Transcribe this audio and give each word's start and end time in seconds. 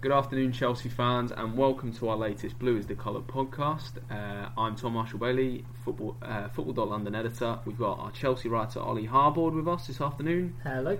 Good 0.00 0.12
afternoon, 0.12 0.52
Chelsea 0.52 0.88
fans, 0.88 1.32
and 1.32 1.56
welcome 1.56 1.92
to 1.94 2.08
our 2.10 2.16
latest 2.16 2.56
Blue 2.60 2.76
is 2.76 2.86
the 2.86 2.94
Colour 2.94 3.20
podcast. 3.20 3.98
Uh, 4.08 4.48
I'm 4.56 4.76
Tom 4.76 4.92
Marshall 4.92 5.18
Bailey, 5.18 5.64
football 5.84 6.16
uh, 6.22 6.46
Football.London 6.50 7.16
editor. 7.16 7.58
We've 7.64 7.76
got 7.76 7.98
our 7.98 8.12
Chelsea 8.12 8.48
writer 8.48 8.78
Ollie 8.78 9.08
Harbord 9.08 9.54
with 9.54 9.66
us 9.66 9.88
this 9.88 10.00
afternoon. 10.00 10.54
Hello. 10.62 10.96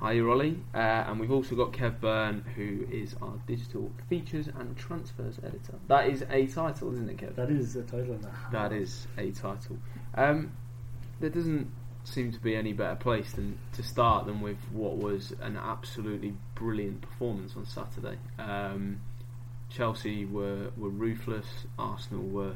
Hi, 0.00 0.18
Ollie. 0.18 0.58
Uh, 0.74 0.78
and 0.78 1.20
we've 1.20 1.30
also 1.30 1.54
got 1.54 1.72
Kev 1.72 2.00
Byrne, 2.00 2.44
who 2.56 2.84
is 2.90 3.14
our 3.22 3.34
digital 3.46 3.92
features 4.08 4.48
and 4.48 4.76
transfers 4.76 5.38
editor. 5.44 5.78
That 5.86 6.08
is 6.08 6.24
a 6.28 6.48
title, 6.48 6.92
isn't 6.92 7.08
it, 7.08 7.18
Kev? 7.18 7.36
That 7.36 7.50
is 7.50 7.76
a 7.76 7.82
title. 7.84 8.18
That 8.50 8.72
is 8.72 9.06
a 9.16 9.30
title. 9.30 9.78
Um, 10.16 10.50
there 11.20 11.30
doesn't 11.30 11.70
seem 12.04 12.32
to 12.32 12.38
be 12.38 12.54
any 12.54 12.72
better 12.72 12.96
place 12.96 13.32
than 13.32 13.58
to 13.72 13.82
start 13.82 14.26
than 14.26 14.40
with 14.40 14.58
what 14.72 14.96
was 14.96 15.32
an 15.40 15.56
absolutely 15.56 16.34
brilliant 16.54 17.00
performance 17.00 17.54
on 17.56 17.66
Saturday. 17.66 18.18
Um, 18.38 19.00
Chelsea 19.70 20.24
were 20.24 20.70
were 20.76 20.90
ruthless. 20.90 21.46
Arsenal 21.78 22.24
were 22.24 22.54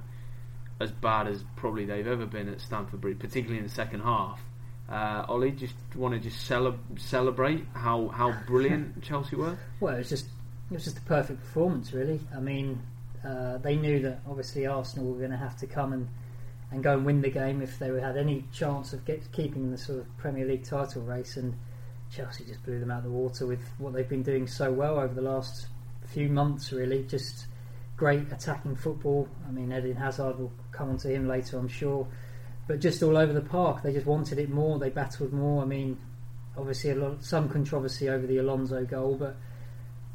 as 0.81 0.93
bad 0.93 1.27
as 1.27 1.43
probably 1.57 1.85
they've 1.85 2.07
ever 2.07 2.27
been 2.27 2.49
at 2.49 2.61
Stamford 2.61 3.01
Bridge, 3.01 3.19
particularly 3.19 3.59
in 3.59 3.65
the 3.65 3.71
second 3.71 4.01
half. 4.01 4.41
Uh, 4.89 5.25
Ollie, 5.29 5.51
just 5.51 5.75
want 5.95 6.15
to 6.15 6.21
just 6.21 6.47
cele- 6.47 6.79
celebrate 6.97 7.65
how 7.75 8.09
how 8.09 8.33
brilliant 8.47 9.03
Chelsea 9.09 9.37
were. 9.37 9.59
Well, 9.81 9.95
it 9.95 9.99
was 9.99 10.09
just 10.09 10.27
it 10.71 10.75
was 10.75 10.85
just 10.85 10.99
a 10.99 11.03
perfect 11.03 11.41
performance, 11.41 11.93
really. 11.93 12.21
I 12.35 12.41
mean, 12.41 12.81
uh, 13.27 13.59
they 13.59 13.77
knew 13.77 14.01
that 14.03 14.21
obviously 14.29 14.67
Arsenal 14.67 15.13
were 15.13 15.19
going 15.19 15.31
to 15.31 15.37
have 15.37 15.57
to 15.59 15.67
come 15.67 15.93
and 15.93 16.09
and 16.71 16.83
go 16.83 16.93
and 16.93 17.05
win 17.05 17.23
the 17.23 17.31
game 17.31 17.63
if 17.63 17.79
they 17.79 17.89
had 18.01 18.17
any 18.17 18.45
chance 18.53 18.93
of 18.93 19.05
get, 19.05 19.31
keeping 19.33 19.71
the 19.71 19.79
sort 19.79 20.01
of 20.01 20.17
Premier 20.19 20.47
League 20.47 20.65
title 20.65 21.03
race. 21.03 21.37
And 21.37 21.57
Chelsea 22.11 22.45
just 22.45 22.63
blew 22.65 22.79
them 22.79 22.91
out 22.91 22.99
of 22.99 23.05
the 23.05 23.11
water 23.11 23.47
with 23.47 23.63
what 23.79 23.93
they've 23.93 24.09
been 24.09 24.23
doing 24.23 24.47
so 24.47 24.71
well 24.71 24.99
over 24.99 25.15
the 25.15 25.23
last 25.23 25.69
few 26.07 26.29
months. 26.29 26.73
Really, 26.73 27.05
just 27.05 27.47
great 27.97 28.31
attacking 28.33 28.77
football. 28.77 29.29
I 29.47 29.51
mean, 29.51 29.73
Eden 29.73 29.97
Hazard 29.97 30.39
will 30.39 30.53
come 30.73 30.91
on 30.91 30.99
to 30.99 31.13
him 31.13 31.27
later, 31.27 31.59
I'm 31.59 31.69
sure. 31.69 32.07
But 32.67 32.81
just 32.81 33.03
all 33.03 33.17
over 33.17 33.33
the 33.33 33.41
park, 33.41 33.83
they 33.83 33.93
just 33.93 34.07
wanted 34.07 34.39
it 34.39 34.51
more. 34.51 34.79
They 34.79 34.91
battled 34.91 35.33
more. 35.33 35.63
I 35.63 35.65
mean, 35.65 35.99
obviously 36.57 36.91
a 36.91 36.95
lot, 36.97 37.25
some 37.25 37.49
controversy 37.49 38.11
over 38.11 38.27
the 38.27 38.39
Alonso 38.39 38.85
goal, 38.85 39.17
but 39.17 39.37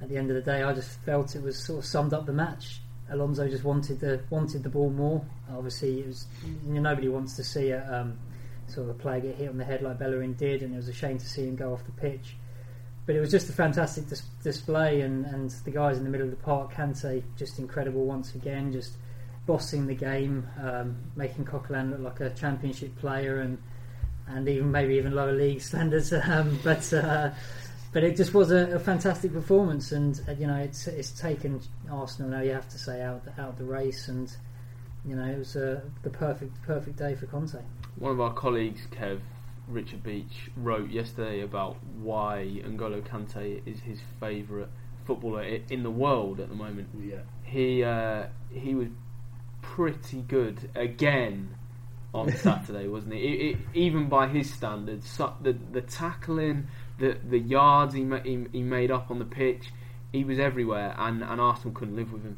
at 0.01 0.09
the 0.09 0.17
end 0.17 0.29
of 0.29 0.35
the 0.35 0.41
day, 0.41 0.61
I 0.61 0.73
just 0.73 0.99
felt 1.01 1.35
it 1.35 1.41
was 1.41 1.57
sort 1.57 1.79
of 1.79 1.85
summed 1.85 2.13
up 2.13 2.25
the 2.25 2.33
match. 2.33 2.81
Alonso 3.13 3.47
just 3.47 3.63
wanted 3.63 3.99
the 3.99 4.21
wanted 4.29 4.63
the 4.63 4.69
ball 4.69 4.89
more. 4.89 5.23
Obviously, 5.55 6.01
it 6.01 6.07
was 6.07 6.27
you 6.65 6.73
know, 6.73 6.81
nobody 6.81 7.07
wants 7.07 7.35
to 7.35 7.43
see 7.43 7.69
a 7.69 8.01
um, 8.01 8.17
sort 8.67 8.89
of 8.89 8.95
a 8.95 8.99
player 8.99 9.21
get 9.21 9.35
hit 9.35 9.49
on 9.49 9.57
the 9.57 9.63
head 9.63 9.81
like 9.81 9.99
Bellerin 9.99 10.33
did, 10.33 10.61
and 10.61 10.73
it 10.73 10.77
was 10.77 10.87
a 10.87 10.93
shame 10.93 11.17
to 11.17 11.25
see 11.25 11.43
him 11.43 11.55
go 11.55 11.73
off 11.73 11.85
the 11.85 11.91
pitch. 11.91 12.35
But 13.05 13.15
it 13.15 13.19
was 13.19 13.31
just 13.31 13.49
a 13.49 13.53
fantastic 13.53 14.07
dis- 14.07 14.23
display, 14.43 15.01
and, 15.01 15.25
and 15.25 15.49
the 15.65 15.71
guys 15.71 15.97
in 15.97 16.03
the 16.05 16.09
middle 16.09 16.25
of 16.25 16.31
the 16.31 16.43
park, 16.43 16.73
Kante, 16.73 17.23
just 17.37 17.59
incredible 17.59 18.05
once 18.05 18.33
again, 18.33 18.71
just 18.71 18.93
bossing 19.45 19.87
the 19.87 19.95
game, 19.95 20.47
um, 20.61 20.95
making 21.15 21.43
Coquelin 21.45 21.91
look 21.91 21.99
like 21.99 22.19
a 22.21 22.29
championship 22.33 22.95
player, 22.97 23.41
and 23.41 23.57
and 24.27 24.47
even 24.47 24.71
maybe 24.71 24.95
even 24.95 25.13
lower 25.13 25.33
league 25.33 25.61
standards. 25.69 26.13
Um, 26.13 26.59
but 26.63 26.91
uh, 26.93 27.31
but 27.93 28.03
it 28.03 28.17
just 28.17 28.33
was 28.33 28.51
a, 28.51 28.75
a, 28.75 28.79
fantastic 28.79 29.31
performance, 29.31 29.91
and 29.91 30.19
uh, 30.27 30.31
you 30.31 30.47
know 30.47 30.55
it's 30.55 30.87
it's 30.87 31.11
taken 31.11 31.61
Arsenal 31.89 32.31
now. 32.31 32.41
You 32.41 32.51
have 32.51 32.67
to 32.69 32.79
say 32.79 33.01
out 33.01 33.21
out 33.37 33.57
the 33.57 33.63
race, 33.63 34.07
and 34.07 34.35
you 35.05 35.15
know 35.15 35.25
it 35.25 35.37
was 35.37 35.55
uh, 35.55 35.79
the 36.01 36.09
perfect 36.09 36.61
perfect 36.63 36.97
day 36.97 37.13
for 37.13 37.27
Conte. 37.27 37.59
One 37.95 38.11
of 38.11 38.19
our 38.19 38.33
colleagues, 38.33 38.87
Kev 38.91 39.19
Richard 39.67 40.03
Beach, 40.03 40.49
wrote 40.57 40.89
yesterday 40.89 41.41
about 41.41 41.77
why 42.01 42.61
N'Golo 42.65 43.01
Kante 43.03 43.61
is 43.67 43.79
his 43.81 43.99
favourite 44.19 44.69
footballer 45.05 45.43
in 45.43 45.83
the 45.83 45.91
world 45.91 46.39
at 46.39 46.49
the 46.49 46.55
moment. 46.55 46.87
Yeah, 46.99 47.17
he 47.43 47.83
uh, 47.83 48.25
he 48.51 48.73
was 48.73 48.87
pretty 49.61 50.21
good 50.21 50.71
again 50.73 51.55
on 52.11 52.31
Saturday, 52.37 52.87
wasn't 52.87 53.13
he? 53.13 53.19
It, 53.19 53.51
it, 53.51 53.57
even 53.75 54.09
by 54.09 54.27
his 54.27 54.51
standards, 54.51 55.15
the 55.41 55.55
the 55.71 55.81
tackling 55.81 56.67
the 57.03 57.17
the 57.29 57.39
yards 57.39 57.93
he, 57.93 58.03
ma- 58.03 58.21
he, 58.21 58.45
he 58.51 58.61
made 58.61 58.89
up 58.89 59.11
on 59.11 59.19
the 59.19 59.25
pitch, 59.25 59.71
he 60.11 60.23
was 60.23 60.39
everywhere, 60.39 60.95
and, 60.97 61.21
and 61.21 61.41
Arsenal 61.41 61.73
couldn't 61.73 61.95
live 61.95 62.13
with 62.13 62.23
him. 62.23 62.37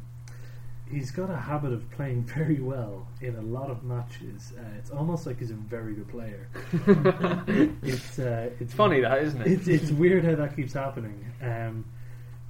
He's 0.90 1.10
got 1.10 1.30
a 1.30 1.36
habit 1.36 1.72
of 1.72 1.88
playing 1.90 2.24
very 2.24 2.60
well 2.60 3.06
in 3.20 3.36
a 3.36 3.42
lot 3.42 3.70
of 3.70 3.84
matches. 3.84 4.52
Uh, 4.58 4.62
it's 4.78 4.90
almost 4.90 5.26
like 5.26 5.38
he's 5.38 5.50
a 5.50 5.54
very 5.54 5.94
good 5.94 6.08
player. 6.08 6.48
it's 7.82 8.18
uh, 8.18 8.50
it's 8.60 8.74
funny 8.74 9.00
that 9.00 9.22
isn't 9.22 9.40
it? 9.42 9.46
It's, 9.52 9.68
it's 9.68 9.90
weird 9.92 10.24
how 10.24 10.34
that 10.34 10.56
keeps 10.56 10.72
happening. 10.72 11.32
Um, 11.40 11.84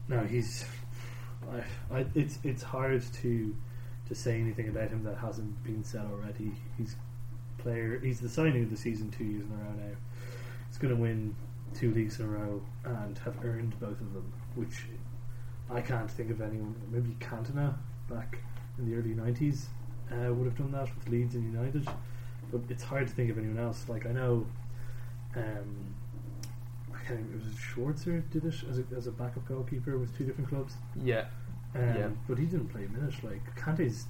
no, 0.08 0.20
he's. 0.20 0.64
I, 1.52 1.98
I, 1.98 2.06
it's 2.14 2.38
it's 2.44 2.62
hard 2.62 3.02
to 3.22 3.54
to 4.08 4.14
say 4.14 4.40
anything 4.40 4.68
about 4.68 4.88
him 4.88 5.04
that 5.04 5.18
hasn't 5.18 5.62
been 5.64 5.84
said 5.84 6.06
already. 6.10 6.52
He's 6.78 6.96
player. 7.58 8.00
He's 8.02 8.20
the 8.20 8.28
signing 8.28 8.64
of 8.64 8.70
the 8.70 8.76
season 8.76 9.10
two 9.10 9.24
years 9.24 9.44
in 9.44 9.52
a 9.52 9.56
row 9.56 9.72
now. 9.76 9.96
He's 10.68 10.78
going 10.78 10.94
to 10.94 11.00
win 11.00 11.34
two 11.76 11.92
leagues 11.92 12.18
in 12.18 12.26
a 12.26 12.28
row 12.28 12.62
and 12.84 13.18
have 13.18 13.44
earned 13.44 13.78
both 13.78 14.00
of 14.00 14.12
them, 14.14 14.32
which 14.54 14.84
I 15.70 15.80
can't 15.80 16.10
think 16.10 16.30
of 16.30 16.40
anyone. 16.40 16.74
Maybe 16.90 17.16
Cantona 17.20 17.74
back 18.08 18.38
in 18.78 18.88
the 18.88 18.96
early 18.96 19.14
'90s 19.14 19.66
uh, 20.10 20.32
would 20.32 20.46
have 20.46 20.56
done 20.56 20.72
that 20.72 20.94
with 20.94 21.08
Leeds 21.08 21.34
and 21.34 21.44
United, 21.52 21.88
but 22.50 22.62
it's 22.68 22.84
hard 22.84 23.06
to 23.08 23.12
think 23.12 23.30
of 23.30 23.38
anyone 23.38 23.58
else. 23.58 23.84
Like 23.88 24.06
I 24.06 24.12
know, 24.12 24.46
um, 25.34 25.94
I 26.94 27.04
can't. 27.06 27.20
It 27.20 27.34
was 27.34 27.54
Schwarzer 27.54 28.28
did 28.30 28.44
it 28.44 28.54
as 28.70 28.78
a, 28.78 28.84
as 28.96 29.06
a 29.06 29.12
backup 29.12 29.46
goalkeeper 29.46 29.98
with 29.98 30.16
two 30.16 30.24
different 30.24 30.48
clubs. 30.48 30.74
Yeah. 31.02 31.26
Um, 31.74 31.82
yeah. 31.82 32.08
But 32.28 32.38
he 32.38 32.46
didn't 32.46 32.68
play 32.68 32.84
a 32.84 32.88
minute. 32.88 33.14
Like 33.22 33.54
Kante's, 33.56 34.06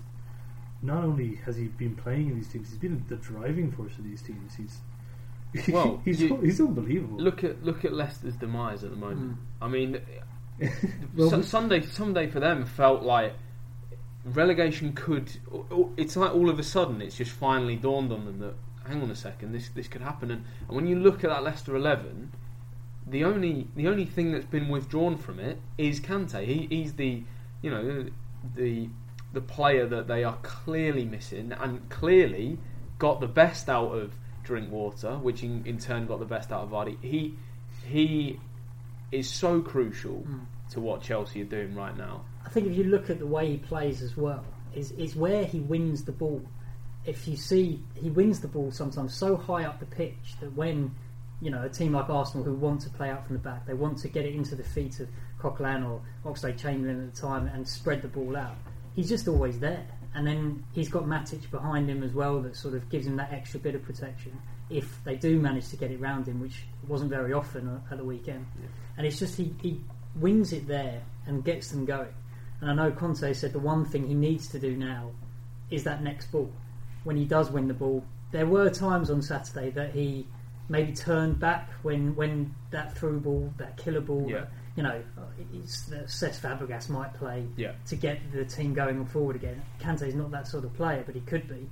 not 0.82 1.02
only 1.04 1.36
has 1.46 1.56
he 1.56 1.64
been 1.64 1.96
playing 1.96 2.28
in 2.28 2.36
these 2.36 2.48
teams, 2.48 2.68
he's 2.68 2.78
been 2.78 3.04
the 3.08 3.16
driving 3.16 3.72
force 3.72 3.96
of 3.98 4.04
these 4.04 4.22
teams. 4.22 4.54
He's 4.54 4.78
well, 5.68 6.00
he's 6.04 6.22
you, 6.22 6.36
he's 6.38 6.60
unbelievable. 6.60 7.18
Look 7.18 7.44
at 7.44 7.64
look 7.64 7.84
at 7.84 7.92
Leicester's 7.92 8.36
demise 8.36 8.84
at 8.84 8.90
the 8.90 8.96
moment. 8.96 9.32
Mm. 9.32 9.36
I 9.62 9.68
mean, 9.68 10.00
well, 11.16 11.30
su- 11.30 11.42
Sunday 11.42 11.82
Sunday 11.82 12.28
for 12.28 12.40
them 12.40 12.64
felt 12.64 13.02
like 13.02 13.34
relegation 14.24 14.92
could. 14.92 15.30
It's 15.96 16.16
like 16.16 16.34
all 16.34 16.50
of 16.50 16.58
a 16.58 16.64
sudden 16.64 17.00
it's 17.00 17.16
just 17.16 17.32
finally 17.32 17.76
dawned 17.76 18.12
on 18.12 18.24
them 18.24 18.38
that 18.40 18.54
hang 18.86 19.02
on 19.02 19.10
a 19.10 19.16
second, 19.16 19.52
this 19.52 19.68
this 19.70 19.88
could 19.88 20.02
happen. 20.02 20.30
And, 20.30 20.44
and 20.68 20.76
when 20.76 20.86
you 20.86 20.98
look 20.98 21.24
at 21.24 21.30
that 21.30 21.42
Leicester 21.42 21.76
eleven, 21.76 22.32
the 23.06 23.24
only 23.24 23.68
the 23.76 23.88
only 23.88 24.04
thing 24.04 24.32
that's 24.32 24.46
been 24.46 24.68
withdrawn 24.68 25.16
from 25.16 25.38
it 25.38 25.58
is 25.78 26.00
Kante. 26.00 26.44
He, 26.44 26.66
he's 26.70 26.94
the 26.94 27.22
you 27.62 27.70
know 27.70 28.06
the 28.54 28.88
the 29.32 29.40
player 29.40 29.86
that 29.86 30.08
they 30.08 30.24
are 30.24 30.38
clearly 30.42 31.04
missing 31.04 31.52
and 31.52 31.88
clearly 31.90 32.58
got 32.98 33.20
the 33.20 33.26
best 33.26 33.68
out 33.68 33.92
of 33.92 34.14
Drinkwater, 34.46 35.18
which 35.18 35.42
in, 35.42 35.64
in 35.66 35.78
turn 35.78 36.06
got 36.06 36.20
the 36.20 36.24
best 36.24 36.52
out 36.52 36.62
of 36.62 36.70
Vardy. 36.70 36.96
He 37.02 37.34
he 37.86 38.40
is 39.12 39.28
so 39.28 39.60
crucial 39.60 40.24
mm. 40.26 40.40
to 40.70 40.80
what 40.80 41.02
Chelsea 41.02 41.42
are 41.42 41.46
doing 41.46 41.74
right 41.74 41.96
now. 41.96 42.24
I 42.44 42.48
think 42.48 42.66
if 42.66 42.76
you 42.76 42.84
look 42.84 43.10
at 43.10 43.18
the 43.18 43.26
way 43.26 43.50
he 43.50 43.56
plays 43.58 44.02
as 44.02 44.16
well, 44.16 44.44
is 44.74 44.92
is 44.92 45.16
where 45.16 45.44
he 45.44 45.60
wins 45.60 46.04
the 46.04 46.12
ball. 46.12 46.42
If 47.04 47.28
you 47.28 47.36
see 47.36 47.82
he 47.94 48.10
wins 48.10 48.40
the 48.40 48.48
ball 48.48 48.70
sometimes 48.70 49.14
so 49.14 49.36
high 49.36 49.64
up 49.64 49.80
the 49.80 49.86
pitch 49.86 50.36
that 50.40 50.54
when 50.54 50.94
you 51.40 51.50
know 51.50 51.62
a 51.62 51.68
team 51.68 51.92
like 51.92 52.08
Arsenal 52.08 52.44
who 52.44 52.54
want 52.54 52.80
to 52.82 52.90
play 52.90 53.10
out 53.10 53.26
from 53.26 53.36
the 53.36 53.42
back, 53.42 53.66
they 53.66 53.74
want 53.74 53.98
to 53.98 54.08
get 54.08 54.24
it 54.24 54.34
into 54.34 54.54
the 54.54 54.64
feet 54.64 55.00
of 55.00 55.08
Coquelin 55.40 55.84
or 55.84 56.00
Oxlade 56.24 56.58
Chamberlain 56.58 57.08
at 57.08 57.14
the 57.14 57.20
time 57.20 57.48
and 57.48 57.66
spread 57.66 58.02
the 58.02 58.08
ball 58.08 58.36
out. 58.36 58.56
He's 58.94 59.08
just 59.08 59.28
always 59.28 59.58
there 59.58 59.86
and 60.14 60.26
then 60.26 60.64
he's 60.72 60.88
got 60.88 61.04
Matic 61.04 61.50
behind 61.50 61.88
him 61.88 62.02
as 62.02 62.12
well 62.12 62.40
that 62.42 62.56
sort 62.56 62.74
of 62.74 62.88
gives 62.88 63.06
him 63.06 63.16
that 63.16 63.32
extra 63.32 63.60
bit 63.60 63.74
of 63.74 63.82
protection 63.82 64.40
if 64.68 65.02
they 65.04 65.16
do 65.16 65.38
manage 65.38 65.68
to 65.68 65.76
get 65.76 65.90
it 65.90 66.00
round 66.00 66.26
him, 66.26 66.40
which 66.40 66.64
wasn't 66.88 67.10
very 67.10 67.32
often 67.32 67.80
at 67.90 67.98
the 67.98 68.04
weekend. 68.04 68.46
Yeah. 68.60 68.66
And 68.96 69.06
it's 69.06 69.18
just 69.18 69.36
he, 69.36 69.54
he 69.62 69.80
wins 70.16 70.52
it 70.52 70.66
there 70.66 71.02
and 71.26 71.44
gets 71.44 71.70
them 71.70 71.84
going. 71.84 72.12
And 72.60 72.70
I 72.70 72.74
know 72.74 72.90
Conte 72.90 73.32
said 73.32 73.52
the 73.52 73.58
one 73.58 73.84
thing 73.84 74.06
he 74.06 74.14
needs 74.14 74.48
to 74.48 74.58
do 74.58 74.76
now 74.76 75.10
is 75.70 75.84
that 75.84 76.02
next 76.02 76.32
ball. 76.32 76.50
When 77.04 77.16
he 77.16 77.24
does 77.24 77.50
win 77.50 77.68
the 77.68 77.74
ball, 77.74 78.04
there 78.32 78.46
were 78.46 78.70
times 78.70 79.10
on 79.10 79.22
Saturday 79.22 79.70
that 79.70 79.92
he 79.92 80.26
maybe 80.68 80.92
turned 80.92 81.38
back 81.38 81.70
when 81.82 82.16
when 82.16 82.54
that 82.70 82.96
through 82.96 83.20
ball, 83.20 83.52
that 83.58 83.76
killer 83.76 84.00
ball, 84.00 84.26
yeah. 84.28 84.46
You 84.76 84.82
know, 84.82 85.02
it's 85.54 85.86
that 85.86 86.06
Cesc 86.06 86.40
Fabregas 86.40 86.88
might 86.90 87.14
play 87.14 87.46
Yeah. 87.56 87.72
to 87.86 87.96
get 87.96 88.20
the 88.32 88.44
team 88.44 88.74
going 88.74 89.04
forward 89.06 89.36
again. 89.36 89.62
Kante's 89.78 90.14
not 90.14 90.30
that 90.32 90.46
sort 90.46 90.64
of 90.64 90.74
player, 90.74 91.02
but 91.04 91.14
he 91.14 91.22
could 91.22 91.48
be. 91.48 91.68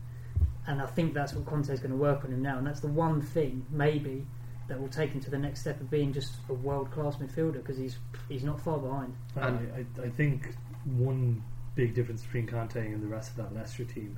And 0.67 0.81
I 0.81 0.87
think 0.87 1.13
that's 1.13 1.35
what 1.35 1.45
Conte's 1.45 1.81
going 1.81 1.91
to 1.91 1.97
work 1.99 2.25
on 2.25 2.33
him 2.33 2.41
now. 2.41 2.57
And 2.57 2.67
that's 2.67 2.81
the 2.81 2.89
one 2.89 3.21
thing, 3.21 3.67
maybe, 3.71 4.27
that 4.69 4.81
will 4.81 4.89
take 4.89 5.11
him 5.11 5.21
to 5.21 5.31
the 5.31 5.39
next 5.39 5.61
step 5.61 5.79
of 5.83 5.91
being 5.91 6.15
just 6.15 6.33
a 6.49 6.55
world 6.55 6.91
class 6.91 7.17
midfielder 7.17 7.55
because 7.55 7.77
he's 7.77 7.99
he's 8.31 8.43
not 8.45 8.59
far 8.63 8.79
behind. 8.79 9.15
And 9.37 9.59
I, 9.75 10.03
I, 10.03 10.07
I 10.07 10.09
think 10.09 10.55
one 10.87 11.43
big 11.75 11.95
difference 11.95 12.23
between 12.23 12.47
Conte 12.47 12.77
and 12.81 13.03
the 13.03 13.07
rest 13.07 13.33
of 13.33 13.37
that 13.37 13.55
Leicester 13.55 13.85
team 13.85 14.17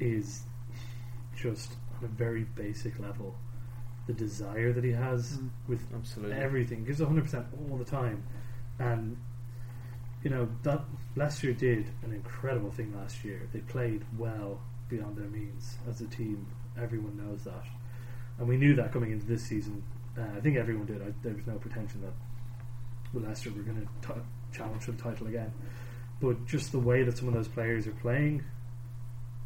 is 0.00 0.42
just 1.34 1.72
on 1.98 2.04
a 2.04 2.08
very 2.08 2.44
basic 2.44 2.98
level 2.98 3.34
the 4.06 4.12
desire 4.12 4.72
that 4.72 4.84
he 4.84 4.90
has 4.92 5.38
Mm. 5.38 5.50
with 5.68 5.86
Absolutely. 5.94 6.36
everything. 6.36 6.80
He 6.80 6.84
gives 6.86 7.00
100% 7.00 7.46
all 7.70 7.76
the 7.78 7.84
time. 7.84 8.24
And, 8.78 9.16
you 10.24 10.30
know, 10.30 10.48
that 10.64 10.84
Leicester 11.14 11.52
did 11.52 11.86
an 12.02 12.12
incredible 12.12 12.70
thing 12.70 12.94
last 12.96 13.24
year. 13.24 13.48
They 13.52 13.60
played 13.60 14.04
well 14.18 14.60
beyond 14.88 15.16
their 15.16 15.28
means 15.28 15.76
as 15.88 16.00
a 16.00 16.06
team. 16.06 16.46
Everyone 16.76 17.16
knows 17.16 17.44
that. 17.44 17.64
And 18.38 18.48
we 18.48 18.56
knew 18.56 18.74
that 18.74 18.92
coming 18.92 19.12
into 19.12 19.26
this 19.26 19.42
season. 19.44 19.82
Uh, 20.18 20.22
I 20.36 20.40
think 20.40 20.56
everyone 20.56 20.86
did. 20.86 21.00
I, 21.00 21.12
there 21.22 21.34
was 21.34 21.46
no 21.46 21.54
pretension 21.58 22.00
that 22.02 22.12
with 23.12 23.24
Leicester 23.24 23.50
were 23.50 23.62
going 23.62 23.88
to 24.02 24.14
challenge 24.52 24.82
for 24.82 24.92
the 24.92 25.02
title 25.02 25.26
again. 25.28 25.52
But 26.20 26.44
just 26.46 26.72
the 26.72 26.78
way 26.78 27.02
that 27.04 27.16
some 27.18 27.28
of 27.28 27.34
those 27.34 27.48
players 27.48 27.86
are 27.86 27.92
playing 27.92 28.42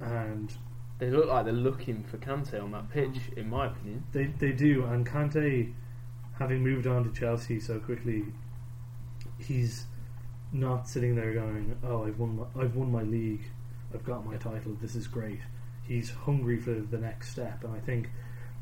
and 0.00 0.52
They 0.98 1.10
look 1.10 1.28
like 1.28 1.44
they're 1.44 1.52
looking 1.52 2.04
for 2.04 2.16
Kante 2.16 2.60
on 2.62 2.72
that 2.72 2.90
pitch, 2.90 3.30
mm. 3.30 3.38
in 3.38 3.50
my 3.50 3.66
opinion. 3.66 4.04
They 4.12 4.26
they 4.26 4.52
do, 4.52 4.84
and 4.84 5.06
Kante, 5.06 5.72
having 6.38 6.62
moved 6.62 6.86
on 6.86 7.04
to 7.04 7.18
Chelsea 7.18 7.60
so 7.60 7.78
quickly, 7.78 8.24
he's 9.38 9.84
not 10.52 10.88
sitting 10.88 11.14
there 11.14 11.34
going, 11.34 11.76
"Oh, 11.84 12.04
I've 12.04 12.18
won, 12.18 12.36
my, 12.36 12.62
I've 12.62 12.76
won 12.76 12.90
my 12.90 13.02
league, 13.02 13.44
I've 13.92 14.04
got 14.04 14.24
my 14.24 14.36
title. 14.36 14.76
This 14.80 14.94
is 14.94 15.06
great." 15.06 15.40
He's 15.86 16.10
hungry 16.10 16.58
for 16.58 16.72
the 16.72 16.98
next 16.98 17.30
step, 17.30 17.62
and 17.62 17.72
I 17.72 17.78
think 17.78 18.10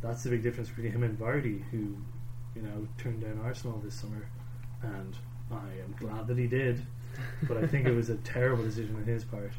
that's 0.03 0.23
the 0.25 0.31
big 0.31 0.43
difference 0.43 0.69
between 0.69 0.93
him 0.93 1.03
and 1.03 1.19
Vardy, 1.19 1.65
who, 1.71 1.97
you 2.55 2.61
know, 2.61 2.87
turned 2.99 3.23
down 3.23 3.41
Arsenal 3.43 3.81
this 3.83 3.95
summer, 3.95 4.29
and 4.83 5.17
I 5.51 5.81
am 5.83 5.95
glad 5.99 6.27
that 6.27 6.37
he 6.37 6.47
did, 6.47 6.85
but 7.49 7.57
I 7.57 7.67
think 7.67 7.87
it 7.87 7.95
was 7.95 8.11
a 8.11 8.17
terrible 8.17 8.65
decision 8.65 8.97
on 8.97 9.05
his 9.05 9.25
part. 9.25 9.53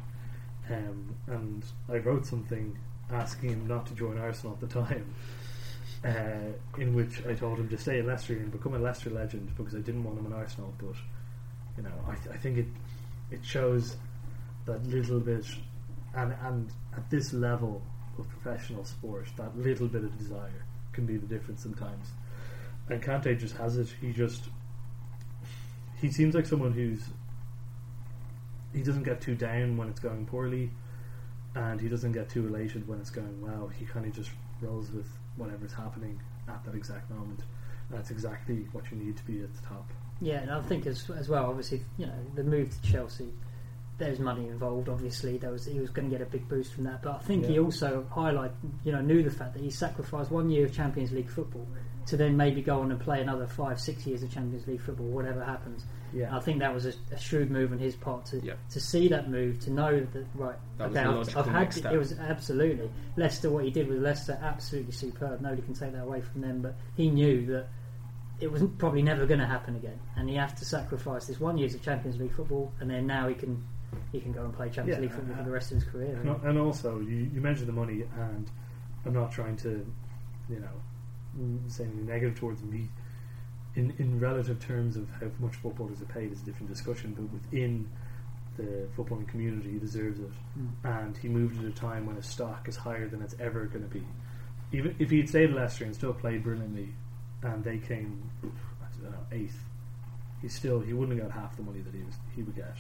Um, 0.70 1.16
and 1.28 1.66
I 1.90 1.98
wrote 1.98 2.26
something 2.26 2.78
asking 3.12 3.50
him 3.50 3.68
not 3.68 3.86
to 3.88 3.94
join 3.94 4.18
Arsenal 4.18 4.54
at 4.54 4.68
the 4.68 4.82
time, 4.82 5.14
uh, 6.04 6.80
in 6.80 6.96
which 6.96 7.26
I 7.26 7.34
told 7.34 7.60
him 7.60 7.70
to 7.70 7.78
stay 7.78 8.00
at 8.00 8.06
Leicester 8.06 8.34
and 8.34 8.52
become 8.52 8.74
a 8.74 8.80
Leicester 8.80 9.10
legend 9.10 9.56
because 9.56 9.76
I 9.76 9.80
didn't 9.80 10.04
want 10.04 10.20
him 10.20 10.26
in 10.26 10.34
Arsenal. 10.34 10.74
But 10.78 10.96
you 11.78 11.84
know, 11.84 11.94
I, 12.08 12.16
th- 12.16 12.30
I 12.34 12.38
think 12.38 12.58
it 12.58 12.68
it 13.32 13.46
shows 13.46 13.98
that 14.66 14.86
little 14.88 15.20
bit, 15.20 15.46
and 16.16 16.34
and 16.44 16.70
at 16.96 17.10
this 17.10 17.34
level 17.34 17.82
of 18.18 18.28
professional 18.30 18.86
sport, 18.86 19.28
that 19.38 19.56
little 19.58 19.88
bit 19.88 20.04
of 20.04 20.18
desire 20.18 20.66
can 20.94 21.06
be 21.06 21.18
the 21.18 21.28
difference 21.28 21.62
sometimes. 21.62 22.08
And 22.90 23.02
Kante 23.02 23.38
just 23.38 23.58
has 23.58 23.78
it. 23.78 23.88
He 24.00 24.12
just 24.14 24.50
he 26.02 26.12
seems 26.12 26.36
like 26.36 26.46
someone 26.46 26.72
who's 26.72 27.04
he 28.76 28.84
doesn't 28.84 29.04
get 29.04 29.22
too 29.22 29.36
down 29.36 29.78
when 29.78 29.88
it's 29.88 30.00
going 30.00 30.26
poorly, 30.26 30.70
and 31.56 31.80
he 31.80 31.88
doesn't 31.88 32.12
get 32.12 32.30
too 32.30 32.48
elated 32.48 32.88
when 32.88 33.00
it's 33.00 33.10
going 33.10 33.42
well. 33.42 33.68
He 33.68 33.86
kind 33.86 34.06
of 34.06 34.14
just 34.14 34.32
rolls 34.62 34.92
with 34.92 35.08
whatever's 35.38 35.74
happening 35.74 36.20
at 36.48 36.64
that 36.66 36.76
exact 36.76 37.10
moment. 37.10 37.42
And 37.90 37.98
that's 37.98 38.12
exactly 38.12 38.68
what 38.72 38.92
you 38.92 38.98
need 38.98 39.16
to 39.18 39.24
be 39.24 39.42
at 39.42 39.54
the 39.56 39.62
top. 39.68 39.90
Yeah, 40.22 40.40
and 40.40 40.52
I 40.52 40.62
think 40.62 40.86
as 40.86 41.10
as 41.10 41.30
well, 41.30 41.46
obviously, 41.46 41.82
you 41.98 42.06
know, 42.06 42.14
the 42.36 42.44
move 42.44 42.70
to 42.70 42.92
Chelsea, 42.92 43.30
there's 43.98 44.20
money 44.20 44.48
involved. 44.48 44.90
Obviously, 44.90 45.38
there 45.38 45.52
was 45.52 45.66
he 45.66 45.80
was 45.80 45.90
going 45.90 46.10
to 46.10 46.18
get 46.18 46.26
a 46.26 46.30
big 46.30 46.48
boost 46.48 46.74
from 46.74 46.84
that. 46.86 47.02
But 47.02 47.16
I 47.16 47.20
think 47.20 47.46
he 47.46 47.60
also 47.60 48.06
highlight, 48.12 48.52
you 48.84 48.92
know, 48.92 49.02
knew 49.02 49.24
the 49.24 49.32
fact 49.32 49.54
that 49.54 49.62
he 49.62 49.70
sacrificed 49.70 50.32
one 50.32 50.50
year 50.50 50.66
of 50.66 50.74
Champions 50.74 51.12
League 51.12 51.30
football 51.30 51.68
to 52.08 52.18
then 52.18 52.38
maybe 52.38 52.62
go 52.62 52.82
on 52.82 52.92
and 52.92 53.00
play 53.00 53.22
another 53.22 53.48
five, 53.48 53.80
six 53.80 54.06
years 54.06 54.22
of 54.22 54.32
Champions 54.32 54.68
League 54.68 54.82
football, 54.82 55.08
whatever 55.08 55.44
happens. 55.44 55.86
Yeah, 56.16 56.36
I 56.36 56.40
think 56.40 56.60
that 56.60 56.74
was 56.74 56.86
a, 56.86 56.94
a 57.12 57.20
shrewd 57.20 57.52
move 57.52 57.72
on 57.74 57.78
his 57.80 57.96
part 57.96 58.26
to 58.28 58.40
Yeah. 58.42 58.54
to 58.72 58.80
see 58.80 59.08
that 59.10 59.30
move, 59.30 59.60
to 59.66 59.70
know 59.72 60.00
that 60.00 60.26
right. 60.36 60.56
That 60.78 60.90
was 60.90 60.98
okay, 60.98 61.04
the 61.04 61.20
I've, 61.20 61.38
I've 61.38 61.46
had 61.54 61.60
next 61.62 61.76
step. 61.78 61.94
it 61.94 61.98
was 61.98 62.14
absolutely 62.18 62.90
Leicester. 63.18 63.50
What 63.50 63.66
he 63.66 63.70
did 63.72 63.88
with 63.90 64.00
Leicester, 64.02 64.40
absolutely 64.42 64.94
superb. 64.94 65.42
Nobody 65.42 65.62
can 65.62 65.74
take 65.74 65.92
that 65.92 66.04
away 66.04 66.22
from 66.22 66.42
them. 66.42 66.62
But 66.62 66.76
he 66.96 67.10
knew 67.10 67.46
that 67.48 67.68
it 68.40 68.52
was 68.52 68.64
probably 68.78 69.02
never 69.02 69.26
going 69.26 69.40
to 69.40 69.46
happen 69.46 69.76
again, 69.76 70.00
and 70.16 70.30
he 70.30 70.36
had 70.36 70.56
to 70.58 70.66
sacrifice 70.66 71.26
this 71.28 71.40
one 71.40 71.58
years 71.58 71.74
of 71.76 71.82
Champions 71.82 72.18
League 72.20 72.34
football, 72.34 72.72
and 72.80 72.90
then 72.90 73.06
now 73.08 73.28
he 73.28 73.36
can 73.36 73.64
he 74.12 74.20
can 74.22 74.32
go 74.32 74.44
and 74.46 74.54
play 74.54 74.68
Champions 74.70 74.98
Yeah, 74.98 75.02
League 75.02 75.12
football 75.12 75.36
uh, 75.36 75.38
for 75.40 75.44
the 75.44 75.52
rest 75.52 75.72
of 75.72 75.76
his 75.82 75.86
career. 75.90 76.16
and, 76.22 76.30
and 76.44 76.58
also 76.60 77.00
you, 77.00 77.30
you 77.34 77.42
mentioned 77.42 77.68
the 77.68 77.74
money, 77.74 78.04
and 78.20 78.50
I'm 79.06 79.14
not 79.14 79.32
trying 79.32 79.56
to, 79.58 79.86
you 80.50 80.60
know, 80.60 80.68
mm, 81.40 81.72
say 81.72 81.84
anything 81.86 82.06
negative 82.08 82.38
towards 82.38 82.62
me. 82.64 82.90
In 83.76 83.94
in 83.98 84.20
relative 84.20 84.60
terms 84.66 84.96
of 84.96 85.10
how 85.20 85.28
much 85.40 85.56
footballers 85.56 86.02
are 86.02 86.06
paid 86.06 86.32
is 86.32 86.42
a 86.42 86.46
different 86.46 86.70
discussion, 86.70 87.14
but 87.14 87.32
within 87.32 87.90
the 88.58 88.88
footballing 88.96 89.28
community, 89.28 89.72
he 89.74 89.80
deserves 89.80 90.20
it. 90.20 90.32
Mm. 90.58 90.70
and 90.84 91.18
he 91.18 91.28
moved 91.28 91.60
at 91.60 91.66
a 91.66 91.72
time 91.72 92.06
when 92.06 92.16
his 92.16 92.26
stock 92.26 92.68
is 92.70 92.78
higher 92.78 93.08
than 93.10 93.22
it's 93.22 93.36
ever 93.40 93.66
going 93.66 93.84
to 93.84 93.94
be. 93.94 94.04
Even 94.72 94.96
if 94.98 95.10
he'd 95.10 95.28
stayed 95.28 95.50
at 95.50 95.56
Leicester 95.56 95.84
and 95.84 95.94
still 95.94 96.14
played 96.14 96.44
brilliantly, 96.44 96.94
and 97.44 97.64
they 97.64 97.78
came, 97.78 98.30
I 98.44 99.02
don't 99.02 99.12
know, 99.12 99.18
eighth, 99.32 99.60
he 100.42 100.48
still 100.48 100.80
he 100.80 100.94
wouldn't 100.94 101.20
have 101.20 101.30
got 101.30 101.40
half 101.40 101.56
the 101.58 101.64
money 101.64 101.82
that 101.82 101.94
he 101.94 102.02
was 102.02 102.16
he 102.36 102.44
would 102.44 102.56
get 102.56 102.76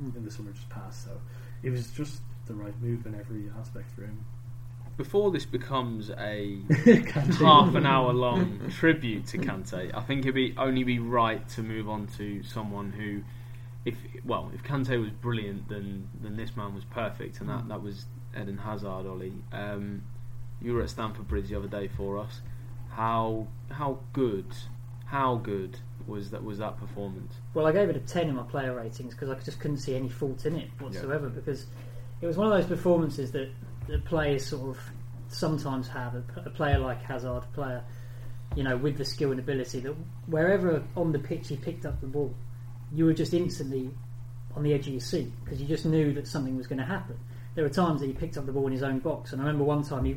Mm. 0.00 0.16
in 0.16 0.24
the 0.24 0.30
summer 0.30 0.50
just 0.52 0.68
passed. 0.70 1.04
So 1.04 1.20
it 1.62 1.70
was 1.70 1.90
just 1.90 2.20
the 2.46 2.54
right 2.54 2.74
move 2.80 3.06
in 3.06 3.14
every 3.14 3.50
aspect 3.60 3.90
for 3.90 4.02
him. 4.02 4.24
Before 4.96 5.30
this 5.30 5.46
becomes 5.46 6.10
a 6.10 6.58
half 7.38 7.74
an 7.74 7.86
hour 7.86 8.12
long 8.12 8.70
tribute 8.70 9.26
to 9.28 9.38
Kante, 9.38 9.90
I 9.94 10.00
think 10.00 10.20
it'd 10.20 10.34
be 10.34 10.54
only 10.58 10.84
be 10.84 10.98
right 10.98 11.46
to 11.50 11.62
move 11.62 11.88
on 11.88 12.08
to 12.18 12.42
someone 12.42 12.92
who, 12.92 13.22
if 13.84 13.96
well, 14.24 14.50
if 14.54 14.62
Kante 14.62 15.00
was 15.00 15.10
brilliant, 15.10 15.68
then 15.68 16.08
then 16.20 16.36
this 16.36 16.56
man 16.56 16.74
was 16.74 16.84
perfect, 16.84 17.40
and 17.40 17.48
that, 17.48 17.68
that 17.68 17.82
was 17.82 18.06
Eden 18.34 18.58
Hazard. 18.58 19.06
Ollie, 19.06 19.32
um, 19.52 20.02
you 20.60 20.74
were 20.74 20.82
at 20.82 20.90
Stamford 20.90 21.26
Bridge 21.26 21.48
the 21.48 21.56
other 21.56 21.68
day 21.68 21.88
for 21.88 22.18
us. 22.18 22.40
How 22.90 23.48
how 23.70 24.00
good, 24.12 24.46
how 25.06 25.36
good 25.36 25.78
was 26.06 26.30
that 26.30 26.42
was 26.44 26.58
that 26.58 26.78
performance? 26.78 27.34
Well, 27.54 27.66
I 27.66 27.72
gave 27.72 27.88
it 27.88 27.96
a 27.96 28.00
10 28.00 28.28
in 28.28 28.34
my 28.34 28.42
player 28.42 28.74
ratings 28.74 29.14
because 29.14 29.30
I 29.30 29.34
just 29.36 29.60
couldn't 29.60 29.78
see 29.78 29.94
any 29.94 30.08
fault 30.08 30.46
in 30.46 30.56
it 30.56 30.68
whatsoever 30.78 31.28
because 31.28 31.66
it 32.20 32.26
was 32.26 32.36
one 32.36 32.46
of 32.46 32.52
those 32.52 32.66
performances 32.66 33.32
that, 33.32 33.50
that 33.88 34.04
players 34.04 34.46
sort 34.46 34.76
of 34.76 34.78
sometimes 35.28 35.88
have. 35.88 36.14
A, 36.14 36.24
a 36.46 36.50
player 36.50 36.78
like 36.78 37.02
Hazard, 37.02 37.44
a 37.44 37.54
player, 37.54 37.84
you 38.54 38.62
know, 38.62 38.76
with 38.76 38.98
the 38.98 39.04
skill 39.04 39.30
and 39.30 39.40
ability 39.40 39.80
that 39.80 39.94
wherever 40.26 40.82
on 40.96 41.12
the 41.12 41.18
pitch 41.18 41.48
he 41.48 41.56
picked 41.56 41.86
up 41.86 42.00
the 42.00 42.06
ball, 42.06 42.34
you 42.92 43.04
were 43.04 43.14
just 43.14 43.34
instantly 43.34 43.90
on 44.54 44.62
the 44.62 44.74
edge 44.74 44.86
of 44.86 44.92
your 44.92 45.00
seat 45.00 45.32
because 45.44 45.60
you 45.60 45.66
just 45.66 45.86
knew 45.86 46.12
that 46.12 46.26
something 46.26 46.56
was 46.56 46.66
going 46.66 46.78
to 46.78 46.84
happen. 46.84 47.18
There 47.54 47.64
were 47.64 47.70
times 47.70 48.00
that 48.00 48.06
he 48.06 48.12
picked 48.12 48.36
up 48.36 48.46
the 48.46 48.52
ball 48.52 48.66
in 48.66 48.72
his 48.72 48.82
own 48.82 48.98
box, 48.98 49.32
and 49.32 49.40
I 49.40 49.44
remember 49.44 49.64
one 49.64 49.82
time 49.82 50.04
he, 50.04 50.12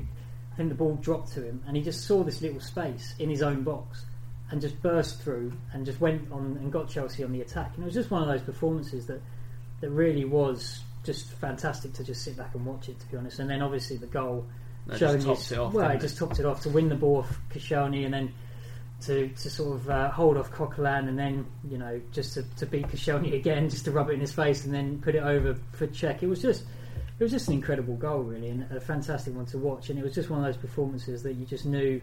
I 0.54 0.56
think 0.56 0.70
the 0.70 0.76
ball 0.76 0.96
dropped 0.96 1.34
to 1.34 1.44
him, 1.44 1.64
and 1.68 1.76
he 1.76 1.84
just 1.84 2.06
saw 2.06 2.24
this 2.24 2.42
little 2.42 2.62
space 2.62 3.16
in 3.20 3.30
his 3.30 3.42
own 3.42 3.64
box 3.64 4.06
and 4.52 4.62
just 4.62 4.82
burst 4.82 5.22
through 5.22 5.52
and 5.74 5.86
just 5.86 6.00
went 6.00 6.32
on 6.32 6.58
and 6.62 6.72
got 6.72 6.88
Chelsea 6.90 7.24
on 7.24 7.32
the 7.32 7.42
attack. 7.42 7.72
And 7.76 7.84
it 7.84 7.86
was 7.86 7.94
just 7.94 8.12
one 8.12 8.22
of 8.22 8.28
those 8.28 8.42
performances 8.42 9.06
that 9.08 9.22
that 9.82 9.90
really 9.90 10.26
was 10.26 10.82
just 11.06 11.32
fantastic 11.34 11.94
to 11.94 12.04
just 12.04 12.24
sit 12.24 12.36
back 12.36 12.54
and 12.56 12.66
watch 12.66 12.90
it, 12.90 13.00
to 13.00 13.06
be 13.08 13.18
honest. 13.18 13.40
And 13.40 13.50
then 13.50 13.62
obviously 13.62 13.98
the 13.98 14.08
goal 14.08 14.46
showing 14.98 15.22
just 15.22 15.50
his- 15.50 15.52
it 15.54 15.60
off. 15.60 15.74
well, 15.74 15.90
it? 15.90 16.02
just 16.02 16.18
topped 16.18 16.40
it 16.40 16.46
off 16.46 16.62
to 16.62 16.70
win 16.70 16.90
the 16.90 16.96
ball 16.96 17.20
off 17.20 17.40
Koscielny 17.50 18.06
and 18.06 18.14
then 18.14 18.34
to, 19.02 19.28
to 19.30 19.50
sort 19.50 19.76
of 19.76 19.90
uh, 19.90 20.10
hold 20.10 20.38
off 20.38 20.52
Coquelin 20.52 21.08
and 21.10 21.20
then 21.20 21.46
you 21.70 21.78
know 21.78 22.02
just 22.12 22.34
to, 22.34 22.44
to 22.58 22.66
beat 22.66 22.88
Koscielny 22.88 23.34
again, 23.34 23.70
just 23.70 23.86
to 23.86 23.92
rub 23.92 24.10
it 24.10 24.14
in 24.14 24.20
his 24.20 24.32
face 24.32 24.66
and 24.66 24.74
then 24.74 25.00
put 25.02 25.16
it 25.16 25.24
over 25.24 25.56
for 25.72 25.88
Cech. 25.88 26.24
It 26.24 26.28
was 26.28 26.42
just 26.42 26.64
it 27.18 27.24
was 27.24 27.32
just 27.32 27.48
an 27.48 27.54
incredible 27.54 27.96
goal, 27.96 28.24
really, 28.24 28.50
and 28.50 28.70
a 28.72 28.82
fantastic 28.82 29.34
one 29.34 29.46
to 29.48 29.58
watch. 29.58 29.90
And 29.90 29.98
it 29.98 30.04
was 30.04 30.14
just 30.14 30.30
one 30.30 30.40
of 30.40 30.46
those 30.46 30.58
performances 30.58 31.24
that 31.24 31.34
you 31.34 31.46
just 31.46 31.66
knew 31.66 32.02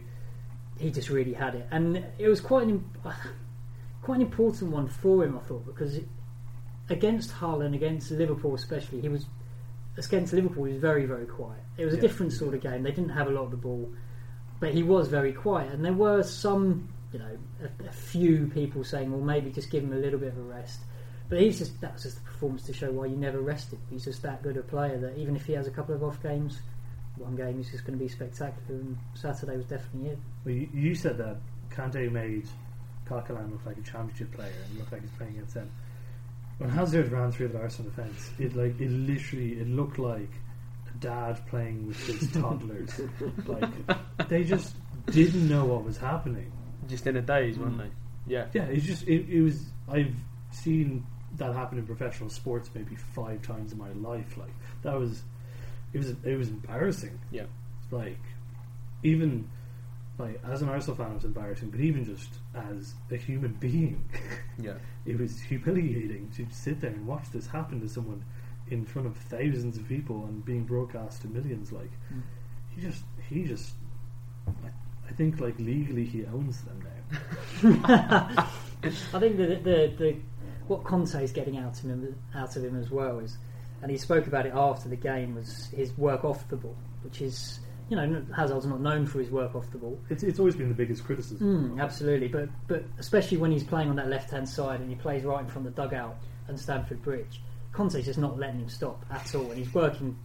he 0.79 0.91
just 0.91 1.11
really 1.11 1.35
had 1.35 1.55
it, 1.55 1.67
and 1.71 2.05
it 2.19 2.29
was 2.29 2.41
quite 2.41 2.67
an 2.67 2.85
quite 4.03 4.17
an 4.17 4.23
important 4.23 4.71
one 4.71 4.89
for 4.89 5.25
him, 5.25 5.39
I 5.39 5.41
thought, 5.41 5.67
because 5.67 5.97
it, 5.97 6.09
against 6.93 7.31
Hull 7.33 7.63
and 7.63 7.75
against 7.75 8.11
Liverpool, 8.11 8.55
especially, 8.55 9.01
he 9.01 9.09
was 9.09 9.27
against 9.97 10.33
Liverpool. 10.33 10.65
He 10.65 10.73
was 10.75 10.81
very 10.81 11.05
very 11.07 11.27
quiet. 11.27 11.61
It 11.77 11.85
was 11.85 11.95
a 11.95 11.97
Yeah. 11.97 12.03
different 12.03 12.33
sort 12.33 12.55
of 12.55 12.61
game. 12.61 12.83
They 12.83 12.91
didn't 12.93 13.11
have 13.11 13.27
a 13.29 13.31
lot 13.31 13.45
of 13.45 13.51
the 13.51 13.57
ball, 13.57 13.91
but 14.61 14.73
he 14.75 14.83
was 14.83 15.09
very 15.09 15.33
quiet, 15.33 15.73
and 15.73 15.85
there 15.85 15.93
were 15.93 16.23
some, 16.23 16.89
you 17.13 17.19
know, 17.19 17.37
a, 17.63 17.89
a 17.89 17.93
few 17.93 18.47
people 18.55 18.85
saying, 18.85 19.11
well, 19.11 19.21
maybe 19.21 19.51
just 19.51 19.71
give 19.71 19.83
him 19.85 19.93
a 19.93 19.97
little 19.97 20.19
bit 20.19 20.29
of 20.33 20.39
a 20.39 20.43
rest. 20.43 20.81
But 21.29 21.41
he's 21.41 21.59
just 21.59 21.81
that 21.81 21.95
was 21.95 22.03
just 22.03 22.17
the 22.17 22.23
performance 22.23 22.63
to 22.65 22.73
show 22.75 22.91
why 22.93 23.07
you 23.07 23.17
never 23.17 23.41
rested. 23.41 23.79
He's 23.91 24.05
just 24.05 24.23
that 24.23 24.43
good 24.43 24.57
a 24.57 24.63
player 24.63 24.99
that 24.99 25.17
even 25.19 25.35
if 25.37 25.47
he 25.47 25.55
has 25.55 25.67
a 25.67 25.71
couple 25.71 25.95
of 25.95 26.03
off 26.05 26.23
games, 26.23 26.61
one 27.17 27.37
game 27.37 27.59
is 27.61 27.71
just 27.71 27.85
going 27.87 27.99
to 27.99 28.03
be 28.05 28.09
spectacular. 28.09 28.81
And 28.81 28.99
Saturday 29.15 29.57
was 29.57 29.65
definitely 29.67 30.11
it. 30.11 30.19
Well, 30.45 30.55
you, 30.55 30.69
you 30.75 30.95
said 30.95 31.17
that 31.19 31.37
Kante 31.71 32.11
made 32.13 32.47
Coquelin 33.09 33.51
look 33.51 33.65
like 33.65 33.79
a 33.79 33.83
championship 33.83 34.33
player 34.33 34.53
and 34.69 34.79
looked 34.79 34.93
like 34.93 35.01
he's 35.03 35.11
playing 35.13 35.35
against 35.35 35.55
them. 35.55 35.71
When 36.63 36.71
Hazard 36.71 37.11
ran 37.11 37.33
through 37.33 37.49
the 37.49 37.59
Arsenal 37.59 37.91
defence, 37.91 38.31
it 38.39 38.55
like 38.55 38.81
it 38.81 38.89
literally 38.89 39.55
it 39.55 39.67
looked 39.67 39.99
like 39.99 40.31
a 40.89 40.97
dad 41.01 41.45
playing 41.49 41.89
with 41.89 41.97
his 42.07 42.31
toddlers. 42.41 43.01
like 43.47 44.29
they 44.29 44.45
just 44.45 44.77
didn't 45.07 45.49
know 45.49 45.65
what 45.65 45.83
was 45.83 45.97
happening. 45.97 46.53
Just 46.89 47.05
in 47.09 47.17
a 47.17 47.21
daze, 47.21 47.59
weren't 47.59 47.79
they? 47.79 47.85
Mm. 47.87 47.91
Yeah. 48.29 48.47
Yeah, 48.53 48.63
it's 48.67 48.87
just 48.87 49.03
it, 49.09 49.29
it 49.29 49.43
was. 49.43 49.65
I've 49.91 50.15
seen 50.53 51.05
that 51.37 51.53
happen 51.53 51.79
in 51.79 51.85
professional 51.85 52.31
sports 52.31 52.71
maybe 52.73 52.95
five 52.95 53.43
times 53.43 53.73
in 53.73 53.79
my 53.79 53.91
life. 53.95 54.37
Like 54.37 54.55
that 54.83 54.97
was, 54.97 55.23
it 55.93 55.99
was 55.99 56.11
it 56.23 56.37
was 56.37 56.49
embarrassing. 56.49 57.19
Yeah. 57.33 57.47
Like 57.91 58.21
even 59.03 59.51
like 60.19 60.41
as 60.45 60.63
an 60.63 60.69
Arsenal 60.69 60.97
fan, 60.97 61.11
it 61.13 61.15
was 61.15 61.25
embarrassing, 61.25 61.71
but 61.71 61.81
even 61.81 62.05
just 62.05 62.29
as 62.55 62.95
a 63.11 63.17
human 63.17 63.53
being, 63.55 64.05
Yeah. 64.59 64.75
it 65.07 65.19
was 65.19 65.41
humiliating 65.41 66.31
to 66.37 66.47
sit 66.51 66.81
there 66.81 66.91
and 66.91 67.07
watch 67.07 67.31
this 67.33 67.47
happen 67.47 67.81
to 67.81 67.89
someone 67.89 68.25
in 68.71 68.85
front 68.85 69.09
of 69.09 69.17
thousands 69.17 69.77
of 69.77 69.89
people 69.89 70.25
and 70.27 70.45
being 70.45 70.65
broadcast 70.65 71.23
to 71.23 71.29
millions. 71.29 71.73
Like 71.73 71.91
Mm. 72.13 72.23
he 72.75 72.81
just 72.83 73.03
he 73.29 73.45
just. 73.45 73.75
I, 74.47 74.69
I 75.09 75.13
think 75.15 75.41
like 75.41 75.59
legally 75.59 76.05
he 76.05 76.25
owns 76.27 76.63
them 76.63 76.83
now. 76.83 76.89
I 78.85 79.19
think 79.21 79.37
the, 79.37 79.47
the 79.63 79.93
the 79.99 80.17
what 80.69 80.85
Conte 80.85 81.15
is 81.23 81.33
getting 81.33 81.57
out 81.59 81.79
of 81.79 81.85
him 81.91 82.17
out 82.35 82.57
of 82.57 82.65
him 82.65 82.79
as 82.79 82.91
well 82.91 83.19
is, 83.19 83.37
and 83.83 83.91
he 83.91 83.97
spoke 83.99 84.27
about 84.27 84.47
it 84.47 84.53
after 84.55 84.89
the 84.89 84.97
game 84.97 85.35
was 85.35 85.67
his 85.67 85.97
work 85.99 86.25
off 86.25 86.49
the 86.49 86.57
ball, 86.57 86.77
which 87.03 87.21
is 87.21 87.61
you 87.89 87.97
know 87.97 88.25
Hazard's 88.35 88.67
not 88.67 88.81
known 88.81 89.07
for 89.07 89.19
his 89.21 89.31
work 89.31 89.55
off 89.55 89.71
the 89.71 89.79
ball. 89.79 89.99
It's 90.11 90.23
it's 90.23 90.39
always 90.39 90.55
been 90.55 90.69
the 90.69 90.75
biggest 90.75 91.05
criticism. 91.05 91.75
Mm, 91.77 91.83
absolutely, 91.83 92.29
but 92.29 92.49
but 92.69 92.85
especially 92.99 93.39
when 93.39 93.51
he's 93.53 93.65
playing 93.65 93.89
on 93.91 93.97
that 93.97 94.09
left 94.09 94.31
hand 94.31 94.49
side 94.49 94.81
and 94.81 94.89
he 94.89 94.97
plays 94.97 95.25
right 95.25 95.41
in 95.41 95.49
front 95.49 95.67
of 95.67 95.75
the 95.75 95.83
dugout 95.83 96.17
and 96.49 96.59
Stamford 96.59 97.03
Bridge, 97.03 97.41
Conte's 97.73 98.05
just 98.07 98.19
not 98.19 98.39
letting 98.39 98.61
him 98.61 98.69
stop 98.69 99.05
at 99.11 99.35
all, 99.35 99.51
and 99.51 99.59
he's 99.59 99.73
working. 99.75 100.17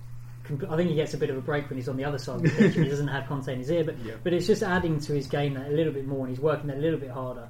I 0.69 0.77
think 0.77 0.89
he 0.89 0.95
gets 0.95 1.13
a 1.13 1.17
bit 1.17 1.29
of 1.29 1.35
a 1.35 1.41
break 1.41 1.67
when 1.69 1.77
he's 1.77 1.89
on 1.89 1.97
the 1.97 2.05
other 2.05 2.17
side 2.17 2.37
of 2.37 2.43
the 2.43 2.49
pitch 2.49 2.75
and 2.77 2.85
he 2.85 2.89
doesn't 2.89 3.09
have 3.09 3.27
Conte 3.27 3.51
in 3.51 3.59
his 3.59 3.69
ear, 3.69 3.83
but 3.83 3.97
Yeah. 3.99 4.13
but 4.23 4.31
it's 4.31 4.47
just 4.47 4.63
adding 4.63 4.97
to 5.01 5.13
his 5.13 5.27
game 5.27 5.55
that 5.55 5.67
a 5.67 5.71
little 5.73 5.91
bit 5.91 6.07
more, 6.07 6.21
and 6.25 6.29
he's 6.29 6.39
working 6.39 6.67
that 6.67 6.77
a 6.77 6.79
little 6.79 6.99
bit 6.99 7.11
harder. 7.11 7.49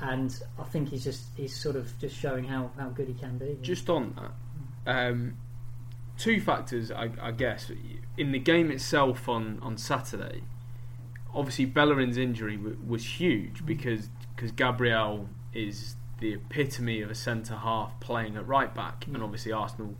And 0.00 0.32
I 0.56 0.62
think 0.62 0.90
he's 0.90 1.02
just 1.02 1.24
he's 1.36 1.56
sort 1.56 1.74
of 1.74 1.92
just 1.98 2.14
showing 2.16 2.44
how, 2.44 2.70
how 2.78 2.90
good 2.90 3.08
he 3.08 3.14
can 3.14 3.38
be. 3.38 3.58
Just 3.60 3.90
on 3.90 4.14
that, 4.84 5.08
um, 5.08 5.34
two 6.18 6.40
factors, 6.40 6.90
I, 6.90 7.10
I 7.20 7.30
guess. 7.30 7.70
In 8.16 8.32
the 8.32 8.38
game 8.38 8.70
itself 8.70 9.28
on, 9.28 9.58
on 9.62 9.78
Saturday, 9.78 10.42
obviously 11.34 11.64
Bellerin's 11.64 12.18
injury 12.18 12.56
w- 12.56 12.76
was 12.86 13.20
huge 13.20 13.64
because 13.64 14.10
cause 14.36 14.50
Gabriel 14.50 15.28
is 15.54 15.94
the 16.20 16.34
epitome 16.34 17.00
of 17.00 17.10
a 17.10 17.14
centre 17.14 17.56
half 17.56 17.98
playing 18.00 18.36
at 18.36 18.46
right 18.46 18.74
back, 18.74 19.06
and 19.06 19.16
mm. 19.16 19.22
obviously 19.22 19.52
Arsenal 19.52 19.94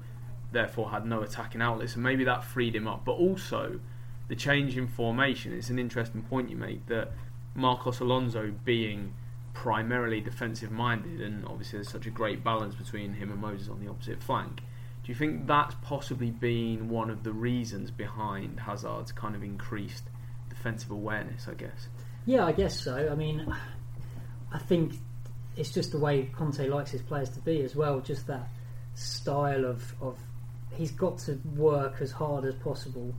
therefore 0.51 0.91
had 0.91 1.07
no 1.07 1.23
attacking 1.23 1.63
outlets, 1.63 1.95
and 1.95 2.03
maybe 2.03 2.25
that 2.25 2.45
freed 2.45 2.75
him 2.75 2.89
up. 2.89 3.05
But 3.05 3.13
also, 3.13 3.81
the 4.29 4.37
change 4.37 4.77
in 4.77 4.87
formation. 4.87 5.53
It's 5.53 5.71
an 5.71 5.79
interesting 5.79 6.23
point 6.23 6.51
you 6.51 6.57
make 6.57 6.87
that 6.87 7.13
Marcos 7.55 8.01
Alonso 8.01 8.53
being 8.65 9.15
primarily 9.55 10.21
defensive 10.21 10.71
minded, 10.71 11.21
and 11.21 11.45
obviously 11.47 11.79
there's 11.79 11.89
such 11.89 12.07
a 12.07 12.11
great 12.11 12.45
balance 12.45 12.75
between 12.75 13.15
him 13.15 13.31
and 13.31 13.41
Moses 13.41 13.69
on 13.69 13.81
the 13.81 13.89
opposite 13.89 14.23
flank. 14.23 14.61
Do 15.09 15.13
you 15.13 15.19
think 15.19 15.47
that's 15.47 15.75
possibly 15.81 16.31
been 16.31 16.91
one 16.91 17.09
of 17.09 17.23
the 17.23 17.33
reasons 17.33 17.91
behind 17.91 18.61
Hazard's 18.61 19.11
kind 19.11 19.35
of 19.35 19.43
increased 19.43 20.05
defensive 20.51 20.91
awareness? 20.91 21.49
I 21.49 21.55
guess. 21.55 21.89
Yeah, 22.27 22.45
I 22.45 22.53
guess 22.53 22.79
so. 22.79 23.09
I 23.11 23.15
mean, 23.15 23.51
I 24.53 24.59
think 24.59 24.97
it's 25.57 25.73
just 25.73 25.93
the 25.93 25.99
way 25.99 26.29
Conte 26.37 26.63
likes 26.69 26.91
his 26.91 27.01
players 27.01 27.31
to 27.31 27.41
be 27.41 27.63
as 27.63 27.75
well. 27.75 28.01
Just 28.01 28.27
that 28.27 28.51
style 28.97 29.65
of, 29.65 29.95
of 30.03 30.19
he's 30.73 30.91
got 30.91 31.17
to 31.21 31.41
work 31.57 32.03
as 32.03 32.13
hard 32.13 32.45
as 32.45 32.55
possible 32.57 33.15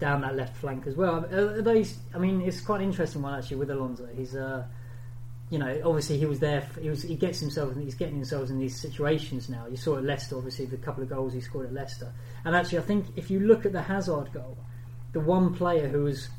down 0.00 0.22
that 0.22 0.34
left 0.34 0.56
flank 0.56 0.88
as 0.88 0.96
well. 0.96 1.24
Those, 1.30 1.98
I 2.12 2.18
mean, 2.18 2.40
it's 2.40 2.60
quite 2.60 2.80
an 2.80 2.88
interesting 2.88 3.22
one 3.22 3.38
actually 3.38 3.58
with 3.58 3.70
Alonso. 3.70 4.08
He's, 4.12 4.34
uh, 4.34 4.64
you 5.52 5.58
know, 5.58 5.82
obviously 5.84 6.16
he 6.16 6.24
was 6.24 6.40
there. 6.40 6.62
For, 6.62 6.80
he 6.80 6.88
was 6.88 7.02
he 7.02 7.14
gets 7.14 7.38
himself 7.38 7.76
he's 7.76 7.94
getting 7.94 8.16
himself 8.16 8.48
in 8.48 8.58
these 8.58 8.74
situations 8.80 9.50
now. 9.50 9.66
You 9.66 9.76
saw 9.76 9.98
at 9.98 10.04
Leicester, 10.04 10.34
obviously 10.36 10.64
the 10.64 10.78
couple 10.78 11.02
of 11.02 11.10
goals 11.10 11.34
he 11.34 11.42
scored 11.42 11.66
at 11.66 11.74
Leicester, 11.74 12.10
and 12.46 12.56
actually 12.56 12.78
I 12.78 12.82
think 12.82 13.06
if 13.16 13.30
you 13.30 13.38
look 13.38 13.66
at 13.66 13.72
the 13.72 13.82
Hazard 13.82 14.32
goal, 14.32 14.56
the 15.12 15.20
one 15.20 15.54
player 15.54 15.88
who 15.88 16.04
was 16.04 16.30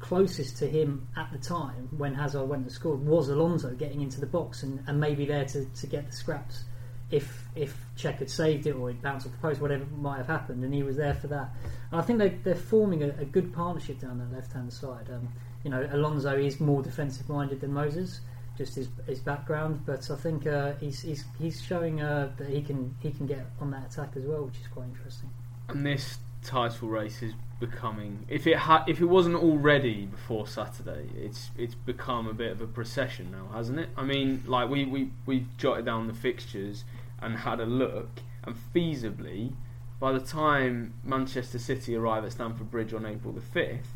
closest 0.00 0.56
to 0.58 0.66
him 0.66 1.06
at 1.14 1.30
the 1.30 1.36
time 1.36 1.88
when 1.98 2.14
Hazard 2.14 2.46
went 2.46 2.62
and 2.62 2.72
scored 2.72 3.04
was 3.04 3.28
Alonso 3.28 3.74
getting 3.74 4.00
into 4.00 4.18
the 4.18 4.26
box 4.26 4.62
and, 4.62 4.82
and 4.86 4.98
maybe 4.98 5.26
there 5.26 5.44
to, 5.44 5.66
to 5.66 5.86
get 5.86 6.06
the 6.06 6.16
scraps 6.16 6.64
if 7.10 7.44
if 7.54 7.76
Cech 7.98 8.16
had 8.18 8.30
saved 8.30 8.66
it 8.66 8.72
or 8.72 8.88
it 8.88 9.02
bounced 9.02 9.26
off 9.26 9.32
the 9.32 9.38
post, 9.38 9.60
whatever 9.60 9.84
might 9.96 10.18
have 10.18 10.26
happened, 10.26 10.64
and 10.64 10.72
he 10.72 10.82
was 10.82 10.96
there 10.96 11.14
for 11.14 11.26
that. 11.28 11.50
And 11.90 12.00
I 12.00 12.02
think 12.02 12.18
they, 12.18 12.30
they're 12.30 12.54
forming 12.54 13.02
a, 13.02 13.08
a 13.18 13.24
good 13.24 13.52
partnership 13.52 14.00
down 14.00 14.18
that 14.18 14.32
left 14.32 14.52
hand 14.52 14.72
side. 14.72 15.08
Um, 15.10 15.28
you 15.64 15.70
know, 15.70 15.88
Alonso 15.92 16.36
is 16.36 16.60
more 16.60 16.82
defensive 16.82 17.28
minded 17.28 17.60
than 17.60 17.72
Moses, 17.72 18.20
just 18.58 18.74
his, 18.74 18.88
his 19.06 19.20
background, 19.20 19.82
but 19.86 20.10
I 20.10 20.16
think 20.16 20.46
uh, 20.46 20.72
he's, 20.80 21.00
he's 21.00 21.24
he's 21.38 21.62
showing 21.62 22.02
uh, 22.02 22.30
that 22.36 22.48
he 22.48 22.60
can 22.60 22.94
he 23.00 23.12
can 23.12 23.26
get 23.26 23.46
on 23.60 23.70
that 23.70 23.92
attack 23.92 24.10
as 24.16 24.24
well, 24.24 24.44
which 24.44 24.56
is 24.60 24.66
quite 24.66 24.86
interesting. 24.86 25.30
And 25.68 25.86
this 25.86 26.18
title 26.42 26.88
race 26.88 27.22
is 27.22 27.32
becoming 27.60 28.24
if 28.28 28.46
it 28.46 28.56
ha- 28.56 28.84
if 28.86 29.00
it 29.00 29.06
wasn't 29.06 29.36
already 29.36 30.06
before 30.06 30.46
Saturday, 30.48 31.08
it's 31.16 31.50
it's 31.56 31.76
become 31.76 32.26
a 32.26 32.34
bit 32.34 32.50
of 32.50 32.60
a 32.60 32.66
procession 32.66 33.30
now, 33.30 33.48
hasn't 33.56 33.78
it? 33.78 33.88
I 33.96 34.02
mean, 34.02 34.42
like 34.46 34.68
we 34.68 34.84
we 34.84 35.12
we 35.24 35.46
jotted 35.56 35.84
down 35.84 36.08
the 36.08 36.14
fixtures 36.14 36.84
and 37.22 37.36
had 37.38 37.60
a 37.60 37.66
look, 37.66 38.08
and 38.42 38.56
feasibly, 38.74 39.52
by 40.00 40.12
the 40.12 40.20
time 40.20 40.94
Manchester 41.04 41.60
City 41.60 41.94
arrive 41.94 42.24
at 42.24 42.32
Stamford 42.32 42.70
Bridge 42.72 42.92
on 42.92 43.06
April 43.06 43.32
the 43.32 43.40
fifth, 43.40 43.94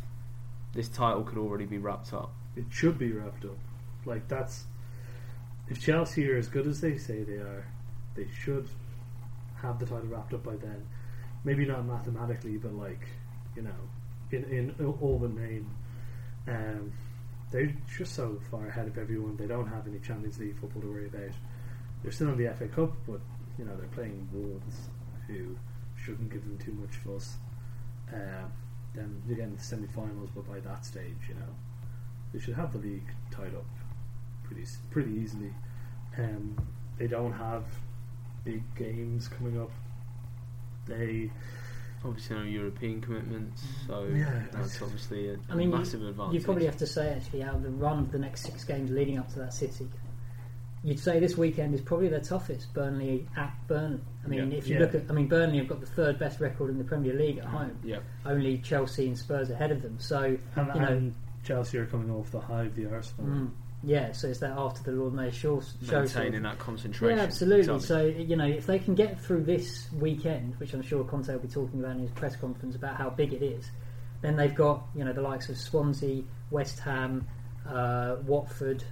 this 0.72 0.88
title 0.88 1.24
could 1.24 1.38
already 1.38 1.66
be 1.66 1.78
wrapped 1.78 2.12
up. 2.12 2.32
It 2.54 2.66
should 2.70 2.98
be 2.98 3.12
wrapped 3.12 3.44
up. 3.44 3.58
Like 4.04 4.28
that's 4.28 4.64
if 5.68 5.80
Chelsea 5.80 6.28
are 6.30 6.36
as 6.36 6.48
good 6.48 6.66
as 6.66 6.80
they 6.80 6.98
say 6.98 7.22
they 7.22 7.34
are, 7.34 7.66
they 8.14 8.26
should 8.42 8.68
have 9.60 9.78
the 9.78 9.86
title 9.86 10.08
wrapped 10.08 10.34
up 10.34 10.44
by 10.44 10.56
then. 10.56 10.86
Maybe 11.44 11.64
not 11.64 11.86
mathematically, 11.86 12.56
but 12.56 12.74
like 12.74 13.08
you 13.56 13.62
know, 13.62 13.70
in 14.30 14.44
in 14.44 14.96
all 15.00 15.18
but 15.18 15.32
name. 15.34 15.70
Um, 16.48 16.92
they're 17.50 17.72
just 17.96 18.14
so 18.14 18.40
far 18.50 18.66
ahead 18.66 18.86
of 18.86 18.98
everyone. 18.98 19.36
They 19.36 19.46
don't 19.46 19.66
have 19.66 19.86
any 19.86 19.98
Champions 19.98 20.38
League 20.38 20.58
football 20.58 20.82
to 20.82 20.88
worry 20.88 21.06
about. 21.06 21.34
They're 22.02 22.12
still 22.12 22.30
in 22.30 22.38
the 22.38 22.52
FA 22.54 22.66
Cup, 22.66 22.92
but 23.06 23.20
you 23.58 23.64
know 23.64 23.76
they're 23.76 23.86
playing 23.88 24.28
Wolves, 24.32 24.88
who 25.26 25.56
shouldn't 25.96 26.30
give 26.30 26.42
them 26.42 26.58
too 26.58 26.72
much 26.72 26.96
fuss. 26.96 27.36
Um, 28.12 28.52
then 28.94 29.22
into 29.28 29.56
the 29.56 29.62
semi-finals, 29.62 30.30
but 30.34 30.46
by 30.46 30.60
that 30.60 30.84
stage, 30.84 31.16
you 31.28 31.34
know, 31.34 31.48
they 32.32 32.40
should 32.40 32.54
have 32.54 32.72
the 32.72 32.78
league 32.78 33.08
tied 33.30 33.54
up 33.54 33.64
pretty 34.52 34.70
pretty 34.90 35.12
easily. 35.20 35.50
Um, 36.18 36.56
they 36.98 37.06
don't 37.06 37.32
have 37.32 37.64
big 38.44 38.62
games 38.76 39.28
coming 39.28 39.60
up. 39.60 39.70
They 40.86 41.30
Obviously, 42.04 42.34
no 42.34 42.42
European 42.42 43.00
commitments, 43.00 43.62
so 43.86 44.02
Yeah. 44.12 44.42
that's 44.50 44.82
obviously 44.82 45.28
a, 45.28 45.36
I 45.48 45.54
mean, 45.54 45.70
massive 45.70 46.02
advantage. 46.04 46.34
You 46.34 46.44
probably 46.44 46.64
have 46.66 46.76
to 46.78 46.86
say 46.86 47.10
actually 47.14 47.42
how 47.42 47.56
the 47.56 47.70
run 47.70 48.00
of 48.00 48.10
the 48.10 48.18
next 48.18 48.40
six 48.42 48.64
games 48.64 48.90
leading 48.90 49.18
up 49.18 49.28
to 49.34 49.38
that 49.38 49.54
City 49.54 49.84
game, 49.84 49.92
you'd 50.82 50.98
say 50.98 51.20
this 51.20 51.36
weekend 51.38 51.74
is 51.74 51.80
probably 51.80 52.08
their 52.08 52.18
toughest. 52.18 52.74
Burnley 52.74 53.28
at 53.36 53.54
Burnley. 53.68 54.00
I 54.24 54.26
mean, 54.26 54.50
Yeah. 54.50 54.58
if 54.58 54.66
you 54.66 54.74
Yeah. 54.74 54.80
look 54.80 54.96
at, 54.96 55.08
I 55.08 55.12
mean, 55.14 55.28
Burnley 55.28 55.58
have 55.58 55.68
got 55.68 55.78
the 55.78 55.86
third 55.86 56.18
best 56.18 56.40
record 56.40 56.70
in 56.70 56.78
the 56.78 56.82
Premier 56.82 57.14
League 57.14 57.38
at 57.38 57.44
home. 57.44 57.78
Yeah. 57.84 58.00
Only 58.26 58.58
Chelsea 58.58 59.06
and 59.06 59.16
Spurs 59.16 59.50
ahead 59.50 59.70
of 59.70 59.80
them. 59.82 60.00
So 60.00 60.36
and, 60.56 60.66
you 60.74 60.80
know, 60.80 60.86
and 60.88 61.14
Chelsea 61.44 61.78
are 61.78 61.86
coming 61.86 62.10
off 62.10 62.32
the 62.32 62.40
high 62.40 62.64
of 62.64 62.74
the 62.74 62.86
Arsenal. 62.92 63.30
mm, 63.30 63.50
yeah. 63.84 64.12
So 64.12 64.28
it's 64.28 64.38
that 64.40 64.52
after 64.56 64.82
the 64.82 64.92
Lord 64.92 65.14
Mayor 65.14 65.30
show, 65.30 65.60
show 65.60 65.86
sort 65.86 66.04
of- 66.04 66.14
maintaining 66.14 66.42
that 66.42 66.58
concentration. 66.58 67.18
Yeah, 67.18 67.24
absolutely. 67.24 67.80
So 67.80 68.04
you 68.06 68.36
know, 68.36 68.46
if 68.46 68.66
they 68.66 68.78
can 68.78 68.94
get 68.94 69.20
through 69.20 69.44
this 69.44 69.88
weekend, 69.92 70.54
which 70.58 70.72
I'm 70.72 70.82
sure 70.82 71.04
Conte 71.04 71.32
will 71.32 71.40
be 71.40 71.48
talking 71.48 71.80
about 71.80 71.96
in 71.96 72.02
his 72.02 72.10
press 72.12 72.36
conference 72.36 72.76
about 72.76 72.96
how 72.96 73.10
big 73.10 73.32
it 73.32 73.42
is, 73.42 73.70
then 74.20 74.36
they've 74.36 74.54
got 74.54 74.84
you 74.94 75.04
know 75.04 75.12
the 75.12 75.22
likes 75.22 75.48
of 75.48 75.58
Swansea, 75.58 76.22
West 76.50 76.78
Ham, 76.80 77.26
uh, 77.68 78.16
Watford. 78.26 78.84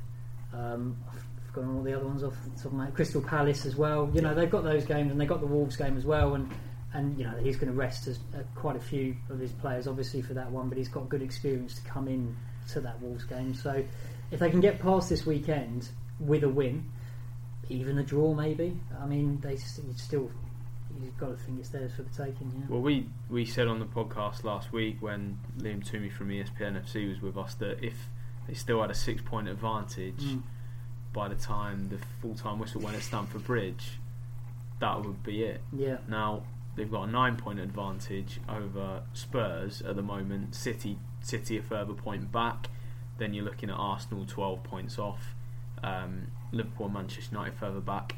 Um, 0.52 0.96
I've 1.08 1.46
forgotten 1.46 1.76
all 1.76 1.82
the 1.82 1.94
other 1.94 2.06
ones 2.06 2.24
off 2.24 2.34
the 2.44 2.50
top 2.56 2.66
of 2.66 2.72
my 2.72 2.90
Crystal 2.90 3.22
Palace 3.22 3.66
as 3.66 3.76
well. 3.76 4.10
You 4.12 4.20
know, 4.20 4.34
they've 4.34 4.50
got 4.50 4.64
those 4.64 4.84
games, 4.84 5.12
and 5.12 5.20
they've 5.20 5.28
got 5.28 5.40
the 5.40 5.46
Wolves 5.46 5.76
game 5.76 5.96
as 5.96 6.04
well, 6.04 6.34
and. 6.34 6.50
And 6.92 7.16
you 7.16 7.24
know 7.24 7.36
he's 7.40 7.54
going 7.54 7.70
to 7.70 7.78
rest 7.78 8.08
as, 8.08 8.18
uh, 8.34 8.38
quite 8.56 8.74
a 8.74 8.80
few 8.80 9.14
of 9.28 9.38
his 9.38 9.52
players, 9.52 9.86
obviously 9.86 10.22
for 10.22 10.34
that 10.34 10.50
one. 10.50 10.68
But 10.68 10.76
he's 10.76 10.88
got 10.88 11.08
good 11.08 11.22
experience 11.22 11.76
to 11.76 11.82
come 11.82 12.08
in 12.08 12.34
to 12.72 12.80
that 12.80 13.00
Wolves 13.00 13.22
game. 13.22 13.54
So 13.54 13.84
if 14.30 14.40
they 14.40 14.50
can 14.50 14.60
get 14.60 14.78
past 14.80 15.08
this 15.08 15.26
weekend 15.26 15.88
with 16.18 16.42
a 16.44 16.48
win, 16.48 16.90
even 17.68 17.98
a 17.98 18.02
draw 18.02 18.34
maybe. 18.34 18.76
I 19.00 19.06
mean, 19.06 19.40
they 19.40 19.52
you 19.52 19.94
still 19.96 20.30
you've 21.02 21.16
got 21.18 21.28
to 21.30 21.36
think 21.36 21.58
it's 21.60 21.68
theirs 21.70 21.92
for 21.94 22.02
the 22.02 22.10
taking. 22.10 22.52
Yeah. 22.54 22.66
Well, 22.68 22.80
we, 22.82 23.06
we 23.30 23.44
said 23.46 23.68
on 23.68 23.78
the 23.78 23.86
podcast 23.86 24.44
last 24.44 24.72
week 24.72 24.96
when 25.00 25.38
Liam 25.58 25.82
Twomey 25.88 26.12
from 26.12 26.28
ESPN 26.28 26.82
FC 26.84 27.08
was 27.08 27.22
with 27.22 27.38
us 27.38 27.54
that 27.54 27.82
if 27.82 27.94
they 28.46 28.54
still 28.54 28.80
had 28.80 28.90
a 28.90 28.94
six 28.94 29.22
point 29.22 29.48
advantage, 29.48 30.20
Mm. 30.22 30.42
by 31.12 31.28
the 31.28 31.34
time 31.36 31.88
the 31.88 31.98
full 32.20 32.34
time 32.34 32.58
whistle 32.58 32.80
went 32.80 32.96
at 32.96 33.02
Stamford 33.02 33.44
Bridge, 33.44 33.98
that 34.80 35.02
would 35.04 35.22
be 35.22 35.42
it. 35.44 35.60
Yeah. 35.72 35.98
Now 36.08 36.42
they've 36.76 36.90
got 36.90 37.08
a 37.08 37.10
nine 37.10 37.36
point 37.36 37.60
advantage 37.60 38.40
over 38.48 39.02
Spurs 39.12 39.80
at 39.82 39.96
the 39.96 40.02
moment. 40.02 40.54
City 40.54 40.98
City 41.22 41.56
a 41.58 41.62
further 41.62 41.94
point 41.94 42.30
back. 42.32 42.68
Then 43.20 43.34
you're 43.34 43.44
looking 43.44 43.70
at 43.70 43.76
Arsenal 43.76 44.24
twelve 44.26 44.64
points 44.64 44.98
off. 44.98 45.34
Um, 45.84 46.26
Liverpool 46.52 46.86
and 46.86 46.94
Manchester 46.94 47.36
United 47.36 47.54
further 47.54 47.80
back. 47.80 48.16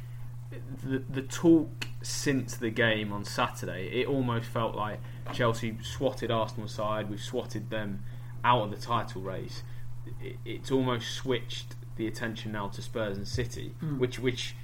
The 0.85 0.99
the 1.01 1.23
talk 1.23 1.89
since 2.03 2.57
the 2.57 2.71
game 2.71 3.13
on 3.13 3.25
Saturday, 3.25 3.89
it 4.01 4.07
almost 4.07 4.47
felt 4.49 4.75
like 4.75 5.01
Chelsea 5.33 5.77
swatted 5.83 6.31
Arsenal 6.31 6.67
aside. 6.67 7.11
We've 7.11 7.21
swatted 7.21 7.69
them 7.69 8.05
out 8.45 8.63
of 8.63 8.71
the 8.71 8.77
title 8.77 9.23
race. 9.23 9.63
It, 10.23 10.37
it's 10.45 10.71
almost 10.71 11.11
switched 11.11 11.75
the 11.97 12.07
attention 12.07 12.53
now 12.53 12.69
to 12.69 12.81
Spurs 12.81 13.17
and 13.17 13.27
City, 13.29 13.75
Mm. 13.83 13.99
which 13.99 14.19
which 14.19 14.55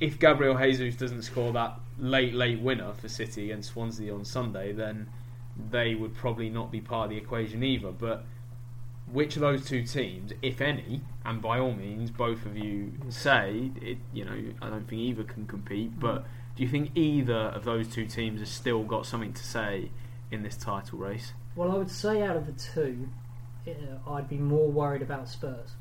if 0.00 0.18
Gabriel 0.18 0.56
Jesus 0.56 0.96
doesn't 0.96 1.22
score 1.22 1.52
that 1.52 1.78
late 1.98 2.34
late 2.34 2.60
winner 2.60 2.92
for 2.94 3.08
City 3.08 3.44
against 3.50 3.72
Swansea 3.72 4.14
on 4.14 4.24
Sunday, 4.24 4.72
then 4.72 5.08
they 5.70 5.94
would 5.94 6.14
probably 6.14 6.48
not 6.48 6.70
be 6.72 6.80
part 6.80 7.04
of 7.06 7.10
the 7.10 7.16
equation 7.16 7.62
either. 7.62 7.92
But 7.92 8.24
which 9.10 9.36
of 9.36 9.42
those 9.42 9.66
two 9.66 9.84
teams, 9.84 10.32
if 10.42 10.60
any, 10.60 11.02
and 11.24 11.42
by 11.42 11.58
all 11.58 11.72
means, 11.72 12.10
both 12.10 12.46
of 12.46 12.56
you 12.56 12.92
say 13.10 13.70
it, 13.80 13.98
you 14.12 14.24
know, 14.24 14.38
I 14.60 14.70
don't 14.70 14.88
think 14.88 15.00
either 15.00 15.24
can 15.24 15.46
compete. 15.46 15.98
But 15.98 16.24
do 16.56 16.62
you 16.62 16.68
think 16.68 16.96
either 16.96 17.34
of 17.34 17.64
those 17.64 17.88
two 17.88 18.06
teams 18.06 18.40
has 18.40 18.50
still 18.50 18.82
got 18.84 19.06
something 19.06 19.32
to 19.32 19.44
say 19.44 19.90
in 20.30 20.42
this 20.42 20.56
title 20.56 20.98
race? 20.98 21.32
Well, 21.54 21.70
I 21.70 21.74
would 21.76 21.90
say 21.90 22.22
out 22.22 22.36
of 22.36 22.46
the 22.46 22.52
two, 22.52 23.08
uh, 23.66 24.10
I'd 24.10 24.28
be 24.28 24.38
more 24.38 24.70
worried 24.70 25.02
about 25.02 25.28
Spurs, 25.28 25.72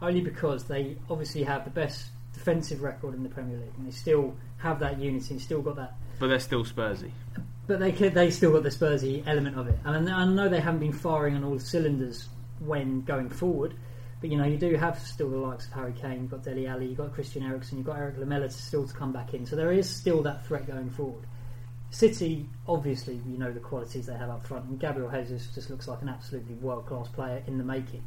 only 0.00 0.20
because 0.20 0.64
they 0.64 0.96
obviously 1.10 1.42
have 1.42 1.64
the 1.64 1.70
best 1.70 2.06
defensive 2.32 2.82
record 2.82 3.14
in 3.14 3.22
the 3.22 3.28
Premier 3.28 3.58
League, 3.58 3.74
and 3.76 3.86
they 3.86 3.90
still 3.90 4.34
have 4.58 4.80
that 4.80 4.98
unity, 4.98 5.34
and 5.34 5.42
still 5.42 5.60
got 5.60 5.76
that. 5.76 5.94
But 6.18 6.28
they're 6.28 6.40
still 6.40 6.64
Spursy. 6.64 7.10
But 7.66 7.80
they 7.80 7.90
they 7.90 8.30
still 8.30 8.52
got 8.52 8.62
the 8.62 8.70
Spursy 8.70 9.22
element 9.26 9.58
of 9.58 9.68
it, 9.68 9.78
and 9.84 10.08
I 10.08 10.24
know 10.24 10.48
they 10.48 10.60
haven't 10.60 10.80
been 10.80 10.92
firing 10.92 11.36
on 11.36 11.44
all 11.44 11.58
cylinders 11.58 12.28
when 12.60 13.02
going 13.02 13.30
forward. 13.30 13.74
But 14.20 14.30
you 14.30 14.36
know, 14.36 14.44
you 14.44 14.56
do 14.56 14.74
have 14.74 14.98
still 14.98 15.30
the 15.30 15.36
likes 15.36 15.66
of 15.66 15.72
Harry 15.74 15.92
Kane, 15.92 16.22
you've 16.22 16.30
got 16.30 16.42
Dele 16.42 16.66
Alli, 16.66 16.86
you've 16.86 16.98
got 16.98 17.14
Christian 17.14 17.44
Eriksen, 17.44 17.78
you've 17.78 17.86
got 17.86 17.98
Erik 17.98 18.18
Lamela 18.18 18.50
still 18.50 18.86
to 18.86 18.92
come 18.92 19.12
back 19.12 19.34
in. 19.34 19.46
So 19.46 19.54
there 19.54 19.72
is 19.72 19.88
still 19.88 20.22
that 20.22 20.44
threat 20.46 20.66
going 20.66 20.90
forward. 20.90 21.24
City, 21.90 22.46
obviously, 22.66 23.20
you 23.26 23.38
know 23.38 23.52
the 23.52 23.60
qualities 23.60 24.06
they 24.06 24.14
have 24.14 24.28
up 24.28 24.46
front, 24.46 24.66
and 24.66 24.78
Gabriel 24.78 25.10
Jesus 25.10 25.48
just 25.54 25.70
looks 25.70 25.88
like 25.88 26.02
an 26.02 26.08
absolutely 26.08 26.54
world 26.56 26.86
class 26.86 27.08
player 27.08 27.42
in 27.46 27.56
the 27.56 27.64
making. 27.64 28.04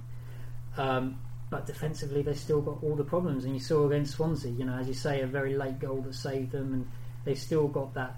Um, 0.77 1.19
but 1.49 1.65
defensively, 1.65 2.21
they've 2.21 2.37
still 2.37 2.61
got 2.61 2.83
all 2.83 2.95
the 2.95 3.03
problems, 3.03 3.45
and 3.45 3.53
you 3.53 3.59
saw 3.59 3.87
against 3.87 4.15
Swansea, 4.15 4.51
you 4.51 4.65
know, 4.65 4.77
as 4.77 4.87
you 4.87 4.93
say, 4.93 5.21
a 5.21 5.27
very 5.27 5.55
late 5.55 5.79
goal 5.79 6.01
that 6.01 6.13
saved 6.13 6.51
them, 6.51 6.73
and 6.73 6.91
they've 7.25 7.39
still 7.39 7.67
got 7.67 7.93
that 7.95 8.15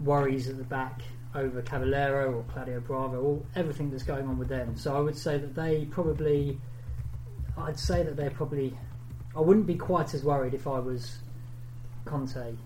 worries 0.00 0.48
at 0.48 0.56
the 0.56 0.64
back 0.64 1.02
over 1.36 1.62
Caballero 1.62 2.32
or 2.32 2.44
Claudio 2.52 2.80
Bravo, 2.80 3.22
all 3.22 3.46
everything 3.54 3.90
that's 3.90 4.02
going 4.02 4.26
on 4.26 4.38
with 4.38 4.48
them. 4.48 4.76
So 4.76 4.96
I 4.96 5.00
would 5.00 5.16
say 5.16 5.38
that 5.38 5.54
they 5.54 5.84
probably, 5.84 6.58
I'd 7.56 7.78
say 7.78 8.02
that 8.02 8.16
they're 8.16 8.30
probably, 8.30 8.76
I 9.36 9.40
wouldn't 9.40 9.66
be 9.66 9.76
quite 9.76 10.14
as 10.14 10.24
worried 10.24 10.54
if 10.54 10.66
I 10.66 10.78
was 10.78 11.18
Conte 12.06 12.56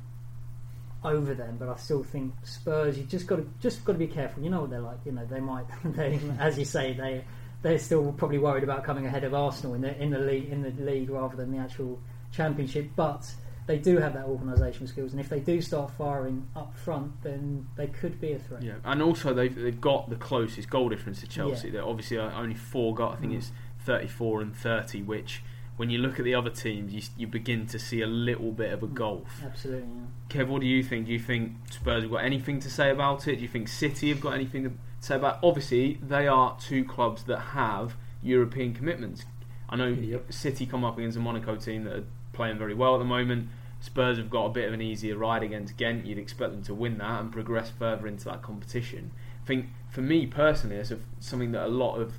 over 1.02 1.34
them, 1.34 1.56
but 1.58 1.68
I 1.68 1.76
still 1.76 2.04
think 2.04 2.32
Spurs. 2.44 2.96
You 2.96 3.04
just 3.04 3.26
got 3.26 3.36
to 3.36 3.48
just 3.60 3.84
got 3.84 3.94
to 3.94 3.98
be 3.98 4.06
careful. 4.06 4.42
You 4.42 4.50
know 4.50 4.62
what 4.62 4.70
they're 4.70 4.80
like. 4.80 4.98
You 5.04 5.12
know 5.12 5.24
they 5.24 5.40
might, 5.40 5.64
they, 5.84 6.20
as 6.38 6.58
you 6.58 6.64
say, 6.64 6.92
they 6.92 7.24
they're 7.62 7.78
still 7.78 8.12
probably 8.12 8.38
worried 8.38 8.64
about 8.64 8.84
coming 8.84 9.06
ahead 9.06 9.24
of 9.24 9.34
Arsenal 9.34 9.74
in 9.74 9.82
the 9.82 10.00
in 10.00 10.10
the 10.10 10.18
league 10.18 10.50
in 10.50 10.62
the 10.62 10.70
league 10.82 11.10
rather 11.10 11.36
than 11.36 11.50
the 11.50 11.58
actual 11.58 11.98
championship. 12.32 12.90
But 12.94 13.32
they 13.70 13.78
do 13.78 13.98
have 13.98 14.14
that 14.14 14.24
organisation 14.26 14.86
skills, 14.88 15.12
and 15.12 15.20
if 15.20 15.28
they 15.28 15.38
do 15.38 15.60
start 15.60 15.92
firing 15.92 16.48
up 16.56 16.76
front, 16.76 17.22
then 17.22 17.66
they 17.76 17.86
could 17.86 18.20
be 18.20 18.32
a 18.32 18.38
threat. 18.40 18.62
Yeah, 18.62 18.74
and 18.84 19.00
also 19.00 19.32
they've 19.32 19.54
they've 19.54 19.80
got 19.80 20.10
the 20.10 20.16
closest 20.16 20.68
goal 20.68 20.88
difference 20.88 21.20
to 21.20 21.28
Chelsea. 21.28 21.68
Yeah. 21.68 21.74
They're 21.74 21.84
obviously 21.84 22.18
only 22.18 22.54
four 22.56 22.94
got. 22.94 23.12
I 23.12 23.16
think 23.16 23.32
Mm. 23.32 23.36
it's 23.36 23.52
thirty 23.78 24.08
four 24.08 24.40
and 24.42 24.54
thirty, 24.56 25.02
which 25.02 25.42
when 25.76 25.88
you 25.88 25.98
look 25.98 26.18
at 26.18 26.24
the 26.24 26.34
other 26.34 26.50
teams, 26.50 26.92
you 26.92 27.02
you 27.16 27.26
begin 27.28 27.66
to 27.68 27.78
see 27.78 28.00
a 28.02 28.06
little 28.08 28.50
bit 28.50 28.72
of 28.72 28.82
a 28.82 28.88
gulf. 28.88 29.40
Absolutely. 29.44 29.88
Yeah. 29.88 30.42
Kev, 30.44 30.48
what 30.48 30.60
do 30.62 30.66
you 30.66 30.82
think? 30.82 31.06
Do 31.06 31.12
you 31.12 31.20
think 31.20 31.52
Spurs 31.70 32.02
have 32.02 32.10
got 32.10 32.24
anything 32.24 32.58
to 32.60 32.68
say 32.70 32.90
about 32.90 33.28
it? 33.28 33.36
Do 33.36 33.42
you 33.42 33.48
think 33.48 33.68
City 33.68 34.08
have 34.08 34.20
got 34.20 34.34
anything 34.34 34.64
to 34.64 34.72
say 34.98 35.14
about? 35.14 35.36
It? 35.36 35.46
Obviously, 35.46 35.98
they 36.02 36.26
are 36.26 36.56
two 36.60 36.84
clubs 36.84 37.22
that 37.24 37.38
have 37.38 37.94
European 38.20 38.74
commitments. 38.74 39.24
I 39.68 39.76
know 39.76 39.86
Yep. 39.86 40.32
City 40.32 40.66
come 40.66 40.82
up 40.84 40.98
against 40.98 41.16
a 41.16 41.20
Monaco 41.20 41.54
team 41.54 41.84
that 41.84 41.94
are 41.94 42.04
playing 42.32 42.58
very 42.58 42.74
well 42.74 42.94
at 42.96 42.98
the 42.98 43.04
moment. 43.04 43.48
Spurs 43.80 44.18
have 44.18 44.30
got 44.30 44.46
a 44.46 44.50
bit 44.50 44.68
of 44.68 44.74
an 44.74 44.82
easier 44.82 45.16
ride 45.16 45.42
against 45.42 45.76
Ghent. 45.76 46.06
You'd 46.06 46.18
expect 46.18 46.52
them 46.52 46.62
to 46.64 46.74
win 46.74 46.98
that 46.98 47.20
and 47.20 47.32
progress 47.32 47.70
further 47.70 48.06
into 48.06 48.26
that 48.26 48.42
competition. 48.42 49.10
I 49.42 49.46
think 49.46 49.66
for 49.88 50.02
me 50.02 50.26
personally, 50.26 50.76
it's 50.76 50.92
something 51.18 51.52
that 51.52 51.66
a 51.66 51.68
lot 51.68 51.96
of 51.96 52.14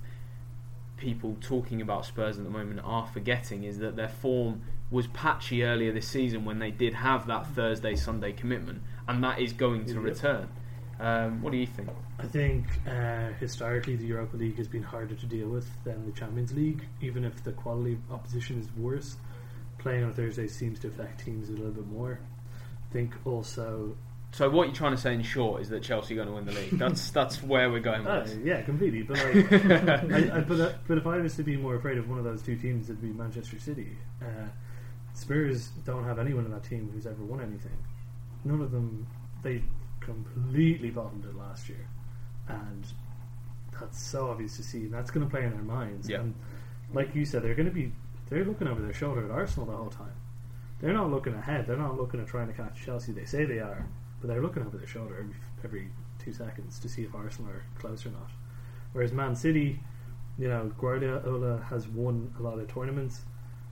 people 0.97 1.37
talking 1.39 1.81
about 1.81 2.05
Spurs 2.05 2.37
at 2.37 2.43
the 2.43 2.49
moment 2.49 2.79
are 2.83 3.07
forgetting 3.07 3.63
is 3.63 3.79
that 3.79 3.95
their 3.95 4.09
form 4.09 4.61
was 4.89 5.07
patchy 5.07 5.63
earlier 5.63 5.91
this 5.91 6.07
season 6.07 6.45
when 6.45 6.59
they 6.59 6.71
did 6.71 6.93
have 6.93 7.25
that 7.27 7.47
Thursday 7.47 7.95
Sunday 7.95 8.33
commitment, 8.33 8.81
and 9.07 9.23
that 9.23 9.39
is 9.39 9.53
going 9.53 9.85
to 9.85 9.99
return. 9.99 10.49
Um, 10.99 11.41
what 11.41 11.51
do 11.51 11.57
you 11.57 11.65
think? 11.65 11.89
I 12.19 12.27
think 12.27 12.65
uh, 12.87 13.29
historically 13.39 13.95
the 13.95 14.05
Europa 14.05 14.37
League 14.37 14.57
has 14.57 14.67
been 14.67 14.83
harder 14.83 15.15
to 15.15 15.25
deal 15.25 15.47
with 15.47 15.67
than 15.83 16.05
the 16.05 16.11
Champions 16.11 16.53
League, 16.53 16.85
even 17.01 17.23
if 17.23 17.43
the 17.43 17.53
quality 17.53 17.93
of 17.93 18.11
opposition 18.11 18.59
is 18.59 18.67
worse. 18.77 19.15
Playing 19.81 20.03
on 20.03 20.13
Thursday 20.13 20.47
seems 20.47 20.79
to 20.79 20.87
affect 20.87 21.25
teams 21.25 21.49
a 21.49 21.53
little 21.53 21.71
bit 21.71 21.87
more. 21.87 22.19
I 22.89 22.93
think 22.93 23.13
also, 23.25 23.95
So 24.31 24.49
what 24.49 24.67
you're 24.67 24.75
trying 24.75 24.95
to 24.95 25.01
say 25.01 25.13
in 25.13 25.23
short 25.23 25.61
is 25.61 25.69
that 25.69 25.81
Chelsea 25.81 26.13
are 26.13 26.17
going 26.23 26.27
to 26.27 26.33
win 26.35 26.45
the 26.45 26.51
league. 26.51 26.77
That's 26.77 27.09
that's 27.19 27.41
where 27.41 27.71
we're 27.71 27.79
going 27.79 28.05
uh, 28.05 28.19
with 28.19 28.33
this. 28.35 28.45
yeah, 28.45 28.61
completely. 28.61 29.01
But 29.01 29.17
like, 29.17 29.51
I, 30.13 30.37
I, 30.37 30.39
but, 30.41 30.59
uh, 30.59 30.73
but 30.87 30.97
if 30.99 31.07
I 31.07 31.17
was 31.17 31.35
to 31.37 31.43
be 31.43 31.57
more 31.57 31.75
afraid 31.75 31.97
of 31.97 32.07
one 32.09 32.19
of 32.19 32.23
those 32.23 32.41
two 32.43 32.55
teams, 32.55 32.89
it'd 32.89 33.01
be 33.01 33.07
Manchester 33.07 33.59
City. 33.59 33.97
Uh, 34.21 34.47
Spurs 35.13 35.69
don't 35.85 36.03
have 36.03 36.19
anyone 36.19 36.45
in 36.45 36.51
that 36.51 36.63
team 36.63 36.89
who's 36.93 37.05
ever 37.07 37.23
won 37.23 37.41
anything. 37.41 37.77
None 38.45 38.61
of 38.61 38.71
them. 38.71 39.07
They 39.43 39.63
completely 39.99 40.91
bottomed 40.91 41.25
it 41.25 41.35
last 41.35 41.67
year, 41.69 41.87
and 42.47 42.85
that's 43.79 43.99
so 44.01 44.29
obvious 44.29 44.57
to 44.57 44.63
see. 44.63 44.79
And 44.79 44.93
that's 44.93 45.09
going 45.11 45.25
to 45.25 45.29
play 45.29 45.43
in 45.43 45.51
their 45.51 45.61
minds. 45.63 46.07
Yeah. 46.07 46.19
And 46.19 46.35
like 46.93 47.15
you 47.15 47.25
said, 47.25 47.41
they're 47.43 47.55
going 47.55 47.67
to 47.69 47.73
be. 47.73 47.91
They're 48.31 48.45
looking 48.45 48.67
over 48.69 48.81
their 48.81 48.93
shoulder 48.93 49.25
at 49.25 49.29
Arsenal 49.31 49.65
the 49.67 49.75
whole 49.75 49.89
time. 49.89 50.13
They're 50.79 50.93
not 50.93 51.11
looking 51.11 51.33
ahead. 51.35 51.67
They're 51.67 51.75
not 51.77 51.97
looking 51.97 52.19
at 52.21 52.27
trying 52.27 52.47
to 52.47 52.53
catch 52.53 52.83
Chelsea. 52.83 53.11
They 53.11 53.25
say 53.25 53.43
they 53.45 53.59
are, 53.59 53.85
but 54.21 54.29
they're 54.29 54.41
looking 54.41 54.63
over 54.63 54.77
their 54.77 54.87
shoulder 54.87 55.17
every 55.19 55.35
every 55.63 55.91
two 56.17 56.31
seconds 56.33 56.79
to 56.79 56.87
see 56.89 57.03
if 57.03 57.13
Arsenal 57.13 57.51
are 57.51 57.65
close 57.77 58.05
or 58.05 58.09
not. 58.11 58.31
Whereas 58.93 59.11
Man 59.11 59.35
City, 59.35 59.81
you 60.39 60.47
know, 60.47 60.71
Guardiola 60.79 61.61
has 61.69 61.87
won 61.89 62.33
a 62.39 62.41
lot 62.41 62.57
of 62.57 62.73
tournaments. 62.73 63.21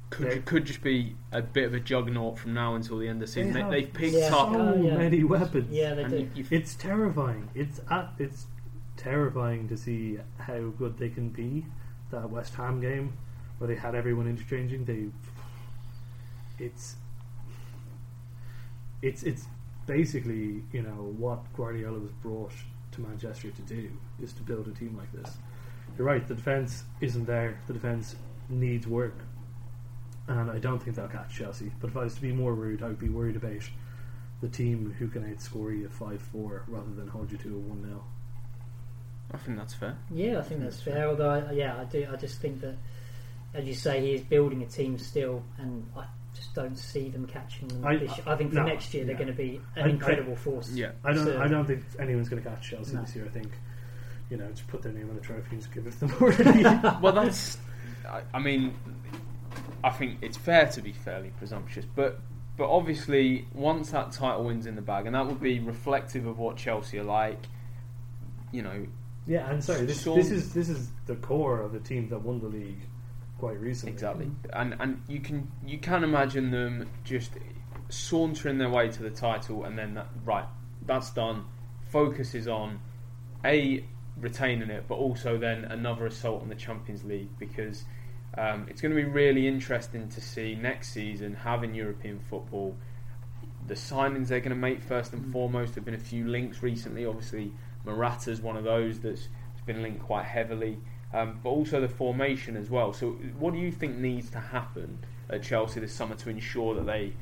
Could, 0.10 0.30
They- 0.30 0.40
could 0.40 0.66
just 0.66 0.82
be 0.82 1.16
a 1.32 1.42
bit 1.42 1.66
of 1.66 1.74
a 1.74 1.80
juggernaut 1.80 2.38
from 2.38 2.54
now 2.54 2.76
until 2.76 2.98
the 2.98 3.08
end 3.08 3.22
of 3.22 3.28
the 3.30 3.34
season. 3.34 3.54
They 3.54 3.60
They, 3.60 3.62
have 3.62 3.72
they've 3.72 3.94
picked 3.94 4.16
Yeah. 4.16 4.36
up. 4.36 4.52
So 4.52 4.60
Oh, 4.60 4.82
yeah. 4.82 4.98
many 4.98 5.24
weapons. 5.24 5.72
Yeah, 5.72 5.94
they 5.96 6.04
and 6.04 6.12
do. 6.12 6.18
you- 6.18 6.30
you- 6.36 6.46
It's 6.52 6.76
terrifying. 6.76 7.50
It's 7.56 7.80
at, 7.90 8.14
it's 8.20 8.48
terrifying 8.98 9.68
to 9.70 9.78
see 9.78 10.18
how 10.38 10.70
good 10.78 10.98
they 10.98 11.10
can 11.10 11.30
be. 11.30 11.66
That 12.12 12.30
West 12.30 12.56
Ham 12.56 12.82
game 12.82 13.14
where 13.60 13.68
they 13.68 13.76
had 13.76 13.94
everyone 13.96 14.28
interchanging, 14.28 14.86
they 14.86 15.08
it's 16.64 16.96
it's 19.02 19.24
it's 19.24 19.46
basically 19.86 20.64
you 20.72 20.82
know 20.82 21.14
what 21.18 21.40
Guardiola 21.54 22.00
was 22.00 22.12
brought 22.12 22.52
to 22.92 23.02
Manchester 23.02 23.52
to 23.52 23.62
do 23.62 23.92
is 24.22 24.34
to 24.34 24.42
build 24.42 24.68
a 24.68 24.72
team 24.72 24.98
like 24.98 25.12
this. 25.12 25.38
You're 25.98 26.08
right. 26.08 26.26
The 26.28 26.36
defense 26.36 26.84
isn't 27.02 27.26
there. 27.26 27.60
The 27.68 27.74
defense 27.74 28.16
needs 28.50 28.88
work, 28.88 29.16
and 30.28 30.50
I 30.50 30.60
don't 30.60 30.82
think 30.82 30.96
they'll 30.96 31.08
catch 31.08 31.36
Chelsea. 31.36 31.72
But 31.80 31.92
if 31.92 31.98
I 31.98 32.04
was 32.04 32.16
to 32.16 32.22
be 32.22 32.32
more 32.32 32.54
rude, 32.54 32.82
I 32.82 32.88
would 32.88 33.00
be 33.00 33.10
worried 33.10 33.36
about 33.36 33.62
the 34.42 34.48
team 34.48 34.96
who 34.98 35.08
can 35.08 35.24
outscore 35.24 35.78
you 35.78 35.90
five 35.90 36.22
four 36.22 36.64
rather 36.68 36.92
than 36.92 37.08
hold 37.08 37.32
you 37.32 37.38
to 37.40 37.56
a 37.56 37.60
one 37.60 37.84
0 37.84 38.04
I 39.32 39.38
think 39.38 39.58
that's 39.58 39.74
fair. 39.74 39.98
Yeah, 40.10 40.40
I 40.40 40.42
think 40.42 40.62
that's 40.62 40.82
fair. 40.82 41.08
Although, 41.08 41.30
I, 41.30 41.52
yeah, 41.52 41.80
I 41.80 41.84
do. 41.84 42.08
I 42.12 42.16
just 42.16 42.42
think 42.42 42.62
that, 42.62 42.76
as 43.54 43.66
you 43.66 43.74
say, 43.74 44.02
he 44.02 44.14
is 44.14 44.22
building 44.22 44.62
a 44.64 44.66
team 44.66 44.98
still, 44.98 45.44
and 45.58 45.86
I 45.98 46.06
just 46.34 46.54
don't 46.54 46.78
see 46.78 47.10
them 47.10 47.26
catching 47.28 47.68
them. 47.68 47.86
I- 47.86 47.98
this 47.98 48.18
year. 48.18 48.26
I 48.28 48.36
think 48.36 48.52
for 48.52 48.58
no, 48.58 48.66
next 48.66 48.94
year 48.94 49.04
they're 49.06 49.14
yeah. 49.14 49.24
going 49.24 49.36
to 49.36 49.42
be 49.42 49.62
an 49.76 49.86
I- 49.86 49.90
incredible 49.90 50.36
force. 50.36 50.70
Yeah. 50.72 50.92
I 51.04 51.14
don't. 51.14 51.26
So- 51.26 51.42
I 51.42 51.48
don't 51.48 51.66
think 51.66 51.84
anyone's 52.00 52.30
going 52.30 52.44
to 52.44 52.50
catch 52.50 52.70
Chelsea 52.70 52.94
No. 52.96 53.02
this 53.02 53.16
year. 53.16 53.26
I 53.26 53.30
think 53.30 53.52
you 54.30 54.38
know 54.38 54.48
just 54.50 54.68
put 54.68 54.82
their 54.82 54.92
name 54.92 55.10
on 55.10 55.16
the 55.16 55.22
trophy 55.22 55.48
and 55.52 55.62
just 55.62 55.74
give 55.74 55.88
it 55.88 55.92
to 55.94 56.00
them 56.00 56.14
already. 56.22 56.64
well, 57.02 57.14
that's. 57.14 57.58
I, 58.08 58.22
I 58.34 58.40
mean, 58.40 58.74
I 59.84 59.90
think 59.90 60.20
it's 60.22 60.38
fair 60.38 60.68
to 60.68 60.82
be 60.82 60.92
fairly 60.94 61.32
presumptuous, 61.38 61.86
but 61.96 62.20
but 62.58 62.70
obviously, 62.70 63.48
once 63.54 63.92
that 63.92 64.12
title 64.12 64.44
wins 64.44 64.66
in 64.66 64.76
the 64.76 64.82
bag, 64.82 65.06
and 65.06 65.16
that 65.16 65.26
would 65.26 65.42
be 65.42 65.60
reflective 65.60 66.26
of 66.28 66.38
what 66.38 66.58
Chelsea 66.58 67.00
are 67.00 67.04
like. 67.04 67.40
You 68.52 68.64
know, 68.64 68.88
yeah, 69.28 69.50
and 69.50 69.64
sorry, 69.64 69.86
this, 69.86 70.02
Sean- 70.04 70.18
this 70.18 70.32
is 70.32 70.54
this 70.54 70.70
is 70.70 70.90
the 71.06 71.16
core 71.16 71.62
of 71.62 71.72
the 71.72 71.80
team 71.80 72.10
that 72.10 72.22
won 72.22 72.40
the 72.40 72.48
league 72.48 72.80
quite 73.40 73.60
recently. 73.60 73.94
Exactly, 73.94 74.32
and 74.54 74.76
and 74.80 75.02
you 75.08 75.20
can 75.20 75.52
you 75.66 75.78
can 75.78 76.04
imagine 76.04 76.52
them 76.52 76.90
just 77.04 77.32
sauntering 77.90 78.58
their 78.58 78.70
way 78.70 78.90
to 78.90 79.02
the 79.02 79.10
title, 79.10 79.64
and 79.64 79.78
then 79.78 79.96
that, 79.96 80.08
right, 80.24 80.46
that's 80.86 81.12
done. 81.12 81.46
Focus 81.90 82.36
is 82.36 82.48
on 82.48 82.80
a 83.44 83.84
retaining 84.18 84.70
it, 84.70 84.86
but 84.88 84.96
also 84.96 85.38
then 85.38 85.66
another 85.66 86.06
assault 86.06 86.42
on 86.42 86.50
the 86.50 86.56
Champions 86.56 87.04
League 87.04 87.30
because 87.40 87.84
um, 88.38 88.68
it's 88.70 88.82
going 88.82 88.96
to 88.96 88.96
be 88.96 89.08
really 89.08 89.48
interesting 89.48 90.10
to 90.10 90.22
see 90.22 90.56
next 90.56 90.90
season 90.94 91.34
having 91.34 91.74
European 91.74 92.20
football. 92.20 92.76
The 93.68 93.74
signings 93.74 94.28
they're 94.28 94.40
going 94.40 94.50
to 94.52 94.56
make 94.56 94.84
first 94.84 95.14
and 95.14 95.32
foremost. 95.32 95.76
There've 95.76 95.86
been 95.86 95.94
a 95.94 95.98
few 95.98 96.28
links 96.28 96.62
recently. 96.62 97.06
Obviously, 97.06 97.52
Morata's 97.86 98.42
one 98.42 98.58
of 98.58 98.64
those 98.64 99.00
that's 99.00 99.28
been 99.66 99.82
linked 99.82 100.04
quite 100.04 100.26
heavily, 100.26 100.80
um, 101.14 101.40
but 101.44 101.50
also 101.50 101.82
the 101.82 101.88
formation 101.88 102.56
as 102.56 102.70
well. 102.70 102.94
So, 102.94 103.12
what 103.38 103.54
do 103.54 103.60
you 103.60 103.72
think 103.72 103.98
needs 103.98 104.30
to 104.32 104.40
happen 104.40 105.00
at 105.30 105.44
Chelsea 105.44 105.80
this 105.80 105.94
summer 105.94 106.16
to 106.16 106.30
ensure 106.30 106.76
that 106.76 106.86
they 106.86 107.14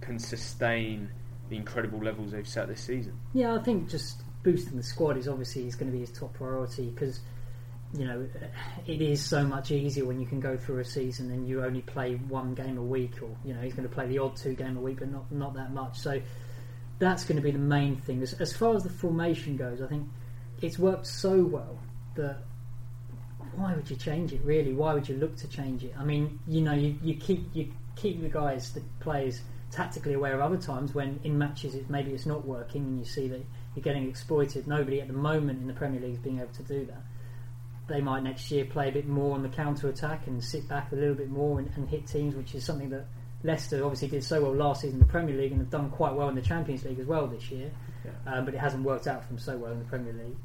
can 0.00 0.18
sustain 0.18 1.10
the 1.48 1.56
incredible 1.56 1.98
levels 1.98 2.32
they've 2.32 2.48
set 2.48 2.68
this 2.68 2.80
season? 2.80 3.18
Yeah, 3.32 3.54
I 3.54 3.62
think 3.62 3.88
just 3.88 4.22
boosting 4.42 4.76
the 4.76 4.82
squad 4.82 5.16
is 5.16 5.28
obviously 5.28 5.66
is 5.66 5.74
going 5.74 5.90
to 5.90 5.96
be 5.96 6.00
his 6.00 6.10
top 6.10 6.34
priority 6.34 6.90
because 6.90 7.20
you 7.96 8.04
know 8.04 8.28
it 8.86 9.00
is 9.00 9.24
so 9.24 9.42
much 9.44 9.70
easier 9.70 10.04
when 10.04 10.20
you 10.20 10.26
can 10.26 10.40
go 10.40 10.56
through 10.56 10.80
a 10.80 10.84
season 10.84 11.30
and 11.30 11.48
you 11.48 11.64
only 11.64 11.82
play 11.82 12.14
one 12.14 12.54
game 12.54 12.78
a 12.78 12.82
week, 12.82 13.22
or 13.22 13.36
you 13.44 13.52
know 13.52 13.60
he's 13.60 13.74
going 13.74 13.88
to 13.88 13.94
play 13.94 14.06
the 14.06 14.18
odd 14.18 14.36
two 14.36 14.54
game 14.54 14.76
a 14.76 14.80
week, 14.80 15.00
but 15.00 15.10
not 15.10 15.30
not 15.30 15.54
that 15.54 15.72
much. 15.72 15.98
So 15.98 16.20
that's 16.98 17.24
going 17.24 17.36
to 17.36 17.42
be 17.42 17.50
the 17.50 17.58
main 17.58 17.96
thing. 17.96 18.22
As, 18.22 18.32
as 18.34 18.56
far 18.56 18.74
as 18.74 18.84
the 18.84 18.90
formation 18.90 19.56
goes, 19.56 19.82
I 19.82 19.86
think 19.86 20.08
it's 20.62 20.78
worked 20.78 21.06
so 21.06 21.42
well 21.42 21.78
that 22.14 22.38
why 23.56 23.74
would 23.74 23.88
you 23.90 23.96
change 23.96 24.32
it? 24.32 24.40
Really, 24.44 24.72
why 24.72 24.94
would 24.94 25.08
you 25.08 25.16
look 25.16 25.36
to 25.36 25.48
change 25.48 25.84
it? 25.84 25.94
I 25.98 26.04
mean, 26.04 26.38
you 26.46 26.60
know, 26.60 26.74
you, 26.74 26.96
you 27.02 27.14
keep 27.16 27.48
you 27.54 27.72
keep 27.96 28.20
the 28.20 28.28
guys, 28.28 28.72
the 28.72 28.82
players, 29.00 29.40
tactically 29.70 30.14
aware 30.14 30.34
of 30.34 30.40
other 30.40 30.56
times 30.56 30.94
when 30.94 31.18
in 31.24 31.36
matches 31.36 31.74
it, 31.74 31.90
maybe 31.90 32.12
it's 32.12 32.26
not 32.26 32.46
working 32.46 32.84
and 32.84 32.98
you 32.98 33.04
see 33.04 33.28
that 33.28 33.40
you're 33.74 33.82
getting 33.82 34.08
exploited. 34.08 34.66
Nobody 34.66 35.00
at 35.00 35.08
the 35.08 35.14
moment 35.14 35.60
in 35.60 35.66
the 35.66 35.74
Premier 35.74 36.00
League 36.00 36.14
is 36.14 36.18
being 36.18 36.38
able 36.38 36.52
to 36.54 36.62
do 36.62 36.86
that. 36.86 37.02
They 37.88 38.00
might 38.00 38.22
next 38.22 38.50
year 38.50 38.64
play 38.64 38.88
a 38.88 38.92
bit 38.92 39.06
more 39.06 39.34
on 39.34 39.42
the 39.42 39.48
counter 39.48 39.88
attack 39.88 40.26
and 40.26 40.42
sit 40.42 40.68
back 40.68 40.92
a 40.92 40.94
little 40.94 41.14
bit 41.14 41.28
more 41.28 41.58
and, 41.58 41.70
and 41.76 41.88
hit 41.88 42.06
teams, 42.06 42.34
which 42.34 42.54
is 42.54 42.64
something 42.64 42.88
that 42.90 43.06
Leicester 43.42 43.84
obviously 43.84 44.08
did 44.08 44.24
so 44.24 44.42
well 44.42 44.54
last 44.54 44.82
season 44.82 45.00
in 45.00 45.06
the 45.06 45.12
Premier 45.12 45.36
League 45.36 45.52
and 45.52 45.60
have 45.60 45.70
done 45.70 45.90
quite 45.90 46.14
well 46.14 46.28
in 46.28 46.34
the 46.34 46.42
Champions 46.42 46.84
League 46.84 46.98
as 46.98 47.06
well 47.06 47.26
this 47.26 47.50
year. 47.50 47.70
Yeah. 48.04 48.32
Um, 48.32 48.44
but 48.44 48.54
it 48.54 48.58
hasn't 48.58 48.84
worked 48.84 49.06
out 49.06 49.22
for 49.22 49.28
them 49.28 49.38
so 49.38 49.56
well 49.56 49.72
in 49.72 49.80
the 49.80 49.84
Premier 49.84 50.12
League. 50.12 50.36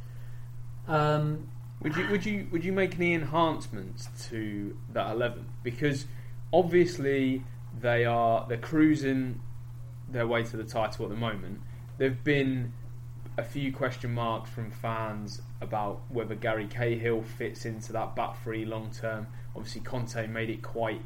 Um, 0.88 1.48
would 1.82 1.96
you 1.96 2.08
would 2.10 2.26
you 2.26 2.48
would 2.52 2.64
you 2.64 2.74
make 2.74 2.96
any 2.96 3.14
enhancements 3.14 4.10
to 4.30 4.78
that 4.94 5.12
eleven? 5.12 5.46
Because 5.64 6.06
obviously 6.52 7.44
they 7.80 8.06
are 8.06 8.46
they're 8.48 8.58
cruising 8.58 9.42
their 10.12 10.28
way 10.28 10.44
to 10.44 10.58
the 10.58 10.64
title 10.64 11.06
at 11.06 11.12
the 11.12 11.18
moment. 11.18 11.62
There've 11.98 12.24
been 12.24 12.74
a 13.38 13.44
few 13.44 13.72
question 13.72 14.14
marks 14.14 14.50
from 14.50 14.72
fans 14.72 15.42
about 15.62 16.02
whether 16.10 16.36
Gary 16.36 16.68
Cahill 16.68 17.24
fits 17.24 17.66
into 17.66 17.94
that 17.94 18.16
back 18.16 18.44
three 18.44 18.66
long 18.66 18.92
term. 18.92 19.28
Obviously, 19.56 19.82
Conte 19.82 20.28
made 20.28 20.50
it 20.50 20.62
quite 20.62 21.02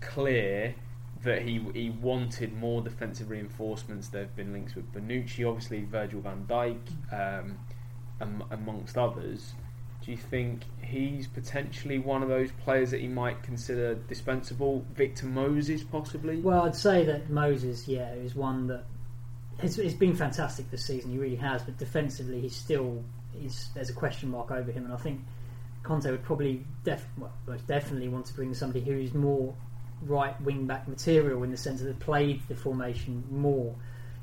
clear 0.00 0.74
that 1.22 1.42
he 1.42 1.66
he 1.72 1.88
wanted 1.88 2.54
more 2.54 2.82
defensive 2.82 3.30
reinforcements. 3.30 4.08
There 4.08 4.22
have 4.22 4.36
been 4.36 4.52
links 4.52 4.74
with 4.74 4.92
Bonucci, 4.92 5.48
obviously 5.48 5.84
Virgil 5.84 6.20
van 6.20 6.44
Dijk, 6.46 7.56
um, 8.20 8.44
amongst 8.50 8.98
others. 8.98 9.54
Do 10.04 10.10
you 10.10 10.18
think 10.18 10.64
he's 10.82 11.26
potentially 11.26 11.98
one 11.98 12.22
of 12.22 12.28
those 12.28 12.50
players 12.62 12.90
that 12.90 13.00
he 13.00 13.08
might 13.08 13.42
consider 13.42 13.94
dispensable? 13.94 14.84
Victor 14.94 15.26
Moses, 15.26 15.82
possibly? 15.82 16.40
Well, 16.40 16.62
I'd 16.62 16.76
say 16.76 17.04
that 17.06 17.30
Moses, 17.30 17.88
yeah, 17.88 18.12
is 18.12 18.34
one 18.34 18.66
that 18.66 18.84
has, 19.60 19.76
has 19.76 19.94
been 19.94 20.14
fantastic 20.14 20.70
this 20.70 20.84
season. 20.84 21.12
He 21.12 21.18
really 21.18 21.36
has, 21.36 21.62
but 21.62 21.78
defensively, 21.78 22.40
he's 22.40 22.54
still 22.54 23.02
he's, 23.32 23.70
there's 23.74 23.90
a 23.90 23.94
question 23.94 24.30
mark 24.30 24.50
over 24.50 24.70
him, 24.70 24.84
and 24.84 24.92
I 24.92 24.98
think 24.98 25.20
Conte 25.82 26.10
would 26.10 26.22
probably 26.22 26.64
def, 26.84 27.04
well, 27.16 27.32
most 27.46 27.66
definitely 27.66 28.08
want 28.08 28.26
to 28.26 28.34
bring 28.34 28.52
somebody 28.52 28.84
who 28.84 28.98
is 28.98 29.14
more 29.14 29.54
right 30.02 30.38
wing 30.42 30.66
back 30.66 30.86
material 30.86 31.42
in 31.44 31.50
the 31.50 31.56
sense 31.56 31.80
that 31.80 31.86
they've 31.86 31.98
played 31.98 32.42
the 32.48 32.54
formation 32.54 33.24
more 33.30 33.74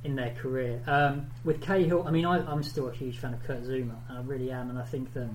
in 0.03 0.15
their 0.15 0.33
career. 0.35 0.81
Um, 0.87 1.27
with 1.43 1.61
Cahill, 1.61 2.07
I 2.07 2.11
mean, 2.11 2.25
I, 2.25 2.51
am 2.51 2.63
still 2.63 2.87
a 2.87 2.93
huge 2.93 3.17
fan 3.17 3.33
of 3.33 3.43
Kurt 3.43 3.63
Zouma, 3.63 3.95
and 4.09 4.17
I 4.17 4.21
really 4.21 4.51
am, 4.51 4.69
and 4.69 4.79
I 4.79 4.83
think 4.83 5.13
that 5.13 5.29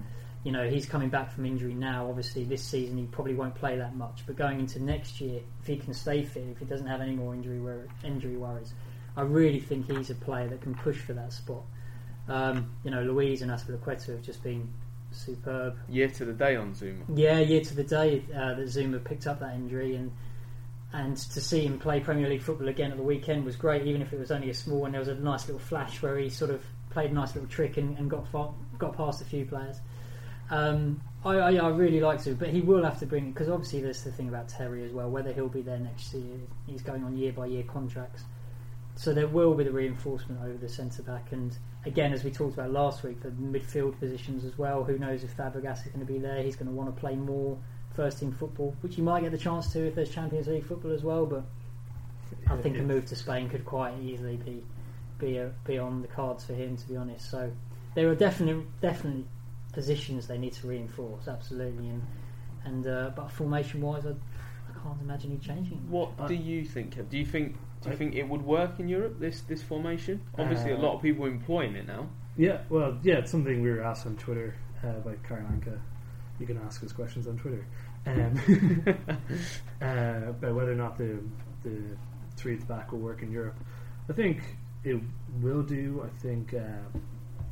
you 0.47 0.53
know, 0.53 0.71
he's 0.71 0.87
coming 0.87 1.09
back 1.09 1.33
from 1.33 1.45
injury 1.45 1.75
now. 1.75 2.09
Obviously, 2.09 2.45
this 2.45 2.63
season 2.63 2.97
he 2.97 3.07
probably 3.07 3.35
won't 3.35 3.57
play 3.57 3.77
that 3.79 3.97
much. 3.97 4.23
But 4.29 4.37
going 4.37 4.61
into 4.61 4.81
next 4.81 5.21
year, 5.21 5.41
if 5.61 5.67
he 5.67 5.77
can 5.77 5.93
stay 5.93 6.23
fit, 6.23 6.45
if 6.53 6.59
he 6.59 6.65
doesn't 6.65 6.87
have 6.87 7.01
any 7.01 7.17
more 7.17 7.35
injury 7.35 7.59
wor- 7.59 7.89
injury 8.05 8.37
worries, 8.37 8.73
I 9.17 9.23
really 9.23 9.59
think 9.59 9.91
he's 9.91 10.11
a 10.11 10.15
player 10.15 10.47
that 10.47 10.61
can 10.61 10.77
push 10.77 10.99
for 10.99 11.15
that 11.15 11.33
spot. 11.33 11.63
Um, 12.29 12.71
you 12.85 12.93
know, 12.93 13.03
Luiz 13.03 13.43
and 13.43 13.51
Azpilicueta 13.51 14.07
have 14.07 14.23
just 14.23 14.41
been 14.45 14.73
superb. 15.11 15.79
Year 15.89 16.07
to 16.11 16.25
the 16.25 16.33
day 16.33 16.55
on 16.55 16.75
Zouma. 16.75 17.03
Yeah, 17.13 17.41
year 17.41 17.63
to 17.63 17.75
the 17.75 17.83
day 17.83 18.23
uh, 18.33 18.55
that 18.55 18.67
Zouma 18.67 19.03
picked 19.03 19.27
up 19.27 19.41
that 19.41 19.53
injury 19.57 19.97
and 19.97 20.13
and 20.93 21.17
to 21.17 21.41
see 21.41 21.67
him 21.67 21.81
play 21.81 21.99
Premier 21.99 22.29
League 22.29 22.43
football 22.43 22.69
again 22.69 22.93
at 22.93 22.97
the 22.97 23.03
weekend 23.03 23.45
was 23.45 23.57
great, 23.57 23.85
even 23.85 24.01
if 24.01 24.13
it 24.13 24.21
was 24.21 24.31
only 24.31 24.51
a 24.51 24.55
small 24.55 24.83
one. 24.83 24.93
There 24.93 25.01
was 25.01 25.09
a 25.09 25.17
nice 25.17 25.49
little 25.49 25.59
flash 25.59 26.01
where 26.01 26.17
he 26.17 26.31
sort 26.31 26.53
of 26.53 26.63
played 26.91 27.11
a 27.11 27.15
nice 27.15 27.35
little 27.35 27.51
trick 27.51 27.79
and, 27.79 27.99
and 27.99 28.09
got 28.09 28.29
far, 28.29 28.55
got 28.79 28.97
past 28.97 29.21
a 29.21 29.25
few 29.25 29.45
players. 29.45 29.81
Um, 30.51 31.01
I, 31.25 31.35
I, 31.35 31.55
I, 31.55 31.69
really 31.71 32.01
like 32.01 32.23
to, 32.23 32.35
but 32.35 32.51
he 32.51 32.61
will 32.61 32.85
have 32.85 33.01
to 33.01 33.07
bring 33.07 33.33
because 33.33 33.49
obviously 33.49 33.81
there's 33.81 34.03
the 34.03 34.13
thing 34.13 34.29
about 34.29 34.49
Terry 34.49 34.85
as 34.85 34.93
well. 34.93 35.11
Whether 35.11 35.33
he'll 35.33 35.49
be 35.49 35.63
there 35.63 35.79
next 35.79 36.15
year, 36.15 36.39
he's 36.67 36.83
going 36.83 37.03
on 37.03 37.17
year 37.17 37.33
by 37.33 37.47
year 37.47 37.65
contracts, 37.65 38.23
so 38.95 39.13
there 39.13 39.27
will 39.27 39.55
be 39.55 39.65
the 39.65 39.73
reinforcement 39.73 40.41
over 40.41 40.57
the 40.57 40.69
centre 40.69 41.03
back. 41.03 41.33
And 41.33 41.57
again, 41.85 42.13
as 42.13 42.23
we 42.23 42.31
talked 42.31 42.55
about 42.55 42.71
last 42.71 43.03
week, 43.03 43.23
the 43.23 43.31
midfield 43.31 43.99
positions 43.99 44.45
as 44.45 44.57
well. 44.57 44.85
Who 44.85 44.99
knows 44.99 45.25
if 45.25 45.37
Fabregas 45.37 45.85
is 45.85 45.93
going 45.93 46.07
to 46.07 46.13
be 46.13 46.19
there? 46.19 46.43
He's 46.43 46.55
going 46.55 46.69
to 46.69 46.75
want 46.75 46.95
to 46.95 47.01
play 47.01 47.17
more 47.17 47.59
first 47.95 48.21
team 48.21 48.31
football, 48.31 48.77
which 48.83 48.95
he 48.95 49.03
might 49.03 49.23
get 49.23 49.33
the 49.33 49.39
chance 49.39 49.73
to 49.73 49.87
if 49.87 49.95
there's 49.95 50.11
Champions 50.11 50.47
League 50.47 50.65
football 50.65 50.93
as 50.93 51.03
well. 51.03 51.27
But 51.27 51.45
I 52.49 52.57
think 52.59 52.79
a 52.79 52.83
move 52.83 53.07
to 53.07 53.17
Spain 53.17 53.49
could 53.49 53.65
quite 53.65 53.95
easily 54.01 54.37
be 54.37 54.63
be 55.19 55.39
a, 55.39 55.51
be 55.65 55.79
on 55.79 56.03
the 56.03 56.09
cards 56.09 56.45
for 56.45 56.53
him, 56.53 56.77
to 56.77 56.87
be 56.87 56.97
honest. 56.97 57.31
So 57.31 57.51
there 57.95 58.09
are 58.11 58.15
definitely 58.15 58.65
definitely 58.81 59.25
positions 59.77 60.27
they 60.27 60.39
need 60.39 60.55
to 60.55 60.67
reinforce, 60.67 61.29
absolutely. 61.29 61.89
And 61.91 62.03
and 62.65 62.87
uh, 62.87 63.11
but 63.15 63.31
formation 63.31 63.81
wise, 63.83 64.07
I, 64.07 64.11
I 64.11 64.83
can't 64.83 65.01
imagine 65.01 65.31
he 65.31 65.39
changing. 65.39 65.79
What 65.89 66.11
I, 66.19 66.27
do 66.27 66.35
you 66.35 66.65
think? 66.65 66.97
Do 67.11 67.19
you 67.19 67.27
think 67.27 67.57
do 67.83 67.91
you 67.91 67.97
think 67.97 68.15
it 68.15 68.27
would 68.27 68.43
work 68.43 68.81
in 68.81 68.89
Europe? 68.89 69.21
This 69.21 69.43
this 69.43 69.63
formation? 69.63 70.23
Obviously, 70.39 70.73
uh, 70.73 70.79
a 70.79 70.81
lot 70.81 70.97
of 70.97 71.03
people 71.03 71.27
are 71.27 71.29
employing 71.29 71.77
it 71.77 71.87
now. 71.87 72.09
Yeah, 72.39 72.63
well, 72.71 72.99
yeah, 73.03 73.19
it's 73.19 73.31
something 73.31 73.63
we 73.63 73.71
were 73.71 73.83
asked 73.83 74.07
on 74.07 74.17
Twitter 74.17 74.55
uh, 74.83 74.99
by 75.05 75.15
Karanka. 75.29 75.79
You 76.41 76.47
can 76.47 76.59
ask 76.67 76.83
us 76.83 76.93
questions 76.93 77.27
on 77.27 77.39
Twitter 77.39 77.65
um, 78.07 78.41
uh, 79.83 80.31
about 80.31 80.55
whether 80.55 80.73
or 80.73 80.81
not 80.87 80.97
the 80.97 81.19
the 81.65 81.83
three 82.37 82.55
at 82.55 82.61
the 82.61 82.67
back 82.67 82.93
will 82.93 82.99
work 82.99 83.23
in 83.23 83.31
Europe. 83.31 83.57
I 84.09 84.15
think 84.15 84.39
it 84.85 84.99
will 85.43 85.63
do. 85.63 86.03
I 86.05 86.11
think 86.23 86.55
uh, 86.55 86.99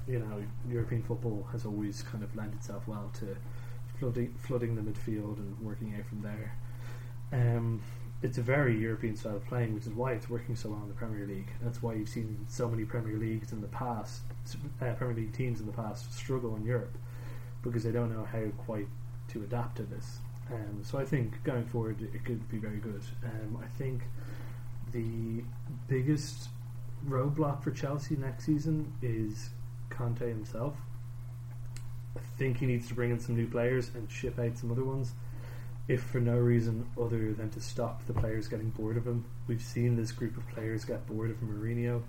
you 0.06 0.18
know, 0.18 0.42
European 0.68 1.02
football 1.02 1.46
has 1.52 1.64
always 1.64 2.02
kind 2.02 2.22
of 2.22 2.34
lent 2.36 2.54
itself 2.54 2.86
well 2.86 3.10
to 3.20 3.36
flooding, 3.98 4.34
flooding 4.38 4.74
the 4.74 4.82
midfield 4.82 5.38
and 5.38 5.58
working 5.60 5.94
out 5.98 6.06
from 6.06 6.22
there. 6.22 6.56
Um, 7.32 7.80
it's 8.22 8.38
a 8.38 8.42
very 8.42 8.78
European 8.78 9.16
style 9.16 9.36
of 9.36 9.44
playing, 9.46 9.74
which 9.74 9.86
is 9.86 9.92
why 9.92 10.12
it's 10.12 10.30
working 10.30 10.56
so 10.56 10.70
well 10.70 10.82
in 10.82 10.88
the 10.88 10.94
Premier 10.94 11.26
League. 11.26 11.50
That's 11.62 11.82
why 11.82 11.94
you've 11.94 12.08
seen 12.08 12.46
so 12.48 12.68
many 12.68 12.84
Premier 12.84 13.18
Leagues 13.18 13.52
in 13.52 13.60
the 13.60 13.68
past, 13.68 14.22
uh, 14.80 14.92
Premier 14.94 15.16
League 15.16 15.34
teams 15.34 15.60
in 15.60 15.66
the 15.66 15.72
past 15.72 16.12
struggle 16.12 16.56
in 16.56 16.64
Europe 16.64 16.96
because 17.62 17.84
they 17.84 17.92
don't 17.92 18.14
know 18.14 18.24
how 18.24 18.44
quite 18.64 18.86
to 19.28 19.42
adapt 19.42 19.76
to 19.76 19.82
this. 19.82 20.18
Um, 20.52 20.82
so 20.82 20.98
I 20.98 21.04
think 21.04 21.42
going 21.44 21.64
forward 21.66 22.00
it 22.02 22.24
could 22.24 22.48
be 22.50 22.58
very 22.58 22.78
good. 22.78 23.02
Um, 23.24 23.58
I 23.62 23.66
think 23.78 24.02
the 24.92 25.42
biggest 25.88 26.48
roadblock 27.06 27.62
for 27.62 27.70
Chelsea 27.70 28.16
next 28.16 28.44
season 28.44 28.92
is 29.02 29.50
Conte 29.96 30.28
himself. 30.28 30.74
I 32.16 32.20
think 32.38 32.58
he 32.58 32.66
needs 32.66 32.88
to 32.88 32.94
bring 32.94 33.10
in 33.10 33.18
some 33.18 33.36
new 33.36 33.46
players 33.46 33.90
and 33.94 34.10
ship 34.10 34.38
out 34.38 34.56
some 34.56 34.70
other 34.70 34.84
ones, 34.84 35.12
if 35.88 36.02
for 36.02 36.20
no 36.20 36.36
reason 36.36 36.86
other 37.00 37.32
than 37.32 37.50
to 37.50 37.60
stop 37.60 38.06
the 38.06 38.12
players 38.12 38.48
getting 38.48 38.70
bored 38.70 38.96
of 38.96 39.06
him. 39.06 39.24
We've 39.46 39.62
seen 39.62 39.96
this 39.96 40.12
group 40.12 40.36
of 40.36 40.46
players 40.48 40.84
get 40.84 41.06
bored 41.06 41.30
of 41.30 41.38
Mourinho. 41.38 42.02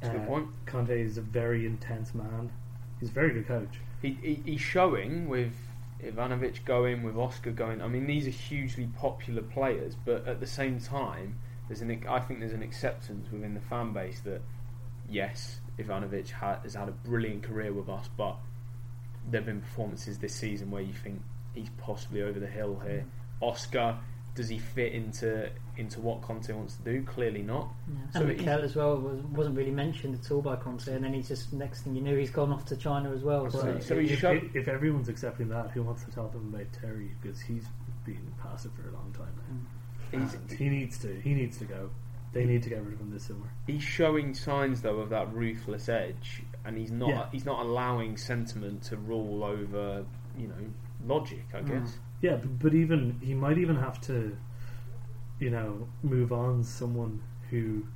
That's 0.00 0.14
uh, 0.14 0.18
good 0.18 0.28
point. 0.28 0.48
Conte 0.66 1.00
is 1.00 1.18
a 1.18 1.22
very 1.22 1.66
intense 1.66 2.14
man. 2.14 2.50
He's 3.00 3.10
a 3.10 3.12
very 3.12 3.32
good 3.32 3.46
coach. 3.46 3.80
He, 4.02 4.18
he, 4.22 4.42
he's 4.44 4.60
showing 4.60 5.28
with 5.28 5.54
Ivanovic 6.02 6.64
going, 6.64 7.02
with 7.02 7.16
Oscar 7.16 7.50
going. 7.50 7.82
I 7.82 7.88
mean, 7.88 8.06
these 8.06 8.26
are 8.26 8.30
hugely 8.30 8.88
popular 8.98 9.42
players, 9.42 9.94
but 10.04 10.26
at 10.26 10.40
the 10.40 10.46
same 10.46 10.80
time, 10.80 11.38
there's 11.68 11.80
an 11.80 12.04
I 12.08 12.20
think 12.20 12.40
there's 12.40 12.52
an 12.52 12.62
acceptance 12.62 13.30
within 13.30 13.54
the 13.54 13.60
fan 13.60 13.92
base 13.92 14.20
that 14.20 14.40
yes, 15.08 15.60
Ivanovic 15.78 16.30
ha- 16.30 16.60
has 16.62 16.74
had 16.74 16.88
a 16.88 16.92
brilliant 16.92 17.42
career 17.42 17.72
with 17.72 17.88
us, 17.88 18.08
but 18.16 18.36
there 19.30 19.40
have 19.40 19.46
been 19.46 19.60
performances 19.60 20.18
this 20.18 20.34
season 20.34 20.70
where 20.70 20.82
you 20.82 20.92
think 20.92 21.22
he's 21.54 21.70
possibly 21.78 22.22
over 22.22 22.38
the 22.40 22.46
hill 22.46 22.80
here. 22.84 23.04
Oscar, 23.40 23.98
does 24.34 24.48
he 24.48 24.58
fit 24.58 24.92
into 24.92 25.50
into 25.76 26.00
what 26.00 26.22
Conte 26.22 26.52
wants 26.52 26.76
to 26.76 26.82
do? 26.82 27.02
Clearly 27.02 27.42
not. 27.42 27.68
Yeah. 27.88 27.94
So 28.12 28.20
and 28.20 28.28
Mikel 28.28 28.60
as 28.60 28.76
well 28.76 28.96
was, 28.96 29.20
wasn't 29.24 29.56
really 29.56 29.72
mentioned 29.72 30.18
at 30.22 30.30
all 30.30 30.42
by 30.42 30.56
Conte, 30.56 30.88
and 30.88 31.04
then 31.04 31.12
he's 31.12 31.28
just 31.28 31.52
next 31.52 31.82
thing 31.82 31.94
you 31.94 32.00
knew 32.00 32.16
he's 32.16 32.30
gone 32.30 32.52
off 32.52 32.64
to 32.66 32.76
China 32.76 33.12
as 33.12 33.22
well. 33.22 33.50
So, 33.50 33.58
so, 33.58 33.80
so 33.80 33.94
if, 33.94 34.22
if, 34.22 34.56
if, 34.56 34.68
everyone's 34.68 35.08
accepting 35.08 35.48
that, 35.48 35.72
who 35.72 35.82
wants 35.82 36.04
to 36.04 36.10
tell 36.12 36.28
them 36.28 36.54
about 36.54 36.66
Terry 36.72 37.10
because 37.20 37.40
he's 37.40 37.64
been 38.06 38.32
passive 38.40 38.72
for 38.74 38.88
a 38.88 38.92
long 38.92 39.12
time 39.12 39.34
now. 40.12 40.20
Mm. 40.20 40.56
he 40.56 40.68
needs 40.68 40.98
to. 40.98 41.20
He 41.20 41.34
needs 41.34 41.58
to 41.58 41.64
go. 41.64 41.90
They 42.32 42.44
need 42.44 42.62
to 42.64 42.68
get 42.68 42.82
rid 42.82 42.94
of 42.94 43.00
him 43.00 43.10
this 43.10 43.24
summer. 43.24 43.50
He's 43.66 43.82
showing 43.82 44.34
signs 44.34 44.82
though 44.82 44.98
of 44.98 45.10
that 45.10 45.32
ruthless 45.32 45.88
edge, 45.88 46.42
and 46.64 46.76
he's 46.76 46.90
not. 46.90 47.08
Yeah. 47.08 47.26
He's 47.32 47.44
not 47.44 47.64
allowing 47.64 48.16
sentiment 48.16 48.82
to 48.84 48.96
rule 48.96 49.44
over. 49.44 50.04
You 50.36 50.48
know, 50.48 50.54
logic. 51.06 51.44
I 51.54 51.60
mm. 51.60 51.68
guess. 51.68 51.98
Yeah, 52.20 52.36
but, 52.36 52.58
but 52.58 52.74
even 52.74 53.18
he 53.22 53.34
might 53.34 53.58
even 53.58 53.76
have 53.76 54.00
to 54.02 54.36
you 55.38 55.50
know, 55.50 55.88
move 56.02 56.32
on 56.32 56.64
someone 56.64 57.22
who 57.50 57.86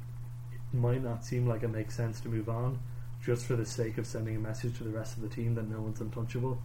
might 0.73 1.03
not 1.03 1.25
seem 1.25 1.47
like 1.47 1.63
it 1.63 1.69
makes 1.69 1.95
sense 1.95 2.21
to 2.21 2.29
move 2.29 2.49
on 2.49 2.79
just 3.23 3.47
for 3.47 3.57
the 3.57 3.65
sake 3.65 3.99
of 3.99 4.07
sending 4.07 4.37
a 4.37 4.39
message 4.39 4.77
to 4.79 4.85
the 4.85 4.91
rest 4.91 5.17
of 5.17 5.23
the 5.23 5.29
team 5.29 5.55
that 5.55 5.69
no 5.69 5.81
one's 5.81 6.01
untouchable. 6.01 6.61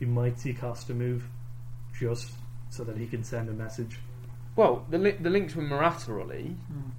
You 0.00 0.06
might 0.06 0.38
see 0.38 0.52
Costa 0.52 0.94
move 0.94 1.28
just 1.98 2.32
so 2.70 2.84
that 2.84 2.96
he 2.96 3.06
can 3.06 3.24
send 3.24 3.48
a 3.48 3.52
message. 3.52 3.98
Well, 4.56 4.86
the 4.88 4.98
li- 4.98 5.16
the 5.20 5.30
links 5.30 5.54
with 5.54 5.66
Morata, 5.66 6.18
Ollie, 6.18 6.56
mm. 6.72 6.90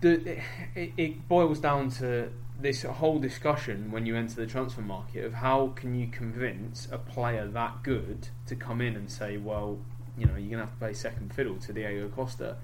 the, 0.00 0.38
it, 0.76 0.92
it 0.96 1.28
boils 1.28 1.58
down 1.58 1.90
to 1.90 2.30
this 2.60 2.82
whole 2.82 3.18
discussion 3.18 3.90
when 3.90 4.06
you 4.06 4.16
enter 4.16 4.36
the 4.36 4.46
transfer 4.46 4.80
market 4.80 5.24
of 5.24 5.34
how 5.34 5.72
can 5.74 5.94
you 5.94 6.06
convince 6.06 6.86
a 6.92 6.98
player 6.98 7.48
that 7.48 7.82
good 7.82 8.28
to 8.46 8.54
come 8.54 8.80
in 8.80 8.94
and 8.94 9.10
say, 9.10 9.36
well, 9.36 9.78
you 10.16 10.24
know, 10.24 10.36
you're 10.36 10.50
going 10.50 10.52
to 10.52 10.66
have 10.66 10.70
to 10.70 10.78
play 10.78 10.94
second 10.94 11.34
fiddle 11.34 11.56
to 11.56 11.72
Diego 11.72 12.08
Costa. 12.08 12.56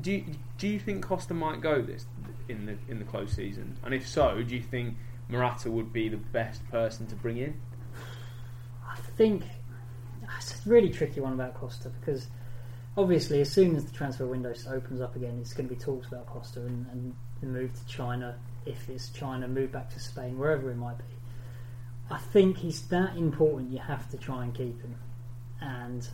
Do 0.00 0.12
you, 0.12 0.24
do 0.56 0.68
you 0.68 0.78
think 0.78 1.04
Costa 1.04 1.34
might 1.34 1.60
go 1.60 1.82
this 1.82 2.06
in 2.48 2.66
the 2.66 2.76
in 2.88 2.98
the 2.98 3.04
close 3.04 3.32
season? 3.32 3.76
And 3.82 3.92
if 3.94 4.06
so, 4.06 4.42
do 4.42 4.54
you 4.54 4.62
think 4.62 4.96
Morata 5.28 5.70
would 5.70 5.92
be 5.92 6.08
the 6.08 6.18
best 6.18 6.68
person 6.70 7.06
to 7.08 7.16
bring 7.16 7.38
in? 7.38 7.60
I 8.86 8.96
think 9.16 9.44
it's 10.38 10.66
a 10.66 10.68
really 10.68 10.90
tricky 10.90 11.20
one 11.20 11.32
about 11.32 11.54
Costa 11.54 11.90
because 12.00 12.26
obviously, 12.96 13.40
as 13.40 13.50
soon 13.50 13.76
as 13.76 13.84
the 13.84 13.92
transfer 13.92 14.26
window 14.26 14.54
opens 14.70 15.00
up 15.00 15.16
again, 15.16 15.38
it's 15.40 15.52
going 15.52 15.68
to 15.68 15.74
be 15.74 15.80
talks 15.80 16.08
about 16.08 16.26
Costa 16.26 16.60
and, 16.60 16.86
and 16.92 17.14
the 17.40 17.46
move 17.46 17.72
to 17.74 17.86
China. 17.86 18.36
If 18.66 18.88
it's 18.88 19.08
China, 19.10 19.48
move 19.48 19.72
back 19.72 19.90
to 19.94 20.00
Spain, 20.00 20.38
wherever 20.38 20.70
it 20.70 20.76
might 20.76 20.98
be. 20.98 21.04
I 22.10 22.18
think 22.18 22.58
he's 22.58 22.82
that 22.88 23.16
important. 23.16 23.70
You 23.70 23.78
have 23.78 24.10
to 24.10 24.16
try 24.16 24.44
and 24.44 24.54
keep 24.54 24.80
him 24.82 24.96
and 25.60 26.08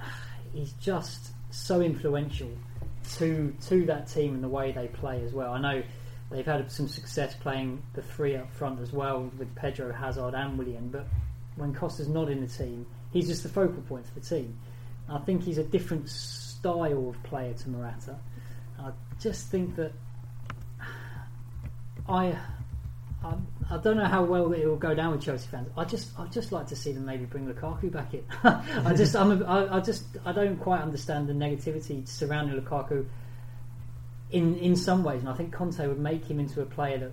he's 0.52 0.72
just 0.72 1.30
so 1.50 1.80
influential 1.80 2.50
to 3.18 3.54
to 3.68 3.86
that 3.86 4.08
team 4.08 4.34
and 4.34 4.42
the 4.42 4.48
way 4.48 4.72
they 4.72 4.88
play 4.88 5.22
as 5.22 5.32
well. 5.32 5.52
I 5.52 5.60
know 5.60 5.82
they've 6.30 6.44
had 6.44 6.70
some 6.70 6.88
success 6.88 7.34
playing 7.34 7.82
the 7.94 8.02
three 8.02 8.36
up 8.36 8.52
front 8.52 8.80
as 8.80 8.92
well 8.92 9.30
with 9.38 9.54
Pedro, 9.54 9.92
Hazard, 9.92 10.34
and 10.34 10.58
Willian, 10.58 10.88
but 10.88 11.06
when 11.56 11.74
Costa's 11.74 12.08
not 12.08 12.30
in 12.30 12.40
the 12.40 12.46
team, 12.46 12.86
he's 13.12 13.26
just 13.26 13.42
the 13.42 13.48
focal 13.48 13.82
point 13.82 14.06
for 14.06 14.14
the 14.18 14.26
team. 14.26 14.58
I 15.08 15.18
think 15.18 15.42
he's 15.42 15.58
a 15.58 15.64
different 15.64 16.08
style 16.08 17.08
of 17.08 17.22
player 17.22 17.54
to 17.54 17.70
Morata. 17.70 18.16
I 18.78 18.90
just 19.20 19.48
think 19.48 19.76
that 19.76 19.92
I 22.08 22.36
I, 23.24 23.34
I, 23.70 23.78
don't 23.78 23.96
know 23.96 24.04
how 24.04 24.22
well 24.24 24.52
it 24.52 24.66
will 24.66 24.76
go 24.76 24.94
down 24.94 25.12
with 25.12 25.22
Chelsea 25.22 25.48
fans. 25.48 25.68
I 25.76 25.84
just 25.84 26.16
I'd 26.18 26.30
just 26.30 26.52
like 26.52 26.66
to 26.68 26.76
see 26.76 26.92
them 26.92 27.06
maybe 27.06 27.24
bring 27.24 27.52
Lukaku 27.52 27.90
back 27.90 28.14
in. 28.14 28.24
I 28.44 28.94
just 28.94 29.16
I'm 29.16 29.42
a, 29.42 29.44
I, 29.44 29.78
I 29.78 29.80
just 29.80 30.04
I 30.24 30.32
don't 30.32 30.58
quite 30.58 30.82
understand 30.82 31.28
the 31.28 31.32
negativity 31.32 32.06
surrounding 32.06 32.60
Lukaku. 32.60 33.06
In 34.30 34.56
in 34.58 34.76
some 34.76 35.04
ways, 35.04 35.20
and 35.20 35.28
I 35.28 35.34
think 35.34 35.52
Conte 35.52 35.86
would 35.86 36.00
make 36.00 36.24
him 36.24 36.40
into 36.40 36.60
a 36.60 36.66
player 36.66 36.98
that, 36.98 37.12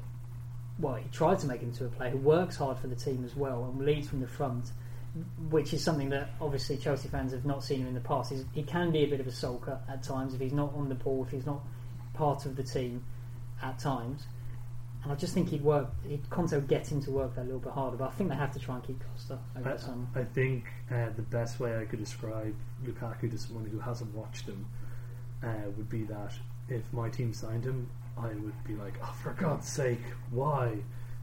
well, 0.80 0.96
he 0.96 1.08
tried 1.10 1.40
to 1.40 1.48
make 1.48 1.62
him 1.62 1.70
into 1.70 1.86
a 1.86 1.90
player 1.90 2.12
who 2.12 2.18
works 2.18 2.56
hard 2.56 2.78
for 2.80 2.88
the 2.88 2.96
team 2.96 3.24
as 3.26 3.36
well 3.36 3.66
and 3.66 3.86
leads 3.86 4.10
from 4.10 4.22
the 4.22 4.28
front, 4.28 4.72
which 5.50 5.74
is 5.74 5.84
something 5.84 6.10
that 6.10 6.30
obviously 6.42 6.78
Chelsea 6.78 7.08
fans 7.10 7.32
have 7.32 7.46
not 7.46 7.64
seen 7.64 7.82
him 7.82 7.88
in 7.88 7.94
the 7.94 8.00
past. 8.02 8.32
He's, 8.32 8.46
he 8.54 8.64
can 8.64 8.92
be 8.92 9.04
a 9.04 9.08
bit 9.08 9.20
of 9.20 9.28
a 9.28 9.32
sulker 9.32 9.78
at 9.88 10.04
times 10.04 10.34
if 10.34 10.40
he's 10.42 10.54
not 10.54 10.74
on 10.74 10.90
the 10.90 10.96
ball, 10.96 11.24
if 11.24 11.32
he's 11.32 11.46
not 11.46 11.62
part 12.14 12.46
of 12.46 12.56
the 12.56 12.64
team 12.64 13.04
at 13.62 13.80
times 13.80 14.26
and 15.04 15.12
I 15.12 15.16
just 15.16 15.34
think 15.34 15.50
he'd 15.50 15.64
work. 15.64 15.90
He'd 16.08 16.30
Conte 16.30 16.54
would 16.54 16.68
get 16.68 16.90
him 16.90 17.02
to 17.04 17.12
work 17.12 17.36
that 17.36 17.42
a 17.42 17.44
little 17.44 17.60
bit 17.60 17.74
harder. 17.74 17.98
But 17.98 18.10
I 18.10 18.12
think 18.12 18.30
they 18.30 18.36
have 18.36 18.54
to 18.54 18.60
try 18.60 18.76
and 18.76 18.84
keep 18.84 19.02
Costa 19.12 19.38
over 19.58 19.74
I, 19.74 19.78
summer. 19.78 20.08
I 20.16 20.24
think 20.24 20.66
uh, 20.90 21.10
the 21.16 21.24
best 21.24 21.60
way 21.60 21.78
I 21.78 21.84
could 21.86 22.00
describe 22.00 22.56
Lukaku 22.86 23.30
to 23.30 23.38
someone 23.38 23.66
who 23.66 23.80
hasn't 23.80 24.14
watched 24.16 24.46
him 24.46 24.66
uh, 25.44 25.70
would 25.76 25.90
be 25.90 26.04
that 26.04 26.34
if 26.70 26.82
my 26.94 27.10
team 27.10 27.34
signed 27.34 27.66
him, 27.66 27.90
I 28.18 28.28
would 28.28 28.64
be 28.64 28.76
like, 28.76 28.94
"Oh, 29.02 29.16
for 29.22 29.34
God's 29.34 29.68
sake, 29.68 30.02
why?" 30.32 30.78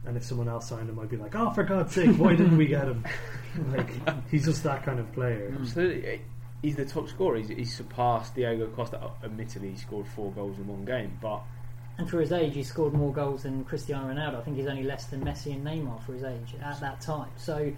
And 0.06 0.16
if 0.16 0.24
someone 0.24 0.48
else 0.48 0.68
signed 0.68 0.88
him, 0.88 0.98
I'd 0.98 1.10
be 1.10 1.16
like, 1.16 1.34
"Oh, 1.34 1.50
for 1.50 1.62
God's 1.62 1.94
sake, 1.94 2.16
why 2.16 2.34
didn't 2.34 2.56
we 2.56 2.66
get 2.66 2.84
him?" 2.84 3.04
like 3.72 3.90
he's 4.30 4.44
just 4.44 4.62
that 4.64 4.84
kind 4.84 4.98
of 4.98 5.12
player. 5.12 5.50
Mm. 5.50 5.60
Absolutely. 5.60 6.08
Eh, 6.08 6.18
he's 6.62 6.76
the 6.76 6.84
top 6.84 7.08
scorer. 7.08 7.36
He's, 7.36 7.48
he's 7.48 7.76
surpassed 7.76 8.34
Diego 8.34 8.66
Costa. 8.68 9.00
Oh, 9.02 9.12
admittedly, 9.24 9.70
he 9.70 9.76
scored 9.76 10.06
four 10.08 10.32
goals 10.32 10.58
in 10.58 10.66
one 10.66 10.84
game, 10.84 11.18
but 11.20 11.42
and 12.00 12.08
for 12.08 12.20
his 12.20 12.32
age, 12.32 12.54
he 12.54 12.62
scored 12.62 12.94
more 12.94 13.12
goals 13.12 13.42
than 13.42 13.62
Cristiano 13.64 14.08
Ronaldo. 14.08 14.38
I 14.38 14.40
think 14.40 14.56
he's 14.56 14.66
only 14.66 14.84
less 14.84 15.04
than 15.06 15.22
Messi 15.22 15.52
and 15.52 15.62
Neymar 15.62 16.02
for 16.06 16.14
his 16.14 16.24
age 16.24 16.54
at 16.62 16.80
that 16.80 17.02
time. 17.02 17.28
So 17.36 17.70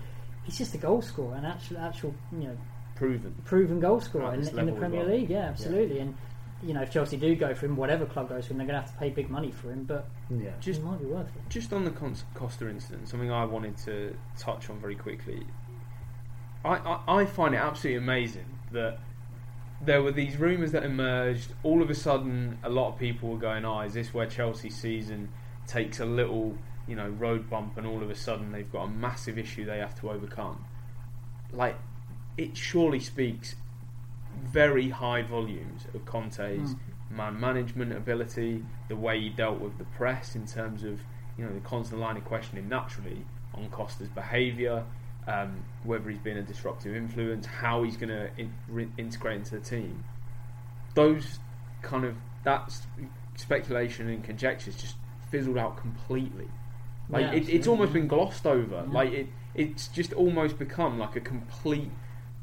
he's 0.45 0.57
just 0.57 0.75
a 0.75 0.79
goal 0.79 1.03
scorer, 1.03 1.35
an 1.35 1.45
actual, 1.45 1.79
actual, 1.79 2.15
you 2.31 2.45
know, 2.45 2.57
proven, 2.95 3.35
proven 3.45 3.81
goal 3.81 4.01
scorer 4.01 4.33
in, 4.35 4.47
in, 4.47 4.67
the 4.67 4.73
Premier 4.73 5.05
League. 5.05 5.29
Yeah, 5.29 5.47
absolutely. 5.47 5.97
Yeah. 5.97 6.03
And 6.03 6.17
you 6.65 6.75
know, 6.75 6.83
if 6.83 6.91
Chelsea 6.91 7.17
do 7.17 7.35
go 7.35 7.55
for 7.55 7.67
him, 7.67 7.77
whatever 7.77 8.07
club 8.07 8.29
goes 8.29 8.47
for 8.47 8.53
him, 8.53 8.59
they're 8.59 8.67
going 8.67 8.81
to 8.81 8.83
have 8.83 8.93
to 8.93 8.99
pay 8.99 9.11
big 9.11 9.31
money 9.31 9.51
for 9.51 9.71
him. 9.71 9.85
But 9.85 10.09
yeah, 10.31 10.51
just 10.61 10.81
it 10.81 10.85
might 10.85 11.01
be 11.01 11.07
worth 11.07 11.27
it. 11.27 11.43
Just 11.49 11.73
on 11.73 11.85
the 11.85 11.91
Costa 12.35 12.69
incident, 12.69 13.09
something 13.09 13.31
I 13.31 13.45
wanted 13.45 13.77
to 13.79 14.17
touch 14.39 14.71
on 14.71 14.79
very 14.79 14.95
quickly. 14.95 15.45
I, 16.65 16.77
I, 16.77 17.21
I 17.21 17.25
find 17.27 17.55
it 17.55 17.59
absolutely 17.59 17.99
amazing 17.99 18.59
that 18.71 19.01
there 19.85 20.03
were 20.03 20.13
these 20.13 20.37
rumours 20.37 20.73
that 20.73 20.85
emerged. 20.85 21.53
All 21.65 21.83
of 21.83 21.91
a 21.91 21.95
sudden, 21.95 22.59
a 22.63 22.71
lot 22.71 22.93
of 22.93 22.99
people 22.99 23.31
were 23.31 23.39
going, 23.39 23.65
"Oh, 23.65 23.81
is 23.81 23.95
this 23.95 24.15
where 24.15 24.27
Chelsea 24.27 24.71
season 24.71 25.31
takes 25.67 25.99
a 25.99 26.07
little, 26.07 26.57
you 26.87 26.95
know, 26.95 27.09
road 27.09 27.51
bump, 27.51 27.77
and 27.77 27.87
all 27.87 28.03
of 28.03 28.11
a 28.11 28.15
sudden 28.15 28.53
they've 28.53 28.71
got 28.71 28.85
a 28.85 28.89
massive 28.89 29.39
issue 29.39 29.65
they 29.65 29.79
have 29.79 29.99
to 30.01 30.11
overcome?" 30.11 30.65
Like, 31.53 31.77
it 32.37 32.57
surely 32.57 33.01
speaks 33.01 33.57
very 34.53 34.91
high 34.91 35.23
volumes 35.23 35.87
of 35.95 36.05
Conte's 36.05 36.75
mm. 36.75 36.77
man 37.11 37.39
management 37.41 37.93
ability, 37.93 38.63
the 38.89 38.97
way 38.97 39.21
he 39.21 39.29
dealt 39.29 39.61
with 39.61 39.79
the 39.79 39.85
press 39.85 40.37
in 40.37 40.47
terms 40.47 40.85
of, 40.85 41.01
you 41.37 41.45
know, 41.45 41.53
the 41.53 41.61
constant 41.61 42.01
line 42.01 42.17
of 42.17 42.25
questioning 42.25 42.69
naturally 42.69 43.25
on 43.55 43.69
Costa's 43.71 44.09
behaviour 44.09 44.85
um, 45.27 45.65
whether 45.85 46.11
he's 46.11 46.19
been 46.19 46.39
a 46.39 46.43
disruptive 46.43 46.97
influence, 46.97 47.47
how 47.47 47.83
he's 47.83 47.97
going 47.97 48.09
to 48.09 48.31
in, 48.37 48.53
re- 48.69 48.89
integrate 48.99 49.37
into 49.37 49.59
the 49.59 49.61
team. 49.61 50.05
Those 50.95 51.39
kind 51.81 52.05
of 52.05 52.17
that's 52.45 52.83
speculation 53.37 54.09
and 54.09 54.23
conjectures 54.23 54.75
just 54.77 54.97
fizzled 55.31 55.59
out 55.59 55.77
completely. 55.77 56.49
Like 57.09 57.23
yeah, 57.23 57.33
it, 57.33 57.49
it's 57.49 57.67
almost 57.67 57.93
been 57.93 58.09
glossed 58.09 58.47
over. 58.47 58.85
Yeah. 58.87 58.93
Like 58.93 59.13
it, 59.13 59.29
it's 59.55 59.89
just 59.89 60.13
almost 60.13 60.59
become 60.59 60.99
like 60.99 61.17
a 61.17 61.21
complete 61.21 61.91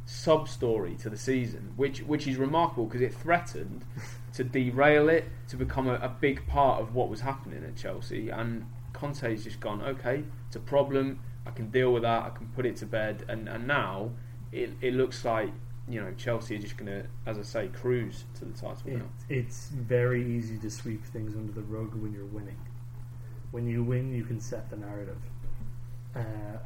sub 0.10 0.50
story 0.50 0.96
to 0.96 1.10
the 1.10 1.18
season, 1.18 1.72
which 1.76 2.02
which 2.02 2.28
is 2.28 2.36
remarkable 2.38 2.86
because 2.86 3.02
it 3.02 3.14
threatened 3.14 3.86
to 4.34 4.44
derail 4.44 5.08
it 5.08 5.26
to 5.48 5.56
become 5.56 5.88
a, 5.88 5.96
a, 5.96 6.10
big 6.10 6.46
part 6.48 6.82
of 6.82 6.96
what 6.96 7.10
was 7.10 7.22
happening 7.22 7.64
at 7.64 7.76
Chelsea. 7.76 8.30
And 8.30 8.66
Conte's 8.92 9.44
just 9.44 9.60
gone, 9.60 9.82
okay, 9.82 10.24
it's 10.48 10.56
a 10.56 10.60
problem. 10.60 11.20
I 11.46 11.52
can 11.52 11.70
deal 11.70 11.94
with 11.94 12.04
that. 12.04 12.24
I 12.24 12.30
can 12.30 12.48
put 12.48 12.66
it 12.66 12.76
to 12.78 12.88
bed. 12.88 13.24
And 13.30 13.48
and 13.48 13.68
now 13.68 14.12
it 14.52 14.72
it 14.82 14.96
looks 14.96 15.24
like 15.24 15.52
you 15.88 16.02
know 16.02 16.12
Chelsea 16.18 16.56
are 16.56 16.60
just 16.60 16.76
going 16.76 16.92
to, 16.92 17.06
as 17.28 17.38
I 17.38 17.44
say, 17.44 17.68
cruise 17.68 18.26
to 18.40 18.46
the 18.46 18.54
title 18.54 18.82
it, 18.88 18.98
now. 18.98 19.10
It's 19.30 19.70
very 19.70 20.26
easy 20.26 20.58
to 20.58 20.72
sweep 20.72 21.06
things 21.06 21.36
under 21.36 21.52
the 21.52 21.62
rug 21.62 21.94
when 21.94 22.14
you're 22.14 22.26
winning. 22.26 22.60
When 23.52 23.68
you 23.68 23.84
win, 23.84 24.12
you 24.12 24.24
can 24.24 24.40
set 24.40 24.70
the 24.72 24.78
narrative, 24.78 25.22
uh, 26.16 26.20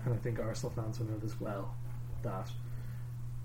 and 0.05 0.13
I 0.13 0.17
think 0.17 0.39
Arsenal 0.39 0.73
fans 0.75 0.99
will 0.99 1.07
know 1.07 1.17
this 1.17 1.39
well 1.39 1.73
that 2.23 2.49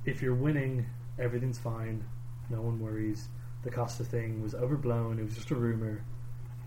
if 0.09 0.23
you're 0.23 0.35
winning, 0.35 0.87
everything's 1.19 1.59
fine. 1.59 2.05
No 2.49 2.63
one 2.63 2.81
worries. 2.81 3.29
The 3.63 3.71
Costa 3.71 4.05
thing 4.05 4.43
was 4.43 4.55
overblown. 4.55 5.19
It 5.19 5.25
was 5.25 5.35
just 5.35 5.51
a 5.51 5.55
rumor. 5.55 6.03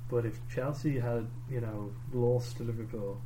But 0.10 0.26
if 0.26 0.40
Chelsea 0.54 1.00
had, 1.00 1.28
you 1.50 1.62
know, 1.62 1.92
lost 2.14 2.58
to 2.58 2.64
Liverpool 2.64 3.20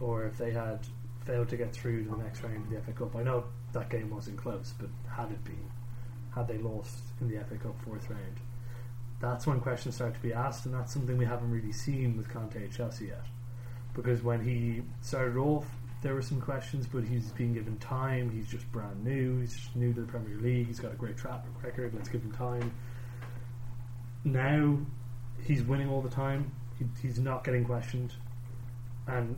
or 0.00 0.24
if 0.24 0.36
they 0.38 0.50
had 0.50 0.80
failed 1.24 1.48
to 1.50 1.56
get 1.56 1.72
through 1.72 2.04
to 2.04 2.10
the 2.10 2.16
next 2.16 2.42
round 2.42 2.56
of 2.56 2.70
the 2.70 2.80
FA 2.80 2.92
Cup. 2.92 3.14
I 3.14 3.22
know 3.22 3.44
that 3.72 3.90
game 3.90 4.10
wasn't 4.10 4.38
close, 4.38 4.74
but 4.78 4.88
had 5.08 5.30
it 5.30 5.44
been, 5.44 5.70
had 6.34 6.48
they 6.48 6.58
lost 6.58 7.04
in 7.20 7.28
the 7.28 7.38
FA 7.44 7.56
Cup 7.56 7.80
fourth 7.84 8.08
round, 8.08 8.40
that's 9.20 9.46
when 9.46 9.60
questions 9.60 9.96
start 9.96 10.14
to 10.14 10.20
be 10.20 10.32
asked, 10.32 10.64
and 10.64 10.74
that's 10.74 10.92
something 10.92 11.18
we 11.18 11.26
haven't 11.26 11.50
really 11.50 11.72
seen 11.72 12.16
with 12.16 12.30
Conte 12.30 12.64
at 12.64 12.72
Chelsea 12.72 13.06
yet. 13.06 13.26
Because 13.94 14.22
when 14.22 14.42
he 14.42 14.82
started 15.02 15.36
off 15.36 15.66
there 16.02 16.14
were 16.14 16.22
some 16.22 16.40
questions, 16.40 16.86
but 16.86 17.04
he's 17.04 17.30
being 17.32 17.52
given 17.52 17.76
time. 17.78 18.30
He's 18.30 18.48
just 18.48 18.70
brand 18.72 19.04
new. 19.04 19.40
He's 19.40 19.54
just 19.54 19.76
new 19.76 19.92
to 19.92 20.00
the 20.00 20.06
Premier 20.06 20.38
League. 20.38 20.66
He's 20.66 20.80
got 20.80 20.92
a 20.92 20.96
great 20.96 21.16
track 21.16 21.44
record. 21.62 21.92
Let's 21.94 22.08
give 22.08 22.22
him 22.22 22.32
time. 22.32 22.72
Now 24.24 24.78
he's 25.44 25.62
winning 25.62 25.90
all 25.90 26.00
the 26.00 26.10
time. 26.10 26.52
He, 26.78 26.86
he's 27.02 27.18
not 27.18 27.44
getting 27.44 27.64
questioned, 27.64 28.14
and 29.06 29.36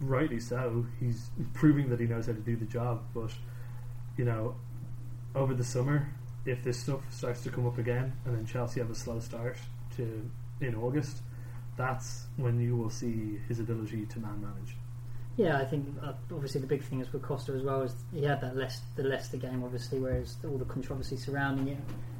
rightly 0.00 0.40
so. 0.40 0.86
He's 0.98 1.30
proving 1.52 1.90
that 1.90 2.00
he 2.00 2.06
knows 2.06 2.26
how 2.26 2.32
to 2.32 2.40
do 2.40 2.56
the 2.56 2.64
job. 2.64 3.02
But 3.14 3.30
you 4.16 4.24
know, 4.24 4.54
over 5.34 5.54
the 5.54 5.64
summer, 5.64 6.08
if 6.46 6.62
this 6.62 6.78
stuff 6.78 7.00
starts 7.10 7.42
to 7.42 7.50
come 7.50 7.66
up 7.66 7.78
again, 7.78 8.14
and 8.24 8.36
then 8.36 8.46
Chelsea 8.46 8.80
have 8.80 8.90
a 8.90 8.94
slow 8.94 9.20
start 9.20 9.58
to 9.96 10.30
in 10.60 10.74
August, 10.74 11.18
that's 11.76 12.26
when 12.36 12.60
you 12.60 12.76
will 12.76 12.90
see 12.90 13.38
his 13.48 13.60
ability 13.60 14.06
to 14.06 14.18
man 14.18 14.40
manage. 14.40 14.76
Yeah, 15.36 15.58
I 15.58 15.64
think 15.64 15.86
uh, 16.02 16.12
obviously 16.32 16.60
the 16.60 16.66
big 16.66 16.84
thing 16.84 17.00
is 17.00 17.12
with 17.12 17.22
Costa 17.22 17.52
as 17.52 17.62
well 17.62 17.82
is 17.82 17.94
he 18.12 18.24
had 18.24 18.40
that 18.42 18.56
Leicester, 18.56 18.84
the 18.96 19.04
Leicester 19.04 19.38
game, 19.38 19.62
obviously, 19.64 19.98
whereas 19.98 20.36
all 20.44 20.58
the 20.58 20.66
controversy 20.66 21.16
surrounding 21.16 21.68
it, 21.68 21.78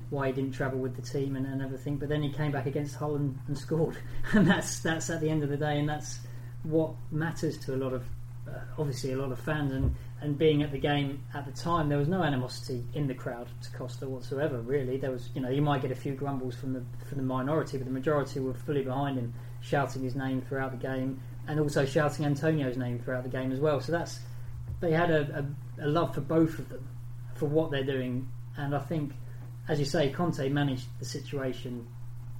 why 0.09 0.29
he 0.29 0.33
didn't 0.33 0.53
travel 0.53 0.79
with 0.79 0.96
the 0.96 1.03
team 1.03 1.37
and, 1.37 1.46
and 1.46 1.61
everything. 1.61 1.96
But 1.96 2.09
then 2.09 2.22
he 2.22 2.31
came 2.33 2.53
back 2.53 2.66
against 2.66 2.96
Hull 2.96 3.16
and, 3.16 3.38
and, 3.48 3.59
scored, 3.59 3.98
and 4.33 4.46
that's 4.46 4.81
that's 4.81 5.11
at 5.11 5.20
the 5.20 5.29
end 5.29 5.42
of 5.42 5.51
the 5.51 5.59
day, 5.59 5.79
and 5.79 5.88
that's 5.88 6.20
what 6.62 6.92
matters 7.11 7.59
to 7.59 7.75
a 7.75 7.77
lot 7.77 7.92
of 7.92 8.05
uh, 8.48 8.59
obviously 8.79 9.12
a 9.12 9.16
lot 9.16 9.31
of 9.31 9.38
fans. 9.38 9.72
And 9.72 9.94
and 10.22 10.38
being 10.38 10.62
at 10.62 10.72
the 10.72 10.79
game 10.79 11.22
at 11.35 11.44
the 11.44 11.53
time, 11.53 11.90
there 11.90 11.98
was 11.98 12.09
no 12.09 12.22
animosity 12.22 12.83
in 12.94 13.09
the 13.09 13.14
crowd 13.14 13.48
to 13.62 13.72
Costa 13.72 14.09
whatsoever. 14.09 14.59
Really, 14.61 14.96
there 14.96 15.11
was 15.11 15.29
you 15.35 15.42
know 15.42 15.51
you 15.51 15.61
might 15.61 15.83
get 15.83 15.90
a 15.90 15.96
few 15.96 16.14
grumbles 16.14 16.55
from 16.55 16.72
the 16.72 16.83
from 17.07 17.18
the 17.18 17.25
minority, 17.25 17.77
but 17.77 17.87
the 17.87 17.92
majority 17.92 18.40
were 18.40 18.55
fully 18.55 18.83
behind 18.83 19.18
him, 19.18 19.35
shouting 19.61 20.03
his 20.03 20.16
name 20.16 20.40
throughout 20.40 20.70
the 20.70 20.79
game 20.79 21.20
and 21.49 21.61
also 21.61 21.85
shouting 21.85 22.25
Antonio's 22.25 22.77
name 22.77 22.99
throughout 22.99 23.25
the 23.25 23.29
game 23.29 23.53
as 23.53 23.61
well. 23.61 23.81
So 23.81 23.93
that's 23.93 24.21
they 24.81 24.93
had 24.93 25.11
a, 25.11 25.47
a, 25.81 25.87
a, 25.87 25.89
love 25.89 26.15
for 26.15 26.21
both 26.21 26.59
of 26.59 26.69
them 26.69 26.87
for 27.35 27.47
what 27.47 27.71
they're 27.71 27.85
doing, 27.85 28.29
and 28.57 28.75
I 28.75 28.81
think, 28.81 29.13
as 29.69 29.79
you 29.79 29.85
say, 29.85 30.11
Conte 30.11 30.49
managed 30.49 30.87
the 30.99 31.05
situation 31.05 31.87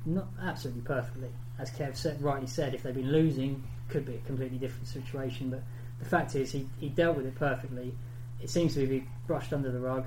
not 0.05 0.29
absolutely 0.43 0.83
perfectly. 0.83 1.29
As 1.59 1.71
Kev 1.71 1.97
said, 1.97 2.21
rightly 2.23 2.49
said, 2.49 2.75
if 2.75 2.83
they've 2.83 2.95
been 2.95 3.13
losing, 3.13 3.63
could 3.89 4.05
be 4.05 4.15
a 4.15 4.19
completely 4.19 4.59
different 4.59 4.89
situation. 4.89 5.51
But 5.51 5.63
the 6.01 6.05
fact 6.05 6.35
is, 6.35 6.51
he, 6.51 6.67
he 6.81 6.89
dealt 6.89 7.17
with 7.17 7.27
it 7.27 7.37
perfectly. 7.37 7.95
It 8.41 8.51
seems 8.51 8.75
to 8.75 8.87
be 8.87 9.07
brushed 9.27 9.53
under 9.53 9.71
the 9.71 9.79
rug, 9.79 10.07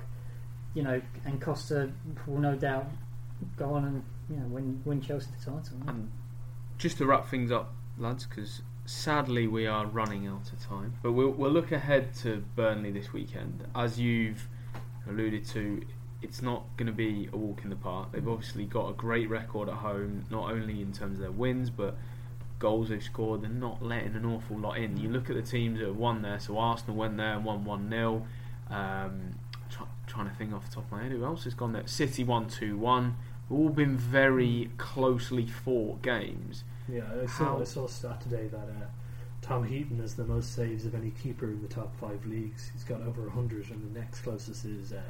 you 0.74 0.82
know, 0.82 1.00
and 1.24 1.40
Costa 1.40 1.90
will 2.26 2.38
no 2.38 2.54
doubt 2.54 2.86
go 3.56 3.74
on 3.74 3.84
and 3.84 4.04
you 4.30 4.36
know 4.36 4.46
win 4.48 4.80
win 4.84 5.00
Chelsea 5.00 5.28
the 5.38 5.50
title. 5.50 5.78
And 5.82 5.88
um, 5.88 6.12
just 6.78 6.98
to 6.98 7.06
wrap 7.06 7.28
things 7.28 7.50
up, 7.50 7.72
lads, 7.98 8.26
because 8.26 8.60
sadly, 8.86 9.46
we 9.46 9.66
are 9.66 9.84
running 9.86 10.26
out 10.26 10.52
of 10.52 10.64
time. 10.64 10.94
But 11.02 11.12
we'll, 11.12 11.30
we'll 11.30 11.50
look 11.50 11.72
ahead 11.72 12.14
to 12.22 12.42
Burnley 12.54 12.92
this 12.92 13.12
weekend. 13.12 13.66
As 13.74 13.98
you've 13.98 14.48
alluded 15.08 15.44
to, 15.48 15.82
it's 16.22 16.40
not 16.40 16.64
going 16.76 16.86
to 16.86 16.92
be 16.92 17.28
a 17.32 17.36
walk 17.36 17.60
in 17.64 17.70
the 17.70 17.76
park. 17.76 18.12
They've 18.12 18.26
obviously 18.26 18.64
got 18.64 18.88
a 18.88 18.92
great 18.94 19.28
record 19.28 19.68
at 19.68 19.76
home, 19.76 20.24
not 20.30 20.50
only 20.50 20.80
in 20.80 20.92
terms 20.92 21.18
of 21.18 21.22
their 21.22 21.30
wins, 21.30 21.68
but 21.68 21.96
goals 22.58 22.88
they've 22.88 23.02
scored. 23.02 23.42
They're 23.42 23.50
not 23.50 23.82
letting 23.82 24.14
an 24.14 24.24
awful 24.24 24.58
lot 24.58 24.78
in. 24.78 24.96
You 24.96 25.10
look 25.10 25.28
at 25.28 25.36
the 25.36 25.42
teams 25.42 25.80
that 25.80 25.86
have 25.86 25.96
won 25.96 26.22
there. 26.22 26.40
So 26.40 26.56
Arsenal 26.58 26.96
went 26.96 27.16
there 27.16 27.34
and 27.34 27.44
won 27.44 27.64
1 27.64 27.90
0. 27.90 28.26
Um, 28.70 29.34
try, 29.68 29.86
trying 30.06 30.30
to 30.30 30.34
think 30.36 30.52
off 30.54 30.68
the 30.68 30.76
top 30.76 30.84
of 30.84 30.92
my 30.92 31.02
head, 31.02 31.12
who 31.12 31.24
else 31.24 31.44
has 31.44 31.54
gone 31.54 31.72
there? 31.72 31.86
City 31.86 32.24
1 32.24 32.48
2 32.48 32.78
1. 32.78 33.16
All 33.50 33.68
been 33.68 33.96
very 33.96 34.70
closely 34.76 35.46
fought 35.46 36.02
games. 36.02 36.64
Yeah, 36.88 37.02
I 37.22 37.26
saw, 37.26 37.60
I 37.60 37.64
saw 37.64 37.84
a 37.86 37.88
stat 37.88 38.20
today 38.20 38.46
that 38.48 38.58
uh, 38.58 38.86
Tom 39.42 39.64
Heaton 39.64 40.00
has 40.00 40.14
the 40.14 40.24
most 40.24 40.54
saves 40.54 40.86
of 40.86 40.94
any 40.94 41.10
keeper 41.10 41.46
in 41.46 41.62
the 41.62 41.68
top 41.68 41.94
five 42.00 42.24
leagues. 42.26 42.70
He's 42.72 42.84
got 42.84 43.00
over 43.00 43.22
100, 43.22 43.70
and 43.70 43.94
the 43.94 43.98
next 43.98 44.20
closest 44.20 44.64
is 44.64 44.92
uh, 44.92 45.00